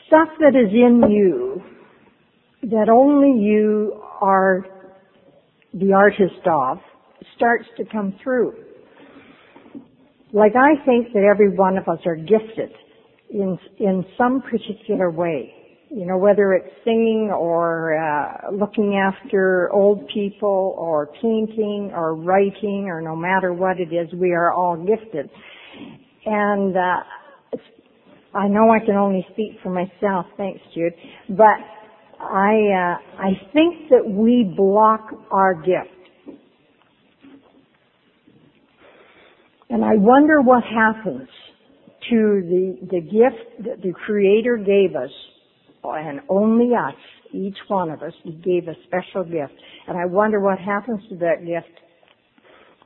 stuff 0.07 0.29
that 0.41 0.55
is 0.55 0.73
in 0.73 1.11
you 1.11 1.61
that 2.71 2.89
only 2.89 3.43
you 3.43 4.01
are 4.21 4.65
the 5.75 5.93
artist 5.93 6.47
of 6.47 6.79
starts 7.37 7.67
to 7.77 7.85
come 7.85 8.15
through. 8.23 8.55
Like 10.33 10.53
I 10.57 10.83
think 10.87 11.13
that 11.13 11.23
every 11.23 11.55
one 11.55 11.77
of 11.77 11.89
us 11.89 11.99
are 12.07 12.17
gifted 12.17 12.71
in 13.31 13.59
in 13.79 14.05
some 14.17 14.43
particular 14.43 15.11
way. 15.11 15.53
You 15.89 16.05
know, 16.05 16.19
whether 16.19 16.53
it's 16.53 16.75
singing 16.85 17.31
or 17.33 17.97
uh, 17.97 18.51
looking 18.53 18.97
after 18.97 19.71
old 19.73 20.09
people 20.13 20.75
or 20.77 21.09
painting 21.23 21.93
or 21.95 22.17
writing 22.17 22.89
or 22.89 23.01
no 23.01 23.15
matter 23.15 23.53
what 23.53 23.79
it 23.79 23.95
is, 23.95 24.13
we 24.15 24.33
are 24.33 24.53
all 24.53 24.77
gifted. 24.77 25.31
And 26.25 26.77
uh, 26.77 27.59
I 28.35 28.49
know 28.49 28.71
I 28.71 28.85
can 28.85 28.97
only 28.97 29.25
speak 29.33 29.59
for 29.63 29.71
myself, 29.71 30.27
thanks 30.37 30.61
Jude, 30.75 30.93
but 31.31 31.57
I 32.21 32.99
uh, 32.99 33.23
I 33.23 33.31
think 33.53 33.89
that 33.91 34.03
we 34.05 34.53
block 34.57 35.09
our 35.31 35.55
gift. 35.55 35.91
And 39.71 39.85
I 39.85 39.95
wonder 39.95 40.41
what 40.41 40.63
happens 40.65 41.29
to 42.11 42.43
the, 42.43 42.87
the 42.91 43.01
gift 43.01 43.65
that 43.67 43.83
the 43.83 43.93
Creator 43.93 44.59
gave 44.59 44.97
us, 44.97 45.11
and 45.85 46.21
only 46.29 46.75
us, 46.75 46.95
each 47.33 47.57
one 47.69 47.91
of 47.91 48.03
us, 48.03 48.13
He 48.25 48.33
gave 48.33 48.69
a 48.69 48.75
special 48.87 49.25
gift. 49.25 49.55
And 49.87 49.97
I 49.97 50.05
wonder 50.05 50.41
what 50.41 50.59
happens 50.59 51.01
to 51.11 51.17
that 51.17 51.45
gift 51.47 51.81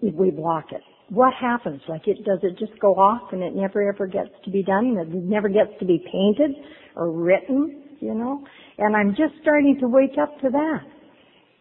if 0.03 0.14
we 0.14 0.31
block 0.31 0.66
it. 0.73 0.83
What 1.09 1.33
happens? 1.41 1.81
Like 1.89 2.07
it, 2.07 2.25
does 2.25 2.39
it 2.43 2.59
just 2.59 2.79
go 2.81 2.95
off 2.95 3.33
and 3.33 3.43
it 3.43 3.55
never 3.55 3.89
ever 3.89 4.07
gets 4.07 4.31
to 4.45 4.51
be 4.51 4.62
done? 4.62 4.97
It 4.99 5.09
never 5.09 5.49
gets 5.49 5.71
to 5.81 5.85
be 5.85 5.99
painted 5.99 6.57
or 6.95 7.11
written, 7.11 7.83
you 8.01 8.14
know? 8.14 8.45
And 8.79 8.95
I'm 8.95 9.11
just 9.11 9.35
starting 9.43 9.79
to 9.81 9.89
wake 9.89 10.16
up 10.21 10.39
to 10.41 10.51
that. 10.51 10.81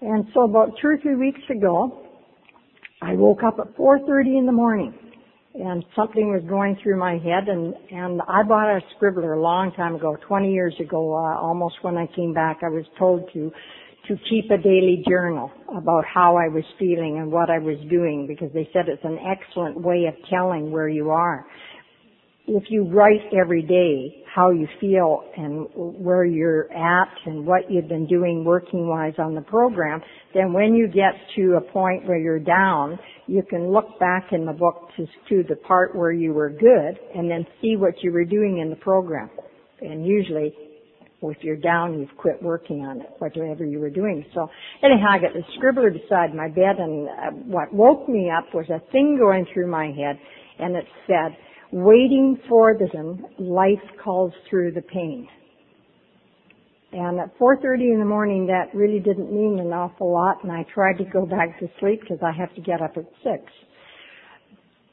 And 0.02 0.26
so 0.34 0.44
about 0.44 0.74
two 0.82 0.90
or 0.90 0.98
three 1.02 1.16
weeks 1.16 1.42
ago, 1.50 2.06
I 3.02 3.14
woke 3.14 3.44
up 3.44 3.58
at 3.60 3.76
4.30 3.76 4.40
in 4.40 4.46
the 4.46 4.52
morning 4.52 4.94
and 5.60 5.84
something 5.96 6.32
was 6.32 6.44
going 6.48 6.78
through 6.82 6.98
my 6.98 7.14
head 7.14 7.48
and 7.48 7.74
and 7.92 8.22
I 8.28 8.44
bought 8.44 8.70
a 8.70 8.82
scribbler 8.96 9.38
a 9.38 9.42
long 9.42 9.72
time 9.74 9.96
ago, 9.96 10.18
20 10.28 10.52
years 10.52 10.74
ago, 10.80 11.14
uh, 11.14 11.38
almost 11.40 11.76
when 11.82 11.98
I 11.98 12.08
came 12.16 12.34
back, 12.34 12.60
I 12.64 12.70
was 12.70 12.86
told 12.98 13.30
to 13.34 13.52
to 14.08 14.16
keep 14.30 14.50
a 14.50 14.58
daily 14.58 15.04
journal 15.08 15.52
about 15.76 16.04
how 16.06 16.36
I 16.36 16.48
was 16.48 16.64
feeling 16.80 17.20
and 17.20 17.32
what 17.32 17.50
I 17.50 17.60
was 17.60 17.78
doing 17.90 18.26
because 18.26 18.52
they 18.54 18.68
said 18.74 18.88
it's 18.88 19.04
an 19.04 19.20
excellent 19.20 19.80
way 19.82 20.06
of 20.06 20.16
telling 20.30 20.72
where 20.72 20.90
you 20.90 21.12
are 21.12 21.46
if 22.52 22.64
you 22.70 22.84
write 22.84 23.22
every 23.40 23.62
day 23.62 24.24
how 24.34 24.50
you 24.50 24.68
feel 24.82 25.24
and 25.38 25.68
where 25.76 26.26
you're 26.26 26.72
at 26.72 27.10
and 27.26 27.46
what 27.46 27.70
you've 27.70 27.88
been 27.88 28.08
doing 28.08 28.44
working 28.44 28.88
wise 28.88 29.14
on 29.20 29.36
the 29.36 29.42
program, 29.42 30.02
then 30.34 30.52
when 30.52 30.74
you 30.74 30.88
get 30.88 31.14
to 31.36 31.58
a 31.58 31.62
point 31.72 32.08
where 32.08 32.18
you're 32.18 32.40
down, 32.40 32.98
you 33.28 33.44
can 33.48 33.72
look 33.72 34.00
back 34.00 34.30
in 34.32 34.46
the 34.46 34.54
book 34.54 34.90
to, 34.98 35.06
to 35.30 35.48
the 35.48 35.56
part 35.58 35.96
where 35.96 36.12
you 36.12 36.34
were 36.34 36.50
good 36.50 37.00
and 37.16 37.30
then 37.30 37.46
see 37.62 37.76
what 37.76 37.94
you 38.02 38.12
were 38.12 38.26
doing 38.26 38.60
in 38.60 38.72
the 38.72 38.76
program. 38.78 39.30
And 39.82 40.06
usually, 40.06 40.54
if 41.22 41.38
you're 41.42 41.56
down, 41.56 42.00
you've 42.00 42.18
quit 42.18 42.42
working 42.42 42.82
on 42.82 43.02
it, 43.02 43.10
whatever 43.20 43.64
you 43.64 43.80
were 43.80 43.92
doing. 43.92 44.26
So 44.34 44.48
anyhow, 44.84 45.10
I 45.12 45.20
got 45.20 45.34
the 45.34 45.44
scribbler 45.58 45.92
beside 45.92 46.34
my 46.34 46.48
bed 46.48 46.78
and 46.80 47.10
uh, 47.10 47.32
what 47.46 47.72
woke 47.72 48.10
me 48.10 48.32
up 48.36 48.54
was 48.56 48.66
a 48.70 48.80
thing 48.92 49.18
going 49.20 49.46
through 49.54 49.70
my 49.70 49.88
head 49.88 50.20
and 50.58 50.76
it 50.76 50.86
said, 51.06 51.38
waiting 51.72 52.40
for 52.48 52.74
the 52.74 52.88
life 53.38 53.78
calls 54.04 54.34
through 54.50 54.72
the 54.72 54.82
pain. 54.82 55.28
And 56.92 57.20
at 57.20 57.38
4.30 57.38 57.94
in 57.94 58.00
the 58.00 58.06
morning, 58.06 58.48
that 58.48 58.76
really 58.76 59.00
didn't 59.00 59.32
mean 59.32 59.60
an 59.60 59.72
awful 59.72 60.12
lot, 60.12 60.44
and 60.44 60.52
I 60.52 60.66
tried 60.74 60.98
to 60.98 61.04
go 61.04 61.26
back 61.26 61.60
to 61.60 61.68
sleep 61.80 62.02
because 62.02 62.18
I 62.24 62.32
have 62.32 62.54
to 62.56 62.62
get 62.62 62.82
up 62.82 62.98
at 62.98 63.06
6. 63.24 63.44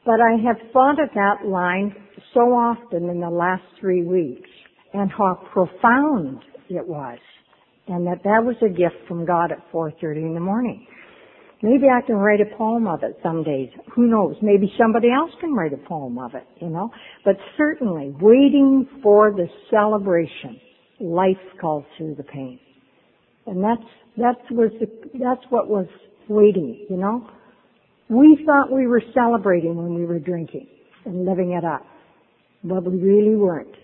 But 0.05 0.21
I 0.21 0.37
have 0.45 0.57
thought 0.71 1.01
of 1.01 1.09
that 1.15 1.45
line 1.47 1.95
so 2.33 2.41
often 2.53 3.09
in 3.09 3.19
the 3.19 3.29
last 3.29 3.63
three 3.79 4.03
weeks, 4.03 4.49
and 4.93 5.11
how 5.11 5.41
profound 5.51 6.43
it 6.69 6.87
was, 6.87 7.17
and 7.87 8.05
that 8.05 8.23
that 8.23 8.43
was 8.43 8.55
a 8.61 8.69
gift 8.69 8.95
from 9.07 9.25
God 9.25 9.51
at 9.51 9.71
4.30 9.71 10.17
in 10.17 10.33
the 10.35 10.39
morning. 10.39 10.85
Maybe 11.63 11.85
I 11.89 12.05
can 12.05 12.15
write 12.15 12.39
a 12.39 12.55
poem 12.55 12.85
of 12.87 13.01
it 13.01 13.17
some 13.23 13.43
days. 13.43 13.69
Who 13.95 14.07
knows? 14.07 14.35
Maybe 14.43 14.71
somebody 14.79 15.07
else 15.11 15.31
can 15.39 15.53
write 15.53 15.73
a 15.73 15.87
poem 15.87 16.19
of 16.19 16.35
it, 16.35 16.45
you 16.61 16.69
know? 16.69 16.91
But 17.25 17.35
certainly, 17.57 18.15
waiting 18.21 18.87
for 19.01 19.31
the 19.31 19.47
celebration, 19.71 20.59
life 20.99 21.37
calls 21.59 21.83
through 21.97 22.15
the 22.15 22.23
pain. 22.23 22.59
And 23.47 23.63
that's, 23.63 23.89
that 24.17 24.35
was 24.51 24.71
the, 24.79 24.87
that's 25.19 25.41
what 25.49 25.67
was 25.67 25.87
waiting, 26.29 26.85
you 26.89 26.97
know? 26.97 27.27
We 28.09 28.39
thought 28.45 28.71
we 28.71 28.85
were 28.85 29.01
celebrating 29.13 29.75
when 29.75 29.95
we 29.95 30.05
were 30.05 30.19
drinking 30.19 30.67
and 31.05 31.25
living 31.25 31.53
it 31.53 31.65
up. 31.65 31.85
But 32.63 32.83
we 32.83 32.97
really 32.97 33.35
weren't. 33.35 33.75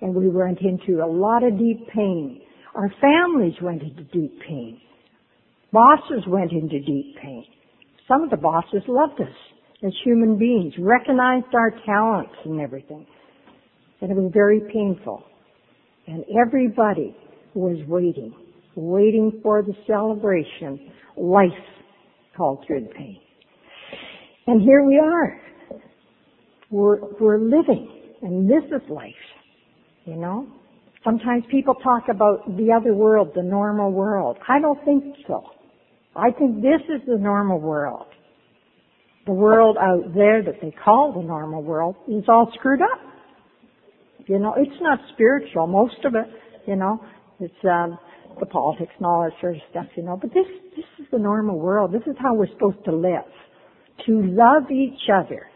And 0.00 0.14
we 0.14 0.28
went 0.28 0.60
into 0.60 1.02
a 1.02 1.06
lot 1.06 1.42
of 1.42 1.58
deep 1.58 1.88
pain. 1.88 2.42
Our 2.76 2.92
families 3.00 3.54
went 3.60 3.82
into 3.82 4.04
deep 4.04 4.40
pain. 4.46 4.80
Bosses 5.72 6.24
went 6.26 6.52
into 6.52 6.80
deep 6.80 7.16
pain. 7.22 7.44
Some 8.06 8.22
of 8.22 8.30
the 8.30 8.36
bosses 8.36 8.82
loved 8.88 9.20
us 9.20 9.36
as 9.84 9.92
human 10.04 10.38
beings, 10.38 10.72
recognized 10.78 11.54
our 11.54 11.70
talents 11.84 12.34
and 12.44 12.60
everything. 12.60 13.06
And 14.00 14.10
it 14.10 14.14
was 14.14 14.30
very 14.32 14.60
painful. 14.72 15.22
And 16.06 16.24
everybody 16.40 17.14
was 17.54 17.76
waiting, 17.86 18.34
waiting 18.74 19.40
for 19.42 19.62
the 19.62 19.74
celebration. 19.86 20.90
Life 21.16 21.50
called 22.36 22.64
through 22.66 22.82
the 22.88 22.94
pain. 22.94 23.20
And 24.46 24.62
here 24.62 24.84
we 24.84 24.98
are. 24.98 25.40
We're, 26.70 26.98
we're 27.20 27.38
living, 27.38 27.88
and 28.22 28.48
this 28.48 28.64
is 28.70 28.88
life. 28.88 29.12
You 30.06 30.16
know? 30.16 30.46
Sometimes 31.04 31.44
people 31.50 31.74
talk 31.74 32.04
about 32.10 32.56
the 32.56 32.72
other 32.72 32.94
world, 32.94 33.32
the 33.34 33.42
normal 33.42 33.92
world. 33.92 34.38
I 34.48 34.60
don't 34.60 34.82
think 34.84 35.04
so. 35.26 35.44
I 36.18 36.30
think 36.32 36.62
this 36.62 36.82
is 36.88 37.06
the 37.06 37.16
normal 37.16 37.60
world. 37.60 38.06
The 39.26 39.32
world 39.32 39.76
out 39.78 40.14
there 40.14 40.42
that 40.42 40.54
they 40.60 40.74
call 40.84 41.12
the 41.12 41.22
normal 41.26 41.62
world 41.62 41.96
is 42.08 42.24
all 42.28 42.50
screwed 42.54 42.80
up. 42.82 42.98
You 44.26 44.38
know, 44.38 44.54
it's 44.56 44.80
not 44.80 44.98
spiritual, 45.12 45.66
most 45.66 46.04
of 46.04 46.14
it, 46.14 46.26
you 46.66 46.76
know. 46.76 47.00
It's 47.40 47.54
um 47.64 47.98
the 48.40 48.46
politics 48.46 48.92
and 48.96 49.06
all 49.06 49.22
that 49.22 49.32
sort 49.40 49.56
of 49.56 49.62
stuff, 49.70 49.86
you 49.96 50.02
know. 50.02 50.16
But 50.20 50.30
this 50.34 50.46
this 50.76 50.84
is 50.98 51.06
the 51.12 51.18
normal 51.18 51.58
world. 51.58 51.92
This 51.92 52.06
is 52.06 52.16
how 52.20 52.34
we're 52.34 52.48
supposed 52.48 52.84
to 52.84 52.94
live. 52.94 53.30
To 54.06 54.22
love 54.22 54.70
each 54.70 55.08
other 55.12 55.46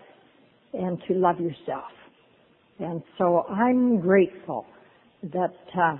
and 0.75 0.99
to 1.09 1.15
love 1.15 1.41
yourself. 1.41 1.91
And 2.79 3.03
so 3.19 3.45
I'm 3.49 4.01
grateful 4.01 4.67
that 5.23 5.55
uh, 5.79 5.97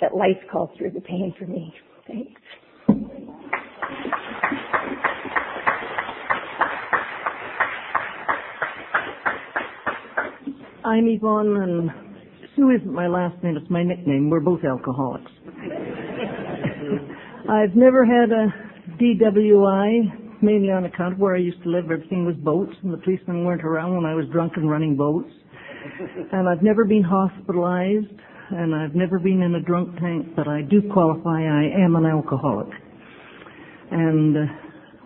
that 0.00 0.14
life 0.14 0.36
called 0.50 0.70
through 0.76 0.90
the 0.92 1.00
pain 1.00 1.34
for 1.38 1.46
me. 1.46 1.72
Thanks. 2.06 2.40
I'm 10.84 11.06
Yvonne 11.08 11.56
and 11.58 11.90
Sue 12.56 12.70
isn't 12.70 12.92
my 12.92 13.06
last 13.06 13.42
name, 13.42 13.56
it's 13.56 13.70
my 13.70 13.82
nickname. 13.82 14.30
We're 14.30 14.40
both 14.40 14.64
alcoholics. 14.64 15.30
I've 17.50 17.76
never 17.76 18.06
had 18.06 18.30
a 18.32 18.48
DWI, 18.98 20.42
mainly 20.42 20.70
on 20.70 20.86
account 20.86 21.14
of 21.14 21.18
where 21.18 21.36
I 21.36 21.38
used 21.38 21.62
to 21.64 21.68
live. 21.68 21.90
Everything 21.90 22.24
was 22.24 22.34
boats 22.36 22.72
and 22.82 22.94
the 22.94 22.96
policemen 22.96 23.44
weren't 23.44 23.62
around 23.62 23.94
when 23.94 24.06
I 24.06 24.14
was 24.14 24.24
drunk 24.32 24.54
and 24.56 24.70
running 24.70 24.96
boats. 24.96 25.28
And 26.32 26.48
I've 26.48 26.62
never 26.62 26.86
been 26.86 27.04
hospitalized 27.04 28.14
and 28.50 28.74
I've 28.74 28.94
never 28.94 29.18
been 29.18 29.42
in 29.42 29.56
a 29.56 29.60
drunk 29.60 29.98
tank, 30.00 30.28
but 30.34 30.48
I 30.48 30.62
do 30.62 30.80
qualify 30.94 31.42
I 31.42 31.68
am 31.84 31.94
an 31.94 32.06
alcoholic. 32.06 32.68
And 33.90 34.34
uh, 34.34 34.40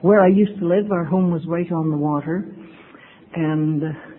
where 0.02 0.20
I 0.22 0.28
used 0.28 0.56
to 0.60 0.68
live, 0.68 0.92
our 0.92 1.04
home 1.04 1.32
was 1.32 1.42
right 1.48 1.72
on 1.72 1.90
the 1.90 1.96
water. 1.96 2.46
And 3.34 3.82
uh, 3.82 4.13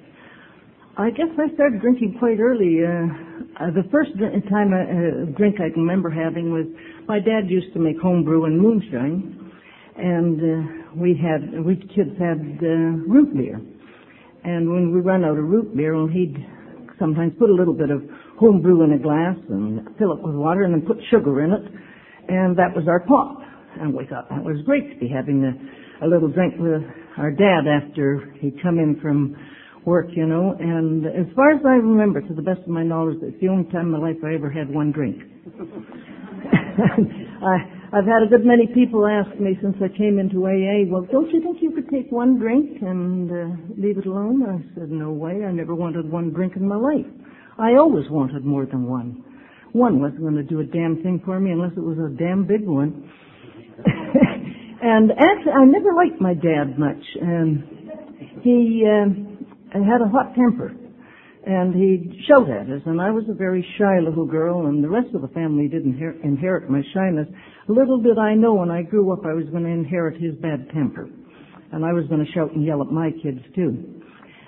I 0.98 1.10
guess 1.10 1.28
I 1.38 1.54
started 1.56 1.82
drinking 1.82 2.16
quite 2.20 2.40
early. 2.40 2.80
Uh, 2.80 3.04
uh, 3.60 3.72
the 3.76 3.84
first 3.92 4.12
time 4.48 4.72
I, 4.72 4.88
uh, 4.88 5.36
drink 5.36 5.60
I 5.60 5.68
can 5.68 5.84
remember 5.84 6.10
having 6.10 6.54
was 6.54 6.64
my 7.06 7.20
dad 7.20 7.50
used 7.50 7.74
to 7.74 7.80
make 7.80 8.00
home 8.00 8.24
brew 8.24 8.46
and 8.46 8.56
moonshine, 8.56 9.52
and 9.98 10.40
uh, 10.40 10.96
we 10.96 11.20
had 11.20 11.66
we 11.66 11.76
kids 11.76 12.16
had 12.16 12.40
uh, 12.64 13.04
root 13.12 13.36
beer. 13.36 13.60
And 14.46 14.72
when 14.72 14.94
we 14.96 15.02
run 15.02 15.26
out 15.26 15.38
of 15.38 15.44
root 15.44 15.76
beer, 15.76 15.98
well, 15.98 16.08
he'd 16.08 16.38
sometimes 16.98 17.34
put 17.38 17.50
a 17.50 17.54
little 17.54 17.74
bit 17.74 17.90
of 17.90 18.02
home 18.40 18.62
brew 18.62 18.84
in 18.84 18.94
a 18.94 19.00
glass 19.00 19.36
and 19.50 19.84
fill 20.00 20.14
it 20.14 20.24
with 20.24 20.36
water, 20.36 20.64
and 20.64 20.74
then 20.74 20.88
put 20.88 20.96
sugar 21.12 21.44
in 21.44 21.52
it, 21.52 21.66
and 22.30 22.58
that 22.58 22.72
was 22.74 22.88
our 22.88 23.02
pop. 23.02 23.40
And 23.82 23.94
we 23.94 24.08
thought 24.08 24.30
that 24.30 24.42
was 24.42 24.64
great 24.66 24.94
to 24.94 24.98
be 24.98 25.10
having 25.10 25.44
a, 25.44 26.06
a 26.06 26.08
little 26.08 26.30
drink 26.30 26.54
with 26.58 26.84
our 27.18 27.32
dad 27.32 27.68
after 27.68 28.32
he'd 28.40 28.64
come 28.64 28.80
in 28.80 28.98
from 29.02 29.36
work, 29.86 30.08
you 30.12 30.26
know. 30.26 30.56
And 30.60 31.06
as 31.06 31.28
far 31.36 31.52
as 31.52 31.62
I 31.66 31.76
remember, 31.76 32.22
to 32.22 32.34
the 32.34 32.42
best 32.42 32.62
of 32.62 32.68
my 32.68 32.84
knowledge, 32.84 33.18
it's 33.22 33.40
the 33.40 33.48
only 33.48 33.70
time 33.72 33.88
in 33.88 33.92
my 33.92 34.00
life 34.00 34.18
I 34.24 34.34
ever 34.34 34.50
had 34.50 34.70
one 34.74 34.92
drink. 34.92 35.18
I, 37.46 37.56
I've 37.94 38.06
had 38.06 38.24
a 38.26 38.30
good 38.30 38.46
many 38.46 38.68
people 38.68 39.06
ask 39.08 39.40
me 39.40 39.58
since 39.62 39.78
I 39.80 39.88
came 39.96 40.20
into 40.20 40.46
AA, 40.46 40.90
well, 40.92 41.08
don't 41.12 41.30
you 41.32 41.42
think 41.42 41.60
you 41.62 41.72
could 41.72 41.90
take 41.90 42.12
one 42.12 42.40
drink 42.40 42.82
and 42.82 43.32
uh, 43.32 43.56
leave 43.78 43.98
it 43.98 44.06
alone? 44.06 44.44
I 44.44 44.58
said, 44.76 44.90
no 44.90 45.12
way. 45.12 45.46
I 45.46 45.52
never 45.52 45.76
wanted 45.76 46.12
one 46.12 46.34
drink 46.34 46.56
in 46.56 46.68
my 46.68 46.76
life. 46.76 47.06
I 47.58 47.76
always 47.76 48.10
wanted 48.10 48.44
more 48.44 48.66
than 48.66 48.86
one. 48.86 49.24
One 49.72 50.02
wasn't 50.02 50.22
going 50.22 50.36
to 50.36 50.44
do 50.44 50.60
a 50.60 50.66
damn 50.66 51.02
thing 51.04 51.22
for 51.24 51.40
me 51.40 51.52
unless 51.52 51.72
it 51.78 51.84
was 51.84 51.98
a 51.98 52.10
damn 52.18 52.46
big 52.46 52.66
one. 52.66 53.10
and 54.82 55.12
actually, 55.12 55.52
I 55.52 55.66
never 55.66 55.94
liked 55.94 56.20
my 56.20 56.34
dad 56.34 56.80
much. 56.80 57.04
Um, 57.22 57.64
he 58.42 58.84
uh, 58.86 59.35
had 59.80 60.02
a 60.02 60.08
hot 60.08 60.36
temper, 60.36 60.72
and 61.46 61.74
he'd 61.76 62.18
shout 62.28 62.50
at 62.50 62.70
us. 62.70 62.82
And 62.86 63.02
I 63.02 63.12
was 63.12 63.26
a 63.30 63.34
very 63.34 63.66
shy 63.78 64.00
little 64.00 64.26
girl, 64.26 64.68
and 64.68 64.84
the 64.84 64.90
rest 64.90 65.14
of 65.14 65.22
the 65.22 65.28
family 65.30 65.68
didn't 65.68 65.98
her- 65.98 66.18
inherit 66.24 66.70
my 66.70 66.82
shyness. 66.94 67.28
Little 67.68 68.00
did 68.00 68.18
I 68.18 68.36
know 68.36 68.54
when 68.54 68.72
I 68.72 68.84
grew 68.84 69.12
up 69.12 69.26
I 69.26 69.34
was 69.34 69.46
going 69.50 69.64
to 69.64 69.70
inherit 69.70 70.22
his 70.22 70.36
bad 70.36 70.70
temper, 70.72 71.10
and 71.72 71.86
I 71.86 71.94
was 71.94 72.06
going 72.08 72.26
to 72.26 72.32
shout 72.32 72.54
and 72.54 72.64
yell 72.64 72.82
at 72.82 72.92
my 72.92 73.12
kids 73.12 73.42
too. 73.54 73.96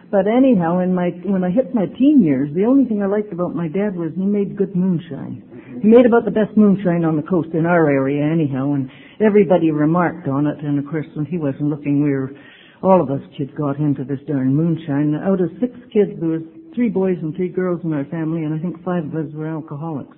But 0.10 0.26
anyhow, 0.26 0.80
in 0.80 0.96
my 0.96 1.10
when 1.26 1.44
I 1.44 1.52
hit 1.52 1.76
my 1.76 1.86
teen 1.86 2.24
years, 2.24 2.50
the 2.56 2.64
only 2.64 2.86
thing 2.86 3.04
I 3.04 3.08
liked 3.08 3.34
about 3.34 3.56
my 3.56 3.68
dad 3.68 3.96
was 3.96 4.12
he 4.16 4.24
made 4.24 4.56
good 4.56 4.74
moonshine. 4.74 5.44
He 5.82 5.88
made 5.90 6.06
about 6.06 6.24
the 6.24 6.32
best 6.32 6.56
moonshine 6.56 7.04
on 7.04 7.18
the 7.18 7.28
coast 7.28 7.50
in 7.54 7.66
our 7.66 7.92
area, 7.92 8.24
anyhow, 8.24 8.72
and 8.74 8.90
everybody 9.20 9.70
remarked 9.72 10.28
on 10.30 10.48
it. 10.48 10.64
And 10.64 10.80
of 10.80 10.86
course, 10.90 11.08
when 11.14 11.26
he 11.26 11.38
wasn't 11.38 11.70
looking, 11.70 12.02
we 12.02 12.12
were 12.12 12.32
all 12.84 13.02
of 13.02 13.10
us 13.10 13.22
kids 13.38 13.52
got 13.58 13.78
into 13.78 14.04
this 14.04 14.20
darn 14.28 14.56
moonshine. 14.56 15.16
Out 15.16 15.42
of 15.42 15.50
six 15.60 15.74
kids, 15.92 16.12
there 16.20 16.30
was 16.30 16.42
three 16.76 16.90
boys 16.90 17.18
and 17.22 17.36
three 17.36 17.50
girls 17.50 17.82
in 17.84 17.94
our 17.94 18.06
family, 18.06 18.44
and 18.44 18.54
I 18.54 18.60
think 18.62 18.84
five 18.84 19.04
of 19.06 19.16
us 19.16 19.34
were 19.34 19.48
alcoholics, 19.48 20.18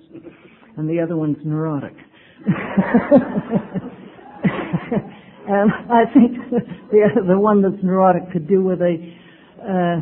and 0.76 0.88
the 0.88 1.00
other 1.00 1.16
one's 1.16 1.38
neurotic. 1.44 1.94
and 5.48 5.70
I 5.90 6.04
think 6.12 6.36
the 6.90 7.06
the 7.26 7.38
one 7.38 7.62
that's 7.62 7.82
neurotic 7.82 8.30
could 8.32 8.46
do 8.46 8.62
with 8.62 8.80
a 8.80 8.96
uh, 9.62 10.00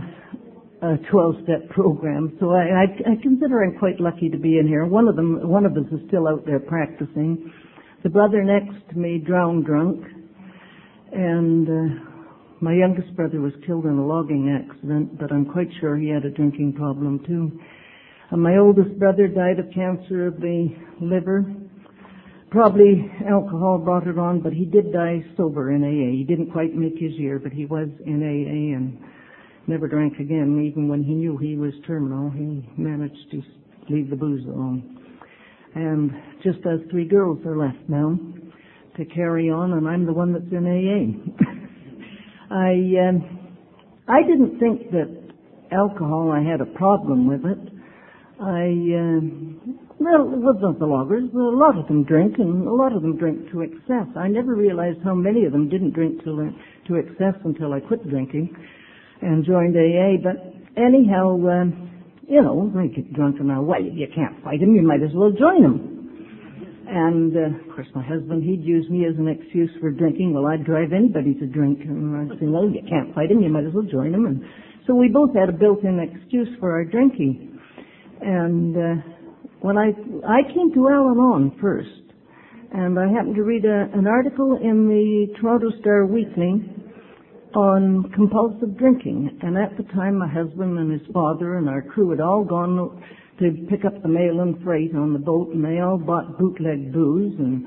a 0.80 0.96
12-step 1.12 1.70
program. 1.70 2.36
So 2.38 2.52
I, 2.52 2.62
I, 2.62 3.12
I 3.12 3.22
consider 3.22 3.64
I'm 3.64 3.76
quite 3.78 3.98
lucky 4.00 4.28
to 4.28 4.38
be 4.38 4.59
in 4.59 4.68
here. 4.68 4.86
One 4.86 5.09
of 5.09 5.16
them, 5.16 5.48
one 5.48 5.66
of 5.66 5.72
us 5.72 5.90
is 5.90 5.98
still 6.06 6.28
out 6.28 6.46
there 6.46 6.61
practicing. 6.61 7.52
The 8.04 8.09
brother 8.09 8.44
next 8.44 8.88
to 8.90 8.96
me 8.96 9.18
drowned 9.18 9.66
drunk, 9.66 10.04
and 11.12 11.68
uh, 11.68 12.18
my 12.61 12.72
youngest 12.72 13.14
brother 13.14 13.40
was 13.40 13.52
killed 13.66 13.84
in 13.84 13.98
a 13.98 14.06
logging 14.06 14.50
accident, 14.50 15.18
but 15.18 15.30
I'm 15.30 15.46
quite 15.46 15.68
sure 15.80 15.96
he 15.96 16.09
had 16.09 16.24
a 16.24 16.30
drinking 16.30 16.72
problem 16.72 17.24
too. 17.24 17.61
And 18.30 18.42
my 18.42 18.56
oldest 18.56 18.98
brother 18.98 19.28
died 19.28 19.59
of 19.59 19.66
cancer 19.72 20.26
of 20.26 20.40
the 20.40 20.68
liver. 21.00 21.44
Probably 22.50 23.11
alcohol 23.28 23.78
brought 23.78 24.06
it 24.06 24.18
on, 24.18 24.40
but 24.40 24.52
he 24.52 24.64
did 24.64 24.92
die 24.92 25.24
sober 25.36 25.70
in 25.72 25.84
AA. 25.84 26.11
He 26.16 26.24
didn't 26.24 26.50
quite 26.50 26.74
make 26.74 26.98
his 26.98 27.12
year, 27.12 27.38
but 27.38 27.52
he 27.52 27.64
was 27.64 27.88
in 28.04 28.22
AA 28.22 28.76
and 28.76 28.98
never 29.68 29.86
drank 29.86 30.18
again. 30.18 30.61
Even 30.66 30.88
when 30.88 31.04
he 31.04 31.12
knew 31.12 31.36
he 31.36 31.56
was 31.56 31.72
terminal, 31.86 32.30
he 32.30 32.68
managed 32.76 33.30
to 33.30 33.42
leave 33.88 34.11
the 34.11 34.16
booze 34.16 34.44
alone. 34.46 34.96
And 35.74 36.11
just 36.42 36.66
us 36.66 36.80
three 36.90 37.06
girls 37.06 37.38
are 37.46 37.56
left 37.56 37.88
now 37.88 38.18
to 38.96 39.04
carry 39.04 39.48
on, 39.48 39.74
and 39.74 39.86
I'm 39.86 40.06
the 40.06 40.12
one 40.12 40.32
that's 40.32 40.50
in 40.50 40.66
AA. 40.66 41.64
I 42.51 42.72
um, 43.09 43.38
I 44.09 44.22
didn't 44.22 44.59
think 44.59 44.90
that 44.92 45.32
alcohol. 45.70 46.32
I 46.32 46.42
had 46.42 46.61
a 46.61 46.66
problem 46.78 47.28
with 47.28 47.44
it. 47.44 47.59
I 48.40 48.64
um, 48.96 49.78
well, 49.99 50.32
it 50.32 50.38
wasn't 50.38 50.78
the 50.78 50.86
loggers. 50.86 51.28
A 51.34 51.38
lot 51.38 51.76
of 51.76 51.88
them 51.88 52.05
drink, 52.05 52.36
and 52.38 52.66
a 52.66 52.72
lot 52.72 52.94
of 52.94 53.03
them 53.03 53.18
drink 53.18 53.51
to 53.53 53.62
excess. 53.62 54.07
I 54.16 54.28
never 54.28 54.55
realized 54.55 54.99
how 55.05 55.14
many 55.14 55.44
of 55.44 55.53
them 55.53 55.68
didn't 55.68 55.92
drink 55.92 56.24
to 56.24 56.51
to 56.88 56.94
excess 56.94 57.34
until 57.44 57.72
I 57.72 57.80
quit 57.80 58.09
drinking 58.09 58.55
and 59.20 59.44
joined 59.44 59.76
AA. 59.76 60.22
But 60.22 60.55
anyhow, 60.80 61.36
um, 61.51 61.90
you 62.28 62.42
know, 62.42 62.70
they 62.74 62.88
get 62.94 63.12
drunk 63.12 63.36
and 63.40 63.49
now, 63.49 63.62
well, 63.62 63.82
you 63.82 64.07
can't 64.14 64.42
fight 64.44 64.61
them. 64.61 64.74
You 64.74 64.82
might 64.82 65.03
as 65.03 65.11
well 65.14 65.32
join 65.32 65.62
them. 65.62 65.97
And 66.91 67.36
uh, 67.36 67.68
of 67.68 67.74
course, 67.74 67.86
my 67.95 68.03
husband 68.03 68.43
he'd 68.43 68.64
use 68.64 68.89
me 68.89 69.05
as 69.05 69.14
an 69.18 69.28
excuse 69.28 69.70
for 69.78 69.91
drinking. 69.91 70.32
Well, 70.32 70.47
I'd 70.47 70.64
drive 70.64 70.93
anybody 70.97 71.34
to 71.34 71.47
drink, 71.47 71.80
and 71.84 72.16
I'd 72.16 72.39
say, 72.41 72.47
"Well, 72.47 72.64
you 72.64 72.80
can't 72.89 73.14
fight 73.14 73.30
him. 73.30 73.41
You 73.41 73.51
might 73.51 73.66
as 73.66 73.74
well 73.74 73.84
join 73.84 74.14
him." 74.14 74.24
And 74.24 74.43
so 74.86 74.95
we 74.95 75.09
both 75.09 75.34
had 75.34 75.51
a 75.51 75.53
built-in 75.53 76.01
excuse 76.01 76.49
for 76.59 76.72
our 76.72 76.84
drinking. 76.84 77.61
And 78.22 78.74
uh, 78.74 79.03
when 79.61 79.76
I 79.76 79.93
I 80.26 80.43
came 80.49 80.72
to 80.72 80.89
Al-Anon 80.89 81.59
first, 81.61 82.09
and 82.72 82.99
I 82.99 83.09
happened 83.09 83.36
to 83.36 83.43
read 83.43 83.66
a, 83.66 83.89
an 83.93 84.07
article 84.07 84.57
in 84.57 84.89
the 84.89 85.39
Toronto 85.39 85.70
Star 85.80 86.07
Weekly 86.07 86.72
on 87.55 88.11
compulsive 88.14 88.78
drinking. 88.78 89.39
And 89.43 89.59
at 89.59 89.76
the 89.76 89.84
time, 89.95 90.18
my 90.18 90.28
husband 90.28 90.78
and 90.78 90.91
his 90.91 91.07
father 91.12 91.59
and 91.59 91.68
our 91.68 91.82
crew 91.82 92.11
had 92.11 92.20
all 92.20 92.45
gone 92.45 93.03
to 93.39 93.66
pick 93.70 93.84
up 93.84 94.03
the 94.03 94.09
mail 94.09 94.41
and 94.41 94.62
freight 94.62 94.95
on 94.95 95.12
the 95.12 95.18
boat, 95.18 95.55
all 95.82 95.99
bought 95.99 96.39
bootleg 96.39 96.93
booze 96.93 97.34
and 97.39 97.66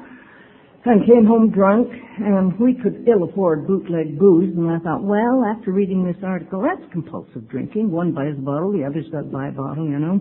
and 0.84 1.06
came 1.06 1.26
home 1.26 1.52
drunk, 1.52 1.88
and 1.94 2.58
we 2.60 2.74
could 2.74 3.06
ill 3.08 3.30
afford 3.30 3.68
bootleg 3.68 4.18
booze. 4.18 4.50
And 4.58 4.70
I 4.72 4.80
thought, 4.80 5.04
well, 5.04 5.46
after 5.46 5.72
reading 5.72 6.04
this 6.04 6.18
article, 6.24 6.66
that's 6.66 6.92
compulsive 6.92 7.48
drinking. 7.50 7.92
One 7.92 8.14
buys 8.14 8.34
a 8.38 8.42
bottle, 8.42 8.72
the 8.74 8.84
other's 8.84 9.06
got 9.12 9.30
to 9.30 9.32
buy 9.32 9.50
a 9.50 9.52
bottle, 9.52 9.86
you 9.86 10.00
know. 10.00 10.20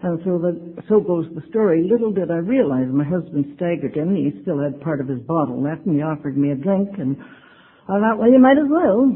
And 0.00 0.18
so 0.24 0.38
the, 0.38 0.80
so 0.88 1.00
goes 1.00 1.26
the 1.34 1.42
story. 1.50 1.84
Little 1.84 2.12
did 2.12 2.30
I 2.30 2.40
realize 2.40 2.86
my 2.88 3.04
husband 3.04 3.52
staggered 3.56 3.96
in, 3.96 4.16
he 4.16 4.40
still 4.42 4.62
had 4.62 4.80
part 4.80 5.00
of 5.00 5.08
his 5.08 5.20
bottle 5.20 5.62
left, 5.62 5.84
and 5.84 5.96
he 5.96 6.02
offered 6.02 6.38
me 6.38 6.52
a 6.52 6.56
drink, 6.56 6.88
and 6.96 7.16
I 7.84 8.00
thought, 8.00 8.18
well, 8.18 8.30
you 8.30 8.38
might 8.38 8.56
as 8.56 8.70
well. 8.70 9.12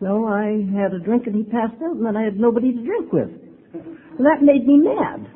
So 0.00 0.28
I 0.28 0.68
had 0.76 0.92
a 0.92 1.00
drink, 1.00 1.26
and 1.26 1.36
he 1.36 1.44
passed 1.44 1.80
out, 1.80 1.96
and 1.96 2.04
then 2.04 2.16
I 2.16 2.24
had 2.24 2.36
nobody 2.36 2.74
to 2.74 2.84
drink 2.84 3.12
with. 3.12 3.45
Well, 4.18 4.28
that 4.32 4.42
made 4.42 4.66
me 4.66 4.78
mad. 4.78 5.28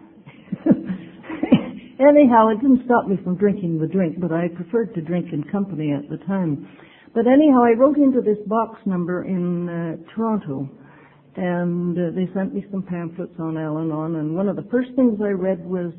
Anyhow, 2.01 2.49
it 2.49 2.63
didn't 2.63 2.83
stop 2.87 3.07
me 3.07 3.19
from 3.23 3.37
drinking 3.37 3.79
the 3.79 3.87
drink, 3.87 4.17
but 4.19 4.33
I 4.33 4.49
preferred 4.49 4.95
to 4.95 5.03
drink 5.03 5.27
in 5.33 5.45
company 5.45 5.93
at 5.93 6.09
the 6.09 6.17
time. 6.25 6.67
But 7.15 7.27
anyhow, 7.27 7.63
I 7.63 7.77
wrote 7.77 7.99
into 7.99 8.23
this 8.23 8.39
box 8.47 8.81
number 8.87 9.25
in 9.25 9.69
uh, 9.69 10.15
Toronto, 10.15 10.67
and 11.37 11.99
uh, 11.99 12.11
they 12.15 12.33
sent 12.33 12.55
me 12.55 12.65
some 12.71 12.83
pamphlets 12.83 13.35
on 13.39 13.59
Al-Anon, 13.59 14.17
and 14.17 14.35
one 14.35 14.49
of 14.49 14.57
the 14.57 14.67
first 14.71 14.89
things 14.97 15.21
I 15.23 15.37
read 15.37 15.63
was, 15.63 15.93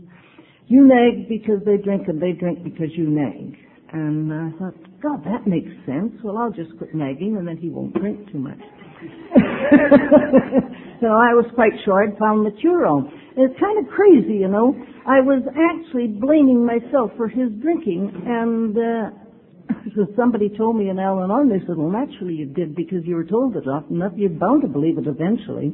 you 0.65 0.87
nag 0.87 1.29
because 1.29 1.61
they 1.65 1.77
drink 1.77 2.07
and 2.07 2.19
they 2.19 2.31
drink 2.31 2.63
because 2.63 2.89
you 2.95 3.07
nag. 3.07 3.57
And 3.93 4.33
I 4.33 4.57
thought, 4.57 5.01
God, 5.03 5.23
that 5.25 5.45
makes 5.45 5.69
sense. 5.85 6.13
Well, 6.23 6.37
I'll 6.37 6.51
just 6.51 6.75
quit 6.79 6.95
nagging 6.95 7.35
and 7.37 7.47
then 7.47 7.57
he 7.57 7.69
won't 7.69 7.93
drink 7.93 8.31
too 8.31 8.39
much. 8.39 8.57
so 11.01 11.07
I 11.07 11.33
was 11.33 11.45
quite 11.55 11.73
sure 11.85 12.03
I'd 12.03 12.17
found 12.17 12.45
the 12.45 12.51
cure-all. 12.59 13.09
It's 13.37 13.59
kind 13.59 13.79
of 13.79 13.91
crazy, 13.91 14.35
you 14.35 14.47
know. 14.47 14.75
I 15.07 15.21
was 15.21 15.41
actually 15.47 16.07
blaming 16.07 16.65
myself 16.65 17.11
for 17.17 17.27
his 17.27 17.49
drinking, 17.61 18.11
and 18.27 18.77
uh, 18.77 19.09
so 19.95 20.07
somebody 20.15 20.49
told 20.49 20.75
me 20.75 20.89
in 20.89 20.99
Al-Anon, 20.99 21.49
they 21.49 21.59
said, 21.65 21.77
well, 21.77 21.89
naturally 21.89 22.35
you 22.35 22.45
did 22.45 22.75
because 22.75 23.05
you 23.05 23.15
were 23.15 23.25
told 23.25 23.55
it 23.55 23.67
often 23.67 23.97
enough. 23.97 24.13
You're 24.15 24.29
bound 24.29 24.61
to 24.63 24.67
believe 24.67 24.97
it 24.97 25.07
eventually. 25.07 25.73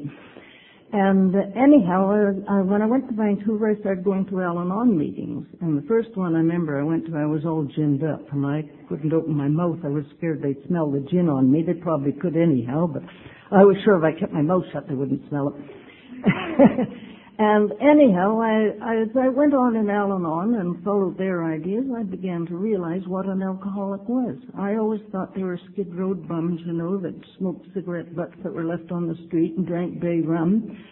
And 0.94 1.36
anyhow, 1.36 2.32
uh, 2.48 2.64
when 2.64 2.82
I 2.82 2.86
went 2.86 3.10
to 3.10 3.16
Vancouver, 3.16 3.72
I 3.72 3.80
started 3.82 4.06
going 4.06 4.26
to 4.28 4.42
Al-Anon 4.42 4.98
meetings. 4.98 5.46
And 5.60 5.78
the 5.78 5.86
first 5.86 6.16
one 6.16 6.34
I 6.34 6.38
remember 6.38 6.80
I 6.80 6.84
went 6.84 7.06
to, 7.08 7.18
I 7.18 7.26
was 7.26 7.42
all 7.46 7.68
ginned 7.76 8.04
up, 8.04 8.22
and 8.32 8.46
I 8.46 8.64
couldn't 8.88 9.12
open 9.12 9.36
my 9.36 9.50
mouth. 9.50 9.80
I 9.84 9.90
was 9.90 10.06
scared 10.18 10.42
they'd 10.42 10.66
smell 10.68 10.90
the 10.90 11.06
gin 11.12 11.28
on 11.28 11.52
me. 11.52 11.62
They 11.62 11.74
probably 11.74 12.14
could 12.14 12.38
anyhow, 12.38 12.88
but 12.88 13.04
I 13.52 13.66
was 13.66 13.76
sure 13.84 13.98
if 13.98 14.04
I 14.04 14.18
kept 14.18 14.32
my 14.32 14.42
mouth 14.42 14.64
shut, 14.72 14.88
they 14.88 14.96
wouldn't 14.96 15.28
smell 15.28 15.54
it. 15.54 16.88
And 17.40 17.72
anyhow, 17.74 18.42
I, 18.42 19.02
as 19.04 19.10
I 19.16 19.30
went 19.30 19.54
on 19.54 19.76
in 19.76 19.92
Al-Anon 19.92 20.56
and 20.56 20.84
followed 20.84 21.20
their 21.20 21.46
ideas, 21.46 21.86
I 21.96 22.02
began 22.02 22.48
to 22.48 22.58
realize 22.58 23.02
what 23.06 23.28
an 23.28 23.44
alcoholic 23.44 24.02
was. 24.10 24.38
I 24.58 24.76
always 24.78 25.02
thought 25.12 25.36
they 25.36 25.44
were 25.44 25.60
skid 25.72 25.94
road 25.94 26.28
bums, 26.28 26.60
you 26.66 26.74
know, 26.74 26.98
that 26.98 27.14
smoked 27.38 27.68
cigarette 27.76 28.16
butts 28.16 28.34
that 28.44 28.52
were 28.52 28.66
left 28.66 28.92
on 28.92 29.08
the 29.08 29.16
street 29.28 29.56
and 29.56 29.68
drank 29.68 30.00
bay 30.00 30.22
rum. 30.22 30.84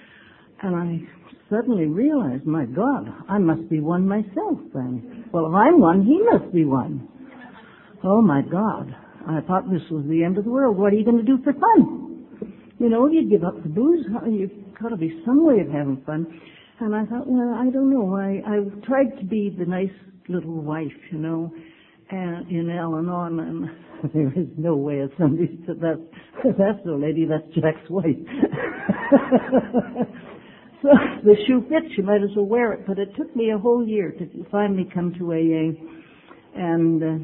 And 0.62 0.76
I 0.76 1.00
suddenly 1.50 1.88
realized, 1.88 2.46
my 2.46 2.66
God, 2.66 3.08
I 3.28 3.40
must 3.40 3.68
be 3.68 3.80
one 3.80 4.08
myself 4.08 4.60
then. 4.72 5.26
Well, 5.34 5.48
if 5.48 5.54
I'm 5.54 5.80
one, 5.80 6.06
he 6.06 6.22
must 6.32 6.54
be 6.54 6.64
one. 6.64 7.10
Oh 8.04 8.22
my 8.22 8.44
God. 8.44 8.96
I 9.28 9.42
thought 9.42 9.68
this 9.72 9.82
was 9.90 10.06
the 10.08 10.24
end 10.24 10.38
of 10.38 10.44
the 10.44 10.52
world. 10.52 10.78
What 10.78 10.94
are 10.94 10.96
you 10.96 11.06
going 11.06 11.18
to 11.18 11.24
do 11.24 11.40
for 11.44 11.54
fun? 11.54 12.54
You 12.78 12.90
know, 12.90 13.08
you 13.08 13.28
give 13.28 13.44
up 13.44 13.64
the 13.64 13.70
booze, 13.70 14.06
you 14.28 14.52
got 14.80 14.90
to 14.90 14.98
be 14.98 15.22
some 15.26 15.46
way 15.46 15.60
of 15.60 15.68
having 15.68 16.02
fun. 16.06 16.42
And 16.80 16.94
I 16.94 17.06
thought, 17.06 17.28
well, 17.28 17.56
I 17.56 17.70
don't 17.72 17.90
know. 17.90 18.16
I, 18.16 18.42
I 18.46 18.60
tried 18.86 19.18
to 19.20 19.26
be 19.26 19.56
the 19.58 19.66
nice 19.66 19.90
little 20.28 20.62
wife, 20.62 20.92
you 21.12 21.18
know, 21.18 21.52
and 22.10 22.50
in 22.50 22.70
Al-Anon, 22.70 23.40
and 23.40 23.70
there 24.14 24.34
is 24.36 24.50
no 24.58 24.76
way 24.76 25.00
of 25.00 25.12
somebody 25.18 25.58
said 25.66 25.80
that. 25.80 26.06
That's 26.44 26.84
the 26.86 26.94
lady, 26.94 27.26
that's 27.26 27.48
Jack's 27.56 27.90
wife. 27.90 28.06
so 30.82 30.90
the 31.24 31.36
shoe 31.48 31.62
fits, 31.70 31.96
you 31.98 32.04
might 32.04 32.22
as 32.24 32.36
well 32.36 32.46
wear 32.46 32.74
it. 32.74 32.86
But 32.86 33.00
it 33.00 33.16
took 33.18 33.34
me 33.36 33.52
a 33.52 33.58
whole 33.58 33.88
year 33.88 34.12
to 34.12 34.46
finally 34.52 34.90
come 34.94 35.14
to 35.18 35.34
AA. 35.34 35.72
And 36.56 37.02
uh, 37.02 37.18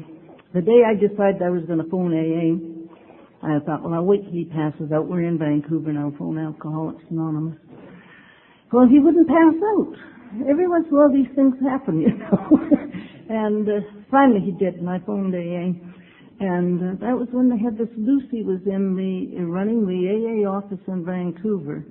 the 0.54 0.62
day 0.62 0.82
I 0.86 0.94
decided 0.94 1.42
I 1.42 1.50
was 1.50 1.64
going 1.66 1.78
to 1.78 1.90
phone 1.90 2.12
AA, 2.12 2.71
I 3.42 3.58
thought, 3.66 3.82
well, 3.82 3.94
I'll 3.94 4.04
wait 4.04 4.22
till 4.22 4.32
he 4.32 4.44
passes 4.44 4.92
out. 4.92 5.08
We're 5.08 5.26
in 5.26 5.36
Vancouver 5.36 5.90
I'll 5.98 6.14
phone 6.16 6.38
Alcoholics 6.38 7.02
Anonymous. 7.10 7.58
Well, 8.72 8.86
he 8.86 9.00
wouldn't 9.00 9.26
pass 9.26 9.54
out. 9.76 9.94
Every 10.48 10.68
once 10.68 10.86
in 10.88 10.94
a 10.94 10.98
while 10.98 11.12
these 11.12 11.28
things 11.34 11.54
happen, 11.60 12.00
you 12.00 12.14
know. 12.16 12.58
and 13.28 13.68
uh, 13.68 13.72
finally 14.10 14.40
he 14.40 14.52
did, 14.52 14.76
and 14.76 14.88
I 14.88 14.98
phoned 15.04 15.34
AA. 15.34 15.74
And 16.40 16.80
uh, 16.80 17.06
that 17.06 17.18
was 17.18 17.28
when 17.32 17.50
they 17.50 17.58
had 17.58 17.76
this, 17.76 17.90
Lucy 17.98 18.42
was 18.42 18.60
in 18.64 18.94
the, 18.94 19.42
running 19.44 19.86
the 19.86 20.00
AA 20.06 20.48
office 20.48 20.80
in 20.86 21.04
Vancouver. 21.04 21.84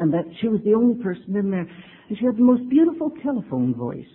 And 0.00 0.12
that 0.12 0.24
she 0.40 0.48
was 0.48 0.60
the 0.64 0.74
only 0.74 1.00
person 1.02 1.36
in 1.36 1.50
there. 1.50 1.68
And 2.08 2.18
she 2.18 2.24
had 2.24 2.36
the 2.36 2.42
most 2.42 2.68
beautiful 2.68 3.12
telephone 3.22 3.74
voice. 3.74 4.10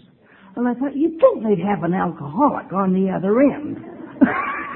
And 0.56 0.68
I 0.68 0.74
thought, 0.74 0.98
you'd 0.98 1.22
think 1.22 1.44
they'd 1.44 1.64
have 1.64 1.84
an 1.84 1.94
alcoholic 1.94 2.74
on 2.74 2.92
the 2.92 3.10
other 3.14 3.40
end. 3.40 3.78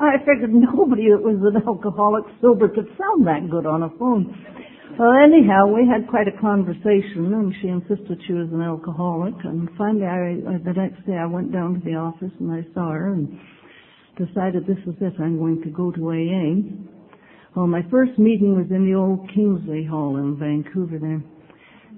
I 0.00 0.18
figured 0.20 0.52
nobody 0.52 1.10
that 1.10 1.22
was 1.22 1.40
an 1.42 1.62
alcoholic 1.66 2.24
sober 2.40 2.68
could 2.68 2.88
sound 2.98 3.26
that 3.26 3.48
good 3.50 3.66
on 3.66 3.82
a 3.82 3.90
phone. 3.98 4.34
Well, 4.98 5.12
anyhow, 5.12 5.66
we 5.70 5.86
had 5.86 6.08
quite 6.08 6.26
a 6.26 6.40
conversation, 6.40 7.30
and 7.32 7.54
she 7.62 7.68
insisted 7.68 8.20
she 8.26 8.32
was 8.32 8.48
an 8.52 8.62
alcoholic. 8.62 9.34
And 9.44 9.68
finally, 9.78 10.06
I, 10.06 10.58
the 10.58 10.74
next 10.74 11.06
day, 11.06 11.14
I 11.14 11.26
went 11.26 11.52
down 11.52 11.74
to 11.74 11.80
the 11.84 11.94
office 11.94 12.32
and 12.40 12.50
I 12.50 12.66
saw 12.74 12.90
her 12.90 13.12
and 13.12 13.38
decided 14.16 14.66
this 14.66 14.82
is 14.86 14.94
it. 15.00 15.14
I'm 15.20 15.38
going 15.38 15.62
to 15.62 15.70
go 15.70 15.92
to 15.92 16.10
AA. 16.10 16.66
Well, 17.54 17.66
my 17.66 17.82
first 17.90 18.18
meeting 18.18 18.56
was 18.56 18.66
in 18.70 18.90
the 18.90 18.94
old 18.98 19.30
Kingsley 19.34 19.84
Hall 19.84 20.16
in 20.16 20.36
Vancouver 20.36 20.98
there, 20.98 21.22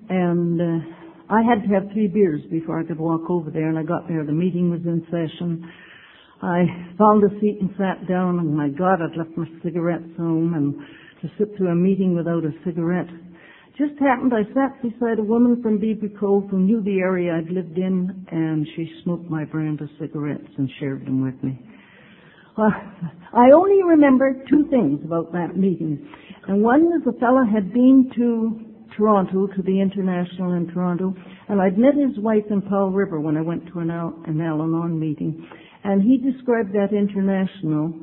and 0.09 0.61
uh, 0.61 0.85
I 1.31 1.43
had 1.43 1.63
to 1.67 1.75
have 1.75 1.93
three 1.93 2.07
beers 2.07 2.43
before 2.51 2.81
I 2.81 2.85
could 2.85 2.99
walk 2.99 3.31
over 3.31 3.51
there. 3.51 3.69
And 3.69 3.79
I 3.79 3.83
got 3.83 4.09
there. 4.09 4.25
The 4.25 4.33
meeting 4.33 4.71
was 4.71 4.81
in 4.85 5.05
session. 5.07 5.71
I 6.43 6.64
found 6.97 7.22
a 7.22 7.41
seat 7.41 7.59
and 7.61 7.70
sat 7.76 8.09
down, 8.09 8.38
and 8.38 8.57
my 8.57 8.68
God, 8.68 9.01
I'd 9.03 9.16
left 9.16 9.36
my 9.36 9.47
cigarettes 9.62 10.16
home, 10.16 10.55
and 10.55 10.74
to 11.20 11.28
sit 11.38 11.57
through 11.57 11.68
a 11.68 11.74
meeting 11.74 12.14
without 12.16 12.45
a 12.45 12.53
cigarette. 12.64 13.09
Just 13.76 13.99
happened 14.01 14.32
I 14.34 14.45
sat 14.55 14.80
beside 14.82 15.18
a 15.18 15.22
woman 15.22 15.62
from 15.62 15.78
Beaver 15.78 16.09
Cove 16.18 16.45
who 16.51 16.59
knew 16.59 16.82
the 16.82 16.99
area 17.01 17.34
I'd 17.34 17.51
lived 17.51 17.78
in, 17.78 18.26
and 18.30 18.66
she 18.74 18.91
smoked 19.05 19.30
my 19.30 19.45
brand 19.45 19.80
of 19.80 19.88
cigarettes 19.99 20.49
and 20.57 20.68
shared 20.78 21.07
them 21.07 21.22
with 21.22 21.43
me. 21.43 21.59
I 22.59 23.51
only 23.55 23.82
remember 23.82 24.45
two 24.51 24.66
things 24.70 25.01
about 25.05 25.32
that 25.32 25.57
meeting. 25.57 26.09
And 26.47 26.62
one 26.62 26.84
was 26.84 27.03
the 27.05 27.18
fellow 27.20 27.45
had 27.45 27.72
been 27.72 28.11
to 28.16 28.97
Toronto, 28.97 29.47
to 29.47 29.62
the 29.62 29.80
International 29.80 30.53
in 30.55 30.66
Toronto, 30.72 31.14
and 31.49 31.61
I'd 31.61 31.78
met 31.78 31.95
his 31.95 32.18
wife 32.18 32.45
in 32.51 32.61
Powell 32.62 32.91
River 32.91 33.20
when 33.20 33.36
I 33.36 33.41
went 33.41 33.66
to 33.72 33.78
an, 33.78 33.91
Al- 33.91 34.20
an 34.26 34.41
Al-Anon 34.41 34.99
meeting. 34.99 35.47
And 35.85 36.03
he 36.03 36.18
described 36.18 36.72
that 36.74 36.93
international 36.93 37.95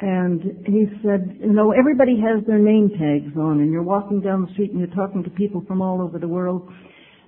and 0.00 0.64
he 0.66 0.86
said, 1.02 1.38
you 1.40 1.52
know, 1.52 1.72
everybody 1.72 2.16
has 2.20 2.44
their 2.46 2.58
name 2.58 2.88
tags 2.88 3.36
on 3.36 3.60
and 3.60 3.70
you're 3.70 3.82
walking 3.82 4.20
down 4.20 4.46
the 4.46 4.52
street 4.52 4.70
and 4.70 4.80
you're 4.80 4.96
talking 4.96 5.22
to 5.24 5.30
people 5.30 5.62
from 5.66 5.82
all 5.82 6.00
over 6.00 6.18
the 6.18 6.28
world. 6.28 6.68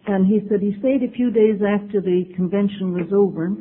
And 0.06 0.26
he 0.26 0.40
said 0.48 0.60
he 0.60 0.74
stayed 0.80 1.02
a 1.02 1.12
few 1.12 1.30
days 1.30 1.60
after 1.60 2.00
the 2.00 2.24
convention 2.34 2.92
was 2.92 3.12
over 3.12 3.52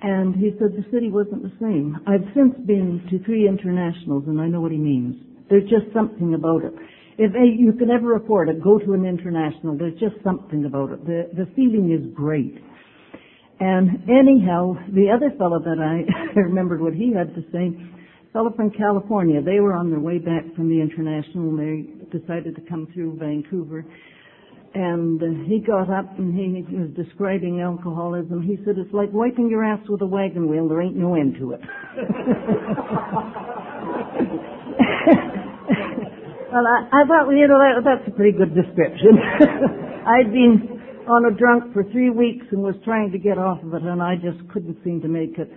and 0.00 0.36
he 0.36 0.50
said 0.58 0.70
the 0.72 0.86
city 0.92 1.10
wasn't 1.10 1.42
the 1.42 1.52
same. 1.60 1.98
I've 2.06 2.26
since 2.34 2.54
been 2.66 3.02
to 3.10 3.22
three 3.24 3.48
internationals 3.48 4.24
and 4.28 4.40
I 4.40 4.46
know 4.46 4.60
what 4.60 4.70
he 4.72 4.78
means. 4.78 5.16
There's 5.50 5.68
just 5.68 5.92
something 5.92 6.34
about 6.34 6.64
it. 6.64 6.74
If 7.18 7.32
you 7.34 7.72
can 7.72 7.90
ever 7.90 8.14
afford 8.14 8.48
it, 8.48 8.62
go 8.62 8.78
to 8.78 8.92
an 8.92 9.04
international. 9.04 9.76
There's 9.76 9.98
just 9.98 10.22
something 10.22 10.64
about 10.64 10.92
it. 10.92 11.04
The, 11.04 11.30
the 11.34 11.50
feeling 11.56 11.90
is 11.90 12.14
great. 12.14 12.54
And 13.60 14.08
anyhow, 14.08 14.74
the 14.94 15.10
other 15.10 15.30
fellow 15.36 15.58
that 15.58 15.78
I, 15.82 16.06
remembered 16.38 16.80
what 16.80 16.94
he 16.94 17.12
had 17.12 17.34
to 17.34 17.42
say, 17.50 17.74
fellow 18.32 18.52
from 18.54 18.70
California, 18.70 19.42
they 19.42 19.58
were 19.60 19.74
on 19.74 19.90
their 19.90 20.00
way 20.00 20.18
back 20.18 20.44
from 20.54 20.68
the 20.68 20.80
international 20.80 21.50
and 21.50 21.58
they 21.58 22.18
decided 22.18 22.54
to 22.54 22.62
come 22.68 22.86
through 22.94 23.18
Vancouver. 23.18 23.84
And 24.74 25.20
uh, 25.20 25.26
he 25.48 25.58
got 25.58 25.90
up 25.90 26.18
and 26.18 26.34
he, 26.34 26.62
was 26.76 26.90
describing 26.94 27.60
alcoholism. 27.60 28.42
He 28.42 28.58
said, 28.64 28.76
it's 28.78 28.92
like 28.92 29.08
wiping 29.12 29.48
your 29.50 29.64
ass 29.64 29.80
with 29.88 30.02
a 30.02 30.06
wagon 30.06 30.48
wheel. 30.48 30.68
There 30.68 30.82
ain't 30.82 30.94
no 30.94 31.14
end 31.14 31.34
to 31.40 31.52
it. 31.52 31.60
well, 36.52 36.66
I, 36.68 36.86
I 36.92 37.02
thought, 37.08 37.30
you 37.30 37.48
know, 37.48 37.58
that, 37.58 37.82
that's 37.82 38.06
a 38.06 38.10
pretty 38.14 38.36
good 38.36 38.54
description. 38.54 39.18
I'd 40.06 40.30
been 40.30 40.77
on 41.08 41.24
a 41.24 41.34
drunk 41.36 41.72
for 41.72 41.84
three 41.90 42.10
weeks 42.10 42.46
and 42.50 42.62
was 42.62 42.74
trying 42.84 43.10
to 43.12 43.18
get 43.18 43.38
off 43.38 43.62
of 43.62 43.74
it, 43.74 43.82
and 43.82 44.02
I 44.02 44.16
just 44.16 44.38
couldn't 44.52 44.76
seem 44.84 45.00
to 45.02 45.08
make 45.08 45.38
it. 45.38 45.50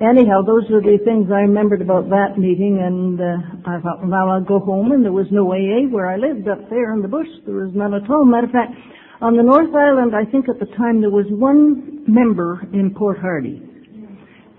Anyhow, 0.00 0.44
those 0.44 0.68
are 0.70 0.84
the 0.84 1.00
things 1.04 1.32
I 1.32 1.40
remembered 1.48 1.80
about 1.80 2.10
that 2.10 2.36
meeting, 2.36 2.84
and 2.84 3.16
uh, 3.16 3.64
I 3.64 3.80
thought, 3.80 4.04
well, 4.04 4.12
now 4.12 4.28
I'll 4.28 4.44
go 4.44 4.60
home, 4.60 4.92
and 4.92 5.02
there 5.02 5.12
was 5.12 5.26
no 5.32 5.48
AA 5.48 5.88
where 5.88 6.06
I 6.06 6.16
lived 6.16 6.48
up 6.48 6.68
there 6.68 6.92
in 6.92 7.00
the 7.00 7.08
bush. 7.08 7.28
There 7.46 7.56
was 7.56 7.72
none 7.74 7.94
at 7.94 8.04
all. 8.10 8.26
Matter 8.26 8.46
of 8.46 8.52
fact, 8.52 8.76
on 9.22 9.36
the 9.36 9.42
North 9.42 9.72
Island, 9.72 10.12
I 10.12 10.28
think 10.30 10.50
at 10.50 10.60
the 10.60 10.68
time 10.76 11.00
there 11.00 11.08
was 11.08 11.24
one 11.30 12.04
member 12.06 12.60
in 12.74 12.92
Port 12.92 13.18
Hardy, 13.18 13.64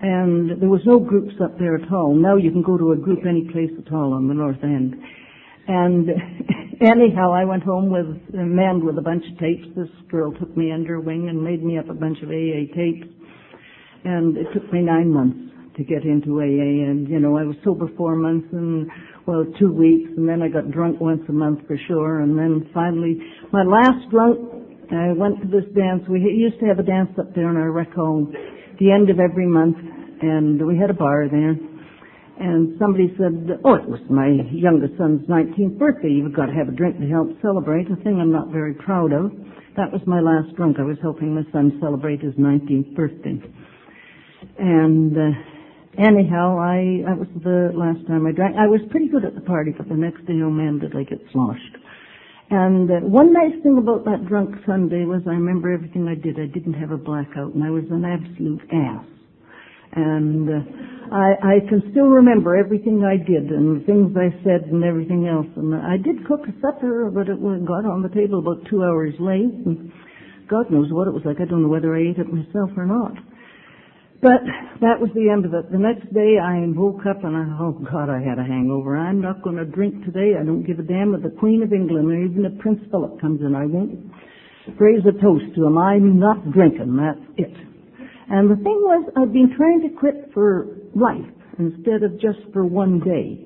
and 0.02 0.60
there 0.60 0.68
was 0.68 0.82
no 0.84 0.98
groups 0.98 1.34
up 1.38 1.56
there 1.60 1.76
at 1.76 1.86
all. 1.92 2.14
Now 2.14 2.34
you 2.34 2.50
can 2.50 2.62
go 2.62 2.76
to 2.76 2.90
a 2.90 2.96
group 2.96 3.20
any 3.22 3.46
place 3.52 3.70
at 3.78 3.92
all 3.92 4.14
on 4.14 4.26
the 4.26 4.34
North 4.34 4.58
End. 4.64 4.96
And 5.68 6.08
anyhow, 6.80 7.32
I 7.32 7.44
went 7.44 7.62
home 7.62 7.90
with 7.90 8.06
a 8.34 8.44
man 8.44 8.84
with 8.84 8.98
a 8.98 9.02
bunch 9.02 9.22
of 9.30 9.38
tapes. 9.38 9.68
This 9.76 9.88
girl 10.10 10.32
took 10.32 10.56
me 10.56 10.72
under 10.72 10.98
wing 10.98 11.28
and 11.28 11.42
made 11.42 11.62
me 11.62 11.78
up 11.78 11.88
a 11.90 11.94
bunch 11.94 12.18
of 12.22 12.30
AA 12.30 12.74
tapes. 12.74 13.06
And 14.04 14.36
it 14.36 14.46
took 14.54 14.72
me 14.72 14.80
nine 14.80 15.12
months 15.12 15.38
to 15.76 15.84
get 15.84 16.04
into 16.04 16.40
AA. 16.40 16.88
And, 16.88 17.06
you 17.08 17.20
know, 17.20 17.36
I 17.36 17.44
was 17.44 17.56
sober 17.62 17.88
four 17.96 18.16
months 18.16 18.48
and, 18.52 18.88
well, 19.26 19.44
two 19.58 19.72
weeks. 19.72 20.10
And 20.16 20.28
then 20.28 20.40
I 20.40 20.48
got 20.48 20.70
drunk 20.70 21.00
once 21.00 21.22
a 21.28 21.32
month 21.32 21.66
for 21.66 21.76
sure. 21.86 22.20
And 22.20 22.38
then 22.38 22.70
finally, 22.72 23.20
my 23.52 23.62
last 23.62 24.08
drunk, 24.10 24.38
I 24.90 25.12
went 25.12 25.42
to 25.42 25.48
this 25.48 25.68
dance. 25.76 26.02
We 26.08 26.20
used 26.20 26.58
to 26.60 26.66
have 26.66 26.78
a 26.78 26.82
dance 26.82 27.10
up 27.18 27.34
there 27.34 27.50
in 27.50 27.56
our 27.56 27.70
rec 27.70 27.92
home 27.92 28.32
the 28.80 28.90
end 28.90 29.10
of 29.10 29.20
every 29.20 29.46
month. 29.46 29.76
And 30.22 30.66
we 30.66 30.78
had 30.78 30.88
a 30.88 30.94
bar 30.94 31.28
there. 31.28 31.54
And 32.38 32.78
somebody 32.78 33.10
said, 33.18 33.58
oh, 33.64 33.74
it 33.74 33.88
was 33.88 33.98
my 34.08 34.30
youngest 34.54 34.96
son's 34.96 35.26
19th 35.26 35.76
birthday. 35.76 36.08
You've 36.08 36.34
got 36.34 36.46
to 36.46 36.54
have 36.54 36.68
a 36.68 36.72
drink 36.72 37.00
to 37.00 37.08
help 37.08 37.34
celebrate, 37.42 37.90
a 37.90 37.96
thing 38.06 38.20
I'm 38.20 38.30
not 38.30 38.54
very 38.54 38.74
proud 38.74 39.12
of. 39.12 39.32
That 39.76 39.90
was 39.90 40.02
my 40.06 40.20
last 40.20 40.54
drunk. 40.54 40.78
I 40.78 40.86
was 40.86 40.98
helping 41.02 41.34
my 41.34 41.42
son 41.50 41.78
celebrate 41.82 42.22
his 42.22 42.34
19th 42.34 42.94
birthday. 42.94 43.42
And 44.58 45.16
uh, 45.18 45.34
anyhow, 45.98 46.58
I 46.58 47.02
that 47.06 47.18
was 47.18 47.28
the 47.42 47.74
last 47.74 48.06
time 48.06 48.26
I 48.26 48.32
drank. 48.32 48.54
I 48.56 48.66
was 48.66 48.80
pretty 48.90 49.08
good 49.08 49.24
at 49.24 49.34
the 49.34 49.40
party, 49.42 49.74
but 49.76 49.88
the 49.88 49.98
next 49.98 50.26
day, 50.26 50.38
oh 50.42 50.50
man, 50.50 50.78
did 50.78 50.94
I 50.94 51.02
get 51.02 51.18
sloshed. 51.32 51.76
And 52.50 52.90
uh, 52.90 52.94
one 53.02 53.32
nice 53.32 53.54
thing 53.62 53.78
about 53.78 54.04
that 54.04 54.26
drunk 54.26 54.54
Sunday 54.64 55.04
was 55.04 55.22
I 55.26 55.34
remember 55.34 55.72
everything 55.72 56.08
I 56.08 56.14
did. 56.14 56.38
I 56.38 56.46
didn't 56.46 56.74
have 56.74 56.92
a 56.92 56.96
blackout, 56.96 57.54
and 57.54 57.62
I 57.62 57.70
was 57.70 57.84
an 57.90 58.04
absolute 58.06 58.62
ass. 58.72 59.17
And 59.98 60.46
uh, 60.46 60.62
I, 61.10 61.58
I 61.58 61.68
can 61.68 61.82
still 61.90 62.06
remember 62.06 62.54
everything 62.54 63.02
I 63.02 63.18
did 63.18 63.50
and 63.50 63.80
the 63.80 63.84
things 63.84 64.14
I 64.14 64.30
said 64.46 64.70
and 64.70 64.84
everything 64.84 65.26
else. 65.26 65.50
And 65.56 65.74
I 65.74 65.96
did 65.98 66.22
cook 66.26 66.46
a 66.46 66.54
supper, 66.62 67.10
but 67.10 67.26
it 67.26 67.42
got 67.66 67.82
on 67.82 68.06
the 68.06 68.14
table 68.14 68.38
about 68.38 68.62
two 68.70 68.84
hours 68.84 69.14
late. 69.18 69.50
And 69.66 69.90
God 70.46 70.70
knows 70.70 70.88
what 70.94 71.08
it 71.08 71.14
was 71.14 71.26
like. 71.26 71.40
I 71.40 71.50
don't 71.50 71.62
know 71.62 71.72
whether 71.72 71.96
I 71.96 72.14
ate 72.14 72.18
it 72.22 72.30
myself 72.30 72.70
or 72.76 72.86
not. 72.86 73.18
But 74.20 74.42
that 74.82 74.98
was 74.98 75.10
the 75.14 75.30
end 75.30 75.46
of 75.46 75.54
it. 75.54 75.70
The 75.70 75.78
next 75.78 76.12
day 76.12 76.38
I 76.42 76.66
woke 76.74 77.06
up 77.06 77.22
and 77.22 77.36
I, 77.36 77.46
oh 77.58 77.78
God, 77.86 78.10
I 78.10 78.18
had 78.18 78.38
a 78.38 78.46
hangover. 78.46 78.98
I'm 78.98 79.20
not 79.20 79.42
going 79.42 79.56
to 79.56 79.64
drink 79.64 80.04
today. 80.04 80.34
I 80.38 80.44
don't 80.44 80.66
give 80.66 80.78
a 80.78 80.82
damn 80.82 81.14
if 81.14 81.22
the 81.22 81.34
Queen 81.38 81.62
of 81.62 81.72
England 81.72 82.10
or 82.10 82.18
even 82.18 82.44
if 82.44 82.58
Prince 82.58 82.82
Philip 82.90 83.20
comes 83.20 83.40
in. 83.42 83.54
I 83.54 83.66
won't 83.66 84.10
raise 84.78 85.06
a 85.06 85.14
toast 85.22 85.54
to 85.54 85.66
him. 85.66 85.78
I'm 85.78 86.18
not 86.18 86.50
drinking. 86.50 86.98
That's 86.98 87.24
it. 87.38 87.54
And 88.30 88.50
the 88.50 88.56
thing 88.56 88.80
was, 88.82 89.10
I'd 89.16 89.32
been 89.32 89.54
trying 89.56 89.82
to 89.82 89.98
quit 89.98 90.30
for 90.34 90.76
life 90.94 91.30
instead 91.58 92.02
of 92.02 92.20
just 92.20 92.38
for 92.52 92.64
one 92.64 93.00
day. 93.00 93.44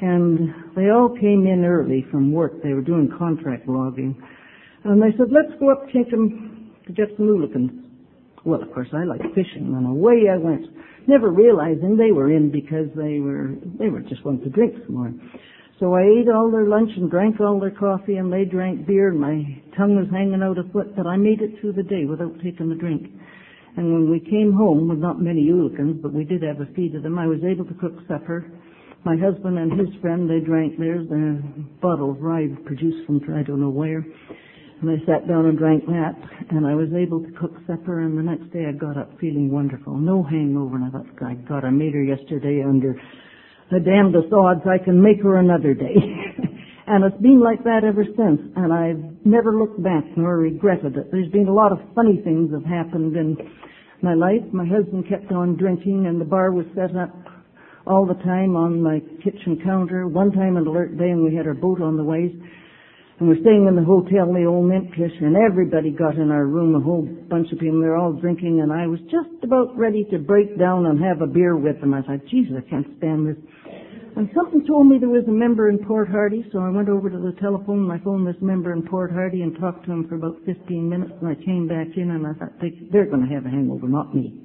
And 0.00 0.74
they 0.76 0.90
all 0.90 1.08
came 1.08 1.46
in 1.46 1.64
early 1.64 2.04
from 2.10 2.32
work. 2.32 2.62
They 2.62 2.72
were 2.72 2.82
doing 2.82 3.10
contract 3.18 3.66
logging. 3.66 4.16
And 4.84 5.02
they 5.02 5.16
said, 5.16 5.28
let's 5.32 5.58
go 5.58 5.70
up 5.72 5.90
Kingcome 5.90 6.70
to 6.86 6.92
get 6.92 7.08
some 7.16 7.26
Oolichans. 7.26 7.82
Well, 8.44 8.62
of 8.62 8.72
course, 8.72 8.88
I 8.92 9.02
like 9.02 9.22
fishing, 9.34 9.74
and 9.74 9.86
away 9.88 10.30
I 10.32 10.36
went, 10.36 10.66
never 11.08 11.30
realizing 11.30 11.96
they 11.96 12.12
were 12.12 12.30
in 12.30 12.52
because 12.52 12.86
they 12.94 13.18
were 13.18 13.56
they 13.76 13.88
were 13.88 14.02
just 14.02 14.24
wanting 14.24 14.44
to 14.44 14.50
drink 14.50 14.74
some 14.86 14.94
more. 14.94 15.12
So 15.80 15.94
I 15.94 16.02
ate 16.02 16.28
all 16.32 16.52
their 16.52 16.68
lunch 16.68 16.90
and 16.96 17.10
drank 17.10 17.40
all 17.40 17.58
their 17.58 17.72
coffee, 17.72 18.16
and 18.16 18.32
they 18.32 18.44
drank 18.44 18.86
beer, 18.86 19.08
and 19.08 19.20
my 19.20 19.60
tongue 19.76 19.96
was 19.96 20.06
hanging 20.12 20.42
out 20.42 20.58
a 20.58 20.64
foot, 20.72 20.94
but 20.94 21.08
I 21.08 21.16
made 21.16 21.42
it 21.42 21.60
through 21.60 21.72
the 21.72 21.82
day 21.82 22.04
without 22.04 22.38
taking 22.40 22.70
a 22.70 22.76
drink. 22.76 23.10
And 23.76 23.92
when 23.92 24.10
we 24.10 24.20
came 24.20 24.52
home 24.52 24.88
with 24.88 24.98
not 24.98 25.20
many 25.20 25.48
Oolichans, 25.48 26.00
but 26.00 26.12
we 26.12 26.24
did 26.24 26.42
have 26.42 26.60
a 26.60 26.72
feed 26.74 26.94
of 26.94 27.02
them, 27.02 27.18
I 27.18 27.26
was 27.26 27.40
able 27.44 27.66
to 27.66 27.74
cook 27.74 27.92
supper. 28.08 28.50
My 29.04 29.16
husband 29.16 29.58
and 29.58 29.78
his 29.78 29.94
friend, 30.00 30.28
they 30.28 30.40
drank 30.40 30.78
theirs, 30.78 31.06
a 31.10 31.38
bottle 31.80 32.10
of 32.10 32.20
rye 32.22 32.48
produced 32.64 33.06
from 33.06 33.20
I 33.36 33.42
don't 33.42 33.60
know 33.60 33.70
where. 33.70 34.04
And 34.80 34.90
I 34.90 34.96
sat 35.06 35.28
down 35.28 35.46
and 35.46 35.56
drank 35.56 35.86
that, 35.86 36.14
and 36.50 36.66
I 36.66 36.74
was 36.74 36.88
able 36.92 37.20
to 37.20 37.30
cook 37.38 37.52
supper, 37.66 38.00
and 38.00 38.16
the 38.16 38.22
next 38.22 38.52
day 38.52 38.66
I 38.66 38.72
got 38.72 38.96
up 38.96 39.10
feeling 39.20 39.50
wonderful. 39.50 39.96
No 39.96 40.22
hangover, 40.22 40.76
and 40.76 40.84
I 40.86 40.90
thought, 40.90 41.06
my 41.20 41.34
God, 41.34 41.64
I 41.64 41.70
made 41.70 41.94
her 41.94 42.02
yesterday 42.02 42.62
under 42.66 43.00
the 43.70 43.80
damnedest 43.80 44.32
odds 44.32 44.60
I 44.66 44.82
can 44.82 45.02
make 45.02 45.22
her 45.22 45.38
another 45.38 45.74
day. 45.74 45.96
and 46.86 47.04
it's 47.04 47.20
been 47.20 47.40
like 47.40 47.64
that 47.64 47.82
ever 47.82 48.04
since, 48.04 48.40
and 48.54 48.72
I've 48.72 49.26
never 49.26 49.58
looked 49.58 49.82
back 49.82 50.04
nor 50.16 50.38
regretted 50.38 50.96
it. 50.96 51.10
There's 51.10 51.30
been 51.32 51.48
a 51.48 51.54
lot 51.54 51.72
of 51.72 51.78
funny 51.94 52.20
things 52.22 52.52
have 52.52 52.64
happened 52.64 53.16
in 53.16 53.36
my 54.02 54.14
life. 54.14 54.42
My 54.52 54.66
husband 54.66 55.08
kept 55.08 55.32
on 55.32 55.56
drinking, 55.56 56.06
and 56.06 56.20
the 56.20 56.24
bar 56.24 56.52
was 56.52 56.66
set 56.74 56.94
up 56.96 57.10
all 57.86 58.06
the 58.06 58.20
time 58.22 58.56
on 58.56 58.82
my 58.82 59.00
kitchen 59.22 59.60
counter. 59.64 60.06
One 60.06 60.32
time 60.32 60.56
an 60.56 60.66
Alert 60.66 60.96
Bay, 60.96 61.10
and 61.10 61.24
we 61.24 61.34
had 61.34 61.46
our 61.46 61.54
boat 61.54 61.80
on 61.80 61.96
the 61.96 62.04
ways. 62.04 62.30
And 63.18 63.28
we're 63.28 63.40
staying 63.40 63.66
in 63.66 63.76
the 63.76 63.82
hotel, 63.82 64.30
the 64.30 64.44
old 64.44 64.70
Nimpkish, 64.70 65.24
and 65.24 65.36
everybody 65.36 65.90
got 65.90 66.16
in 66.16 66.30
our 66.30 66.44
room, 66.44 66.74
a 66.74 66.80
whole 66.80 67.02
bunch 67.02 67.50
of 67.50 67.58
people, 67.58 67.80
they're 67.80 67.96
all 67.96 68.12
drinking, 68.12 68.60
and 68.60 68.70
I 68.70 68.86
was 68.86 69.00
just 69.08 69.42
about 69.42 69.74
ready 69.74 70.04
to 70.10 70.18
break 70.18 70.58
down 70.58 70.84
and 70.84 71.02
have 71.02 71.22
a 71.22 71.26
beer 71.26 71.56
with 71.56 71.80
them. 71.80 71.94
I 71.94 72.02
thought, 72.02 72.26
Jesus, 72.30 72.52
I 72.58 72.68
can't 72.68 72.86
stand 72.98 73.26
this. 73.26 73.36
And 74.16 74.30
something 74.34 74.64
told 74.66 74.88
me 74.88 74.96
there 74.98 75.12
was 75.12 75.28
a 75.28 75.30
member 75.30 75.68
in 75.68 75.76
Port 75.84 76.08
Hardy, 76.08 76.42
so 76.50 76.58
I 76.60 76.70
went 76.70 76.88
over 76.88 77.10
to 77.10 77.18
the 77.18 77.36
telephone 77.38 77.84
and 77.84 77.92
I 77.92 78.02
phoned 78.02 78.26
this 78.26 78.40
member 78.40 78.72
in 78.72 78.80
Port 78.80 79.12
Hardy 79.12 79.42
and 79.42 79.54
talked 79.60 79.84
to 79.84 79.92
him 79.92 80.08
for 80.08 80.14
about 80.14 80.40
15 80.46 80.88
minutes, 80.88 81.12
and 81.20 81.28
I 81.28 81.34
came 81.44 81.68
back 81.68 81.88
in 81.96 82.10
and 82.10 82.26
I 82.26 82.32
thought, 82.32 82.58
they, 82.58 82.72
they're 82.90 83.04
going 83.04 83.28
to 83.28 83.34
have 83.34 83.44
a 83.44 83.50
hangover, 83.50 83.86
not 83.86 84.14
me. 84.14 84.40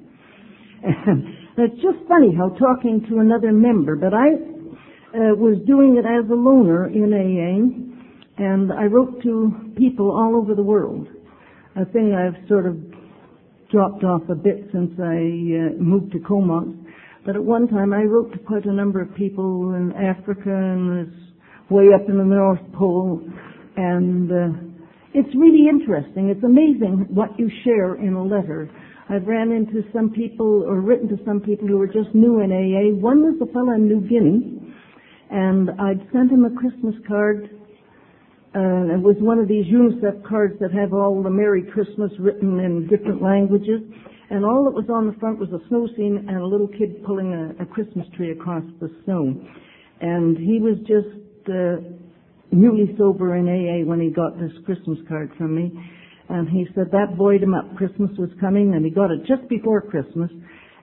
And 0.84 1.24
it's 1.56 1.80
just 1.80 2.04
funny 2.06 2.36
how 2.36 2.50
talking 2.60 3.06
to 3.08 3.20
another 3.20 3.50
member, 3.50 3.96
but 3.96 4.12
I 4.12 4.36
uh, 5.16 5.40
was 5.40 5.56
doing 5.66 5.96
it 5.96 6.04
as 6.04 6.28
a 6.30 6.34
loner 6.34 6.88
in 6.92 7.08
AA, 7.08 8.44
and 8.44 8.72
I 8.72 8.84
wrote 8.84 9.22
to 9.22 9.72
people 9.76 10.10
all 10.10 10.36
over 10.36 10.54
the 10.54 10.62
world. 10.62 11.08
A 11.76 11.86
thing 11.86 12.12
I've 12.12 12.46
sort 12.46 12.66
of 12.66 12.76
dropped 13.70 14.04
off 14.04 14.22
a 14.28 14.34
bit 14.34 14.68
since 14.70 14.92
I 15.00 15.16
uh, 15.16 15.80
moved 15.80 16.12
to 16.12 16.18
Comox. 16.18 16.68
But 17.24 17.36
at 17.36 17.42
one 17.42 17.68
time 17.68 17.92
I 17.92 18.02
wrote 18.02 18.32
to 18.32 18.38
quite 18.38 18.64
a 18.64 18.72
number 18.72 19.00
of 19.00 19.14
people 19.14 19.74
in 19.74 19.92
Africa 19.92 20.50
and 20.50 21.06
this 21.06 21.14
way 21.70 21.88
up 21.94 22.08
in 22.08 22.18
the 22.18 22.24
North 22.24 22.60
Pole. 22.74 23.22
And 23.76 24.30
uh, 24.30 24.58
it's 25.14 25.34
really 25.36 25.68
interesting. 25.68 26.28
It's 26.30 26.42
amazing 26.44 27.06
what 27.10 27.38
you 27.38 27.50
share 27.64 27.94
in 27.94 28.14
a 28.14 28.22
letter. 28.22 28.70
I've 29.08 29.26
ran 29.26 29.52
into 29.52 29.82
some 29.92 30.10
people 30.10 30.64
or 30.66 30.80
written 30.80 31.08
to 31.08 31.24
some 31.24 31.40
people 31.40 31.68
who 31.68 31.78
were 31.78 31.86
just 31.86 32.14
new 32.14 32.40
in 32.40 32.50
AA. 32.50 32.94
One 33.00 33.22
was 33.22 33.38
a 33.40 33.52
fellow 33.52 33.72
in 33.72 33.88
New 33.88 34.00
Guinea. 34.00 34.58
And 35.30 35.70
I'd 35.80 36.06
sent 36.12 36.30
him 36.30 36.44
a 36.44 36.50
Christmas 36.50 36.94
card 37.06 37.48
uh, 38.54 38.92
it 38.92 39.00
was 39.00 39.16
one 39.18 39.38
of 39.38 39.48
these 39.48 39.64
UNICEF 39.64 40.28
cards 40.28 40.52
that 40.60 40.72
have 40.72 40.92
all 40.92 41.22
the 41.22 41.30
Merry 41.30 41.62
Christmas 41.72 42.12
written 42.20 42.60
in 42.60 42.86
different 42.86 43.22
languages. 43.22 43.80
And 44.32 44.46
all 44.46 44.64
that 44.64 44.72
was 44.72 44.88
on 44.88 45.12
the 45.12 45.12
front 45.20 45.38
was 45.38 45.52
a 45.52 45.60
snow 45.68 45.86
scene 45.94 46.24
and 46.26 46.40
a 46.40 46.46
little 46.46 46.66
kid 46.66 47.04
pulling 47.04 47.36
a, 47.36 47.62
a 47.62 47.66
Christmas 47.66 48.06
tree 48.16 48.32
across 48.32 48.64
the 48.80 48.88
snow. 49.04 49.28
And 50.00 50.38
he 50.38 50.56
was 50.56 50.80
just 50.88 51.20
uh, 51.52 51.84
newly 52.50 52.96
sober 52.96 53.36
in 53.36 53.44
AA 53.44 53.84
when 53.84 54.00
he 54.00 54.08
got 54.08 54.40
this 54.40 54.52
Christmas 54.64 54.96
card 55.06 55.30
from 55.36 55.54
me. 55.54 55.70
And 56.30 56.48
he 56.48 56.64
said 56.74 56.88
that 56.92 57.18
buoyed 57.18 57.42
him 57.42 57.52
up. 57.52 57.76
Christmas 57.76 58.08
was 58.16 58.30
coming 58.40 58.72
and 58.72 58.82
he 58.86 58.90
got 58.90 59.10
it 59.10 59.20
just 59.28 59.46
before 59.50 59.82
Christmas. 59.82 60.30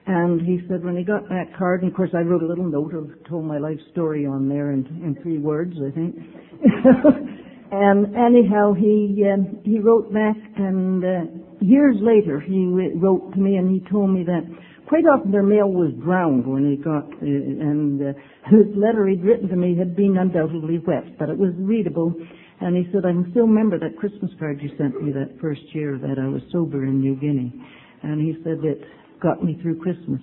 And 0.06 0.40
he 0.40 0.60
said 0.68 0.84
when 0.84 0.96
he 0.96 1.02
got 1.02 1.28
that 1.28 1.50
card, 1.58 1.82
and 1.82 1.90
of 1.90 1.96
course 1.96 2.10
I 2.14 2.20
wrote 2.20 2.44
a 2.44 2.46
little 2.46 2.70
note 2.70 2.94
of 2.94 3.10
told 3.28 3.46
my 3.46 3.58
life 3.58 3.78
story 3.90 4.26
on 4.26 4.48
there 4.48 4.70
in, 4.70 4.86
in 5.02 5.18
three 5.24 5.38
words, 5.38 5.74
I 5.74 5.90
think. 5.90 6.14
And 7.72 8.16
anyhow, 8.16 8.74
he 8.74 9.24
um, 9.32 9.60
he 9.64 9.78
wrote 9.78 10.12
back, 10.12 10.36
and 10.56 11.04
uh, 11.04 11.20
years 11.60 11.96
later 12.00 12.40
he 12.40 12.66
wrote 12.96 13.32
to 13.32 13.38
me, 13.38 13.56
and 13.56 13.70
he 13.70 13.88
told 13.88 14.10
me 14.10 14.24
that 14.24 14.42
quite 14.88 15.04
often 15.06 15.30
their 15.30 15.44
mail 15.44 15.70
was 15.70 15.92
drowned 16.02 16.46
when 16.46 16.68
he 16.68 16.76
got, 16.76 17.04
uh, 17.04 17.22
and 17.22 18.02
uh, 18.02 18.12
his 18.50 18.66
letter 18.74 19.06
he'd 19.06 19.22
written 19.22 19.48
to 19.48 19.56
me 19.56 19.78
had 19.78 19.94
been 19.94 20.16
undoubtedly 20.18 20.78
wet, 20.84 21.16
but 21.16 21.28
it 21.28 21.38
was 21.38 21.54
readable. 21.58 22.12
And 22.60 22.76
he 22.76 22.90
said, 22.92 23.06
I 23.06 23.12
can 23.12 23.28
still 23.30 23.46
remember 23.46 23.78
that 23.78 23.96
Christmas 23.96 24.30
card 24.38 24.60
you 24.60 24.68
sent 24.76 25.00
me 25.02 25.12
that 25.12 25.40
first 25.40 25.62
year 25.72 25.96
that 25.96 26.18
I 26.20 26.28
was 26.28 26.42
sober 26.52 26.84
in 26.84 27.00
New 27.00 27.16
Guinea. 27.16 27.54
And 28.02 28.20
he 28.20 28.36
said 28.44 28.58
it 28.64 28.82
got 29.22 29.42
me 29.42 29.58
through 29.62 29.80
Christmas. 29.80 30.20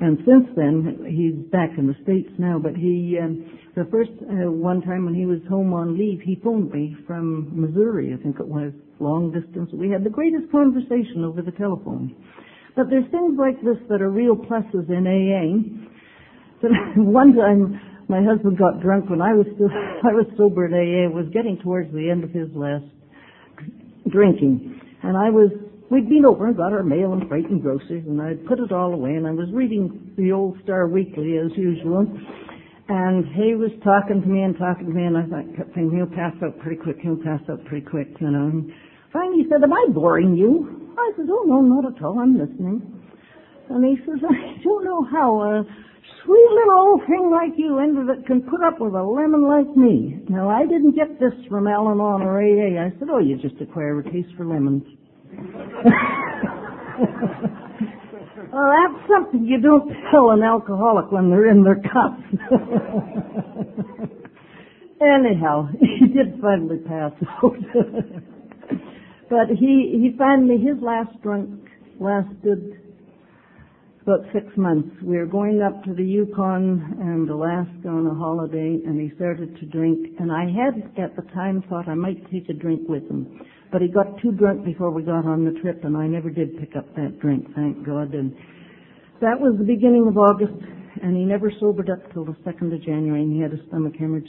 And 0.00 0.18
since 0.26 0.48
then, 0.56 1.06
he's 1.08 1.50
back 1.50 1.70
in 1.78 1.86
the 1.86 1.94
States 2.02 2.28
now, 2.38 2.58
but 2.58 2.74
he, 2.74 3.16
um, 3.22 3.58
the 3.74 3.88
first 3.90 4.10
uh, 4.20 4.50
one 4.50 4.82
time 4.82 5.06
when 5.06 5.14
he 5.14 5.24
was 5.24 5.40
home 5.48 5.72
on 5.72 5.96
leave, 5.96 6.20
he 6.20 6.36
phoned 6.44 6.70
me 6.72 6.96
from 7.06 7.48
Missouri, 7.52 8.12
I 8.12 8.22
think 8.22 8.36
it 8.38 8.46
was, 8.46 8.72
long 9.00 9.32
distance. 9.32 9.70
We 9.72 9.88
had 9.88 10.04
the 10.04 10.10
greatest 10.10 10.52
conversation 10.52 11.24
over 11.24 11.40
the 11.40 11.52
telephone. 11.52 12.14
But 12.76 12.90
there's 12.90 13.10
things 13.10 13.38
like 13.38 13.56
this 13.64 13.80
that 13.88 14.02
are 14.02 14.10
real 14.10 14.36
pluses 14.36 14.88
in 14.88 15.08
AA. 15.08 15.56
But 16.60 16.70
one 16.96 17.34
time, 17.34 17.80
my 18.08 18.22
husband 18.22 18.58
got 18.58 18.80
drunk 18.80 19.08
when 19.08 19.22
I 19.22 19.32
was 19.32 19.46
still, 19.54 19.72
I 20.04 20.12
was 20.12 20.26
sober 20.36 20.66
in 20.66 20.74
AA. 20.74 21.08
Was 21.08 21.32
getting 21.32 21.58
towards 21.62 21.92
the 21.92 22.10
end 22.10 22.24
of 22.24 22.30
his 22.30 22.48
last 22.54 22.84
drinking. 24.10 24.80
And 25.02 25.16
I 25.16 25.30
was 25.30 25.50
We'd 25.92 26.08
been 26.08 26.24
over 26.24 26.46
and 26.46 26.56
got 26.56 26.72
our 26.72 26.82
mail 26.82 27.12
and 27.12 27.28
freight 27.28 27.50
and 27.50 27.60
groceries, 27.60 28.06
and 28.08 28.18
I'd 28.22 28.46
put 28.46 28.58
it 28.58 28.72
all 28.72 28.94
away, 28.94 29.10
and 29.10 29.26
I 29.26 29.30
was 29.32 29.48
reading 29.52 30.14
the 30.16 30.32
Old 30.32 30.56
Star 30.64 30.88
Weekly 30.88 31.36
as 31.36 31.50
usual. 31.54 32.06
And 32.88 33.24
he 33.38 33.54
was 33.54 33.70
talking 33.84 34.22
to 34.22 34.28
me 34.28 34.42
and 34.42 34.58
talking 34.58 34.86
to 34.86 34.92
me, 34.92 35.04
and 35.06 35.16
I 35.16 35.22
kept 35.56 35.72
thinking, 35.74 35.94
he'll 35.94 36.10
pass 36.10 36.34
out 36.42 36.58
pretty 36.58 36.82
quick, 36.82 36.98
he'll 37.00 37.22
pass 37.22 37.40
out 37.48 37.64
pretty 37.66 37.86
quick, 37.86 38.08
you 38.20 38.28
know. 38.30 38.50
And 38.50 38.72
finally 39.12 39.44
he 39.44 39.48
said, 39.48 39.62
am 39.62 39.72
I 39.72 39.86
boring 39.94 40.34
you? 40.34 40.90
I 40.98 41.12
said, 41.16 41.26
oh 41.30 41.44
no, 41.46 41.60
not 41.62 41.86
at 41.86 42.02
all, 42.02 42.18
I'm 42.18 42.36
listening. 42.36 42.82
And 43.70 43.84
he 43.86 43.96
says, 44.04 44.18
I 44.28 44.58
don't 44.64 44.84
know 44.84 45.06
how 45.10 45.40
a 45.40 45.64
sweet 46.24 46.48
little 46.50 46.74
old 46.74 47.06
thing 47.06 47.30
like 47.30 47.54
you 47.56 47.78
ended 47.78 48.10
it 48.10 48.26
can 48.26 48.42
put 48.42 48.60
up 48.62 48.80
with 48.80 48.94
a 48.94 49.02
lemon 49.02 49.46
like 49.46 49.70
me. 49.76 50.18
Now 50.28 50.50
I 50.50 50.66
didn't 50.66 50.96
get 50.96 51.20
this 51.20 51.32
from 51.48 51.68
Al-Anon 51.68 52.22
or 52.22 52.42
AA. 52.42 52.82
I 52.82 52.90
said, 52.98 53.08
oh, 53.10 53.20
you 53.20 53.38
just 53.38 53.60
acquire 53.60 54.00
a 54.00 54.04
taste 54.04 54.34
for 54.36 54.44
lemons. 54.44 54.82
well, 58.52 58.72
that's 58.72 59.08
something 59.08 59.44
you 59.44 59.60
don't 59.60 59.88
tell 60.10 60.30
an 60.30 60.42
alcoholic 60.42 61.12
when 61.12 61.30
they're 61.30 61.50
in 61.50 61.62
their 61.62 61.76
cups. 61.76 62.22
Anyhow, 65.02 65.68
he 65.80 66.06
did 66.06 66.40
finally 66.40 66.78
pass 66.78 67.12
out. 67.42 67.56
but 69.30 69.48
he, 69.48 69.98
he 70.00 70.14
finally, 70.16 70.58
his 70.58 70.80
last 70.80 71.20
drunk 71.22 71.68
lasted 71.98 72.78
about 74.02 74.20
six 74.32 74.46
months. 74.56 74.90
We 75.02 75.16
were 75.16 75.26
going 75.26 75.62
up 75.62 75.84
to 75.84 75.94
the 75.94 76.04
Yukon 76.04 76.98
and 77.00 77.28
Alaska 77.28 77.88
on 77.88 78.06
a 78.06 78.14
holiday 78.14 78.78
and 78.84 79.00
he 79.00 79.14
started 79.16 79.56
to 79.58 79.66
drink 79.66 80.16
and 80.18 80.30
I 80.30 80.44
had 80.46 80.92
at 81.02 81.14
the 81.16 81.22
time 81.32 81.62
thought 81.68 81.88
I 81.88 81.94
might 81.94 82.30
take 82.30 82.48
a 82.48 82.52
drink 82.52 82.88
with 82.88 83.08
him. 83.08 83.40
But 83.72 83.80
he 83.80 83.88
got 83.88 84.20
too 84.20 84.32
drunk 84.32 84.64
before 84.64 84.90
we 84.90 85.02
got 85.02 85.24
on 85.24 85.44
the 85.44 85.58
trip, 85.60 85.82
and 85.82 85.96
I 85.96 86.06
never 86.06 86.28
did 86.28 86.58
pick 86.60 86.76
up 86.76 86.94
that 86.94 87.18
drink, 87.20 87.46
thank 87.56 87.84
God. 87.86 88.12
And 88.12 88.36
that 89.22 89.40
was 89.40 89.56
the 89.58 89.64
beginning 89.64 90.06
of 90.06 90.18
August, 90.18 90.52
and 91.02 91.16
he 91.16 91.24
never 91.24 91.50
sobered 91.58 91.88
up 91.88 92.12
till 92.12 92.26
the 92.26 92.36
2nd 92.44 92.74
of 92.74 92.84
January, 92.84 93.22
and 93.22 93.32
he 93.32 93.40
had 93.40 93.52
a 93.52 93.66
stomach 93.68 93.94
hemorrhage. 93.98 94.28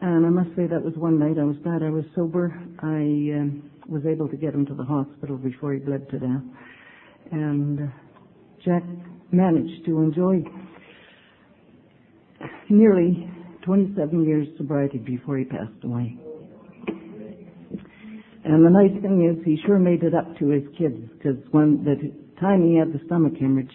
And 0.00 0.24
I 0.24 0.28
must 0.28 0.50
say 0.54 0.66
that 0.66 0.82
was 0.82 0.94
one 0.96 1.18
night 1.18 1.38
I 1.40 1.44
was 1.44 1.56
glad 1.64 1.82
I 1.82 1.90
was 1.90 2.04
sober. 2.14 2.54
I 2.80 3.40
um, 3.40 3.70
was 3.88 4.02
able 4.06 4.28
to 4.28 4.36
get 4.36 4.54
him 4.54 4.64
to 4.66 4.74
the 4.74 4.84
hospital 4.84 5.36
before 5.36 5.72
he 5.72 5.80
bled 5.80 6.08
to 6.10 6.18
death. 6.18 6.42
And 7.32 7.80
uh, 7.80 7.86
Jack 8.64 8.82
managed 9.32 9.86
to 9.86 10.00
enjoy 10.00 10.44
nearly 12.68 13.28
27 13.64 14.24
years 14.24 14.46
sobriety 14.56 14.98
before 14.98 15.38
he 15.38 15.44
passed 15.44 15.82
away. 15.82 16.16
And 18.46 18.64
the 18.64 18.70
nice 18.70 18.94
thing 19.02 19.26
is 19.26 19.44
he 19.44 19.58
sure 19.66 19.76
made 19.76 20.04
it 20.04 20.14
up 20.14 20.38
to 20.38 20.50
his 20.50 20.62
kids 20.78 20.94
because 21.18 21.36
when 21.50 21.82
the 21.82 21.98
time 22.40 22.62
he 22.62 22.78
had 22.78 22.92
the 22.92 23.04
stomach 23.06 23.32
hemorrhage, 23.40 23.74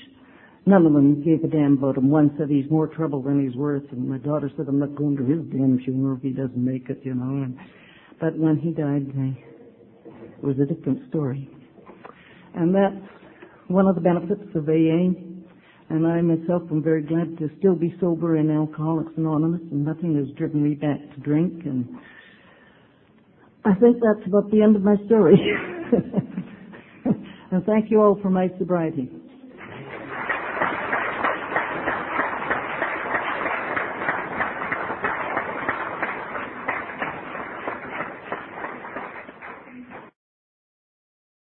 none 0.66 0.86
of 0.86 0.94
them 0.94 1.22
gave 1.22 1.44
a 1.44 1.48
damn 1.48 1.74
about 1.74 1.98
him. 1.98 2.10
One 2.10 2.34
said 2.38 2.48
he's 2.50 2.72
more 2.72 2.88
trouble 2.88 3.22
than 3.22 3.46
he's 3.46 3.58
worth, 3.58 3.84
and 3.92 4.08
my 4.08 4.18
daughter 4.18 4.50
said 4.56 4.68
I'm 4.70 4.80
not 4.80 4.96
going 4.96 5.18
to 5.18 5.26
his 5.26 5.44
damn 5.52 5.78
funeral 5.84 6.16
if 6.16 6.24
he 6.24 6.30
doesn't 6.30 6.56
make 6.56 6.90
it, 6.90 7.02
you 7.04 7.16
know. 7.16 7.44
And, 7.44 7.58
but 8.22 8.38
when 8.38 8.56
he 8.56 8.72
died, 8.72 9.12
it 9.12 10.42
was 10.42 10.56
a 10.58 10.66
different 10.66 11.10
story. 11.10 11.50
And 12.56 12.74
that's 12.74 12.96
one 13.68 13.88
of 13.88 13.96
the 13.96 14.02
benefits 14.02 14.56
of 14.56 14.70
AA. 14.70 15.12
And 15.90 16.08
I 16.08 16.22
myself 16.22 16.64
am 16.72 16.82
very 16.82 17.02
glad 17.02 17.38
to 17.40 17.50
still 17.60 17.76
be 17.76 17.94
sober 18.00 18.38
in 18.38 18.50
Alcoholics 18.50 19.12
Anonymous, 19.18 19.68
and 19.70 19.84
nothing 19.84 20.16
has 20.16 20.34
driven 20.38 20.64
me 20.64 20.76
back 20.76 21.00
to 21.14 21.20
drink. 21.20 21.66
And 21.66 21.90
I 23.64 23.74
think 23.76 23.98
that's 24.02 24.26
about 24.26 24.50
the 24.52 24.62
end 24.62 24.76
of 24.76 24.84
my 24.84 24.96
story. 25.06 25.36
and 27.52 27.64
thank 27.66 27.92
you 27.92 28.02
all 28.02 28.18
for 28.22 28.30
my 28.30 28.50
sobriety. 28.58 29.10